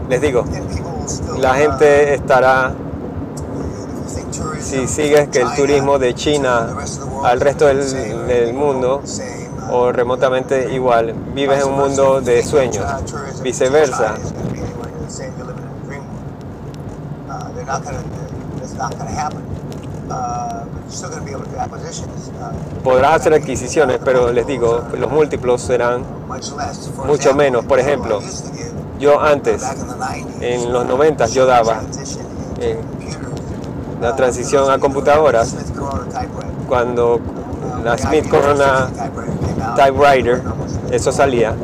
Les 0.10 0.22
digo, 0.22 0.44
la 1.38 1.56
gente 1.56 2.14
estará, 2.14 2.74
si 4.60 4.88
sigues 4.88 5.30
que 5.30 5.42
el 5.42 5.54
turismo 5.56 6.00
de 6.00 6.14
China 6.14 6.68
al 7.24 7.40
resto 7.40 7.68
del, 7.68 8.28
del 8.28 8.54
mundo 8.54 9.02
o 9.72 9.92
remotamente 9.92 10.74
igual, 10.74 11.14
vives 11.34 11.64
en 11.64 11.70
un 11.70 11.78
mundo 11.78 12.20
de 12.22 12.44
sueños, 12.44 12.86
viceversa. 13.42 14.16
Podrás 22.84 23.22
hacer 23.22 23.34
adquisiciones, 23.34 24.00
pero 24.04 24.32
les 24.32 24.46
digo, 24.46 24.82
los 24.98 25.12
múltiplos 25.12 25.62
serán 25.62 26.04
mucho 27.06 27.34
menos. 27.34 27.66
Por 27.66 27.80
ejemplo, 27.80 28.22
yo 29.00 29.20
antes, 29.20 29.64
en 30.40 30.72
los 30.72 30.86
90 30.86 31.26
yo 31.28 31.46
daba 31.46 31.82
eh, 32.60 32.78
la 34.02 34.16
transición 34.16 34.70
a 34.72 34.80
computadoras 34.80 35.56
cuando 36.68 37.20
la 37.84 37.98
Smith 37.98 38.30
Corona 38.30 38.90
Typewriter, 39.76 40.42
eso 40.92 41.12
salía. 41.12 41.56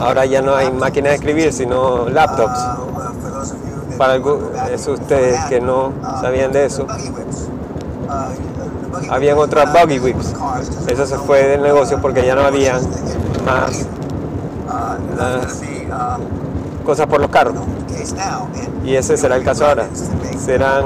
Ahora 0.00 0.24
ya 0.26 0.42
no 0.42 0.54
hay 0.54 0.70
máquinas 0.70 1.10
de 1.10 1.16
escribir, 1.16 1.52
sino 1.52 2.08
laptops. 2.08 2.60
Para 3.98 4.16
algu- 4.16 4.40
eso 4.72 4.92
ustedes 4.92 5.40
que 5.46 5.60
no 5.60 5.92
sabían 6.20 6.52
de 6.52 6.66
eso, 6.66 6.86
habían 9.10 9.38
otras 9.38 9.72
buggy 9.72 9.98
whips. 9.98 10.34
Eso 10.88 11.06
se 11.06 11.16
fue 11.16 11.42
del 11.44 11.62
negocio 11.62 11.98
porque 12.00 12.24
ya 12.26 12.34
no 12.34 12.42
habían 12.42 12.80
más 13.44 13.86
las 15.16 15.60
cosas 16.84 17.06
por 17.06 17.20
los 17.20 17.30
carros. 17.30 17.54
Y 18.84 18.94
ese 18.96 19.16
será 19.16 19.36
el 19.36 19.44
caso 19.44 19.66
ahora. 19.66 19.86
Serán 20.44 20.84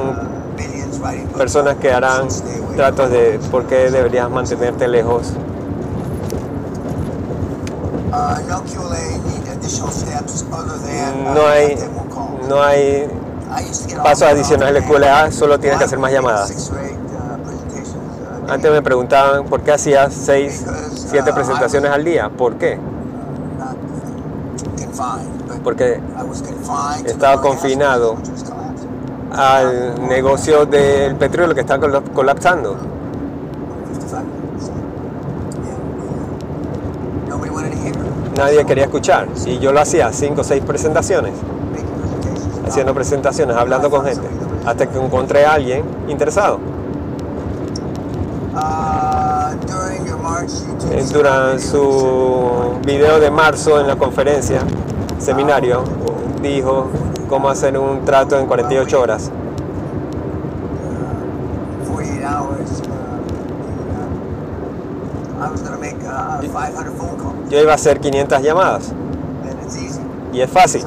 personas 1.37 1.77
que 1.77 1.93
harán 1.93 2.29
tratos 2.77 3.11
de 3.11 3.41
por 3.51 3.65
qué 3.65 3.91
deberías 3.91 4.31
mantenerte 4.31 4.87
lejos. 4.89 5.33
No 11.35 11.47
hay, 11.47 11.77
no 12.51 12.61
hay 12.62 13.07
pasos 14.03 14.22
adicionales 14.28 14.84
QLA, 14.84 15.30
solo 15.30 15.59
tienes 15.61 15.78
que 15.78 15.84
hacer 15.84 15.98
más 15.98 16.12
llamadas. 16.12 16.70
Antes 18.48 18.70
me 18.72 18.82
preguntaban 18.82 19.44
por 19.44 19.61
qué 19.61 19.70
hacías 19.72 20.12
6, 20.12 20.66
7 21.11 21.32
presentaciones 21.32 21.90
al 21.92 22.05
día. 22.05 22.28
¿Por 22.28 22.57
qué? 22.57 22.78
Porque 25.62 26.01
estaba 27.07 27.40
confinado 27.40 28.16
al 29.32 30.09
negocio 30.09 30.66
del 30.66 31.14
petróleo 31.14 31.55
que 31.55 31.61
está 31.61 31.78
col- 31.78 32.03
colapsando. 32.12 32.76
Nadie 38.36 38.64
quería 38.64 38.84
escuchar. 38.84 39.28
Y 39.46 39.59
yo 39.59 39.72
lo 39.72 39.80
hacía, 39.80 40.12
5 40.12 40.40
o 40.40 40.44
6 40.44 40.62
presentaciones, 40.64 41.32
haciendo 42.71 42.95
presentaciones, 42.95 43.57
hablando 43.57 43.91
con 43.91 44.05
gente, 44.05 44.27
hasta 44.64 44.87
que 44.87 44.99
encontré 44.99 45.45
a 45.45 45.55
alguien 45.55 45.85
interesado. 46.09 46.59
Eh, 50.93 51.05
Durante 51.12 51.59
su 51.61 52.79
video 52.85 53.18
de 53.21 53.31
marzo 53.31 53.81
en 53.81 53.89
la 53.89 53.97
conferencia, 53.97 54.61
seminario, 55.18 55.83
dijo 56.43 56.87
cómo 57.29 57.49
hacer 57.49 57.77
un 57.77 58.05
trato 58.05 58.39
en 58.39 58.47
48 58.47 59.01
horas. 59.01 59.31
Yo 67.51 67.61
iba 67.61 67.73
a 67.73 67.75
hacer 67.75 67.99
500 67.99 68.43
llamadas 68.43 68.93
y 70.33 70.41
es 70.41 70.51
fácil. 70.51 70.83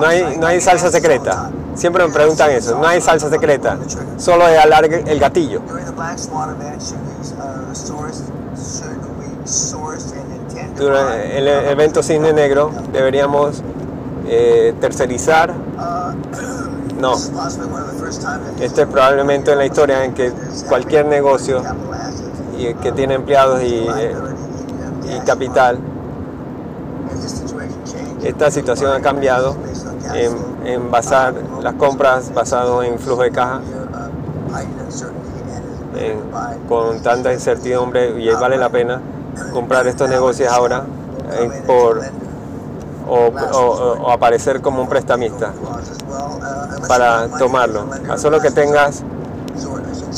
No 0.00 0.06
hay, 0.06 0.36
no 0.38 0.46
hay 0.46 0.60
salsa 0.60 0.90
secreta. 0.90 1.50
Siempre 1.74 2.06
me 2.06 2.12
preguntan 2.12 2.50
eso. 2.50 2.78
No 2.78 2.86
hay 2.86 3.00
salsa 3.00 3.30
secreta. 3.30 3.78
Solo 4.16 4.46
es 4.48 4.58
alargue 4.58 5.04
el 5.06 5.18
gatillo. 5.18 5.60
Durante 10.76 11.38
el 11.38 11.48
evento 11.48 12.02
Cisne 12.02 12.32
Negro 12.32 12.70
deberíamos 12.92 13.62
eh, 14.26 14.74
tercerizar. 14.80 15.52
No. 17.00 17.14
Este 18.60 18.82
es 18.82 18.88
probablemente 18.88 19.52
en 19.52 19.58
la 19.58 19.66
historia 19.66 20.04
en 20.04 20.14
que 20.14 20.32
cualquier 20.68 21.06
negocio 21.06 21.62
y 22.56 22.72
que 22.74 22.92
tiene 22.92 23.14
empleados 23.14 23.62
y, 23.62 23.86
eh, 23.98 24.14
y 25.14 25.18
capital, 25.26 25.78
esta 28.22 28.50
situación 28.50 28.92
ha 28.92 29.00
cambiado 29.00 29.56
en, 30.64 30.90
basar 30.90 31.34
las 31.62 31.74
compras 31.74 32.32
basado 32.32 32.82
en 32.82 32.98
flujo 32.98 33.22
de 33.22 33.30
caja 33.30 33.60
con 36.68 37.02
tanta 37.02 37.32
incertidumbre 37.32 38.20
y 38.20 38.28
vale 38.30 38.56
la 38.56 38.68
pena 38.68 39.00
comprar 39.52 39.86
estos 39.86 40.08
negocios 40.08 40.52
ahora 40.52 40.84
eh, 41.32 41.62
por 41.66 42.02
o 43.06 44.10
aparecer 44.10 44.60
como 44.62 44.80
un 44.82 44.88
prestamista 44.88 45.52
para 46.88 47.28
tomarlo. 47.28 47.86
A 48.08 48.16
solo 48.18 48.40
que 48.40 48.50
tengas 48.50 49.02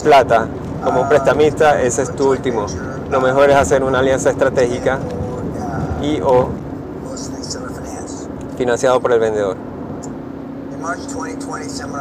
plata 0.03 0.47
como 0.85 1.03
un 1.03 1.09
prestamista, 1.09 1.81
ese 1.81 2.03
es 2.03 2.15
tu 2.15 2.31
último. 2.31 2.67
Lo 3.11 3.21
mejor 3.21 3.51
es 3.51 3.57
hacer 3.57 3.83
una 3.83 4.01
alianza 4.01 4.31
estratégica 4.31 4.99
y 6.03 6.21
o 6.21 6.49
financiado 8.57 9.01
por 9.01 9.13
el 9.13 9.21
vendedor. 9.21 9.57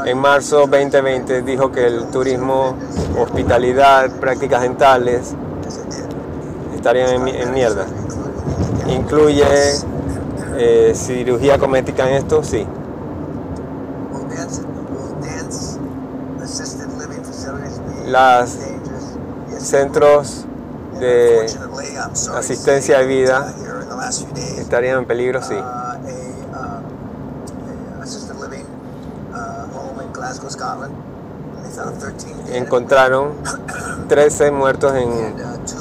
En 0.06 0.18
marzo 0.18 0.68
2020 0.68 1.42
dijo 1.42 1.72
que 1.72 1.88
el 1.88 2.06
turismo, 2.08 2.76
hospitalidad, 3.20 4.10
prácticas 4.20 4.62
dentales 4.62 5.34
estarían 6.76 7.10
en, 7.10 7.24
mi- 7.24 7.32
en 7.36 7.54
mierda. 7.54 7.86
¿Incluye 8.88 9.44
eh, 10.58 10.94
cirugía 10.96 11.58
cosmética 11.58 12.08
en 12.10 12.16
esto? 12.16 12.44
Sí. 12.44 12.66
Las 18.08 18.58
centros 19.60 20.46
de 21.00 21.46
asistencia 22.38 23.00
de 23.00 23.06
vida 23.08 23.54
estarían 24.60 25.00
en 25.00 25.06
peligro, 25.06 25.42
sí. 25.42 25.56
Encontraron 32.52 33.30
13 34.08 34.52
muertos 34.52 34.94
en, 34.96 35.12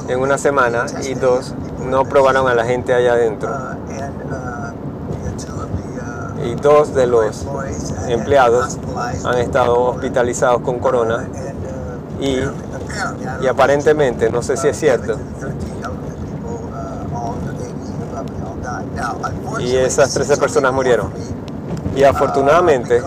en 0.09 0.21
una 0.21 0.39
semana 0.39 0.87
y 1.03 1.15
dos 1.15 1.55
no 1.89 2.05
probaron 2.05 2.49
a 2.49 2.55
la 2.55 2.65
gente 2.65 2.95
allá 2.95 3.13
adentro. 3.13 3.51
Y 6.45 6.55
dos 6.57 6.95
de 6.95 7.07
los 7.07 7.47
empleados 8.09 8.79
han 9.25 9.39
estado 9.39 9.79
hospitalizados 9.81 10.61
con 10.63 10.79
corona 10.79 11.27
y- 12.21 12.41
y 13.43 13.47
aparentemente, 13.47 14.31
no 14.31 14.43
sé 14.43 14.57
si 14.57 14.69
es 14.69 14.79
cierto, 14.79 15.15
13 15.17 15.57
elderly 15.83 16.07
people, 16.21 16.71
all 17.15 17.35
in 17.35 17.47
their 17.47 17.67
80s 17.67 17.91
and 17.91 18.03
above, 18.03 18.27
they 18.27 18.43
all 18.45 18.57
died. 18.63 18.87
Now, 18.95 19.59
y 19.61 19.77
esas 19.77 20.07
this 20.09 20.15
13 20.15 20.33
is 20.35 20.39
personas 20.39 20.73
murieron. 20.73 21.11
Y 21.97 22.05
afortunadamente, 22.05 23.03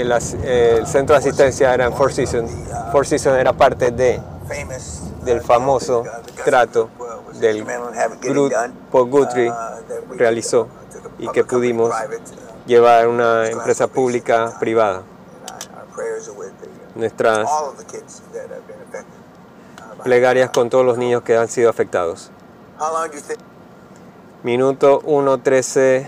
el, 0.00 0.86
centro 0.86 1.14
de 1.14 1.18
asistencia 1.18 1.74
era 1.74 1.86
en 1.86 1.92
Four 1.92 2.12
Seasons. 2.12 2.50
Four 2.92 3.06
Seasons 3.06 3.38
era 3.38 3.52
parte 3.52 3.90
de 3.90 4.20
del 5.24 5.42
famoso 5.42 6.04
trato 6.44 6.88
del 7.34 7.64
por 8.90 9.08
Guthrie 9.08 9.52
realizó 10.10 10.68
y 11.18 11.28
que 11.28 11.44
pudimos 11.44 11.94
llevar 12.66 13.08
una 13.08 13.48
empresa 13.48 13.88
pública 13.88 14.54
privada. 14.58 15.02
Nuestras 16.94 17.48
plegarias 20.02 20.50
con 20.50 20.70
todos 20.70 20.86
los 20.86 20.96
niños 20.96 21.22
que 21.22 21.36
han 21.36 21.48
sido 21.48 21.68
afectados. 21.68 22.30
Minuto 24.42 25.02
1.13, 25.02 26.06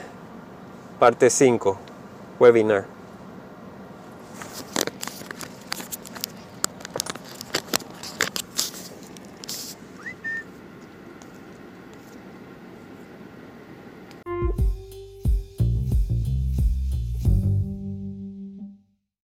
parte 0.99 1.31
5, 1.31 1.79
webinar. 2.39 3.00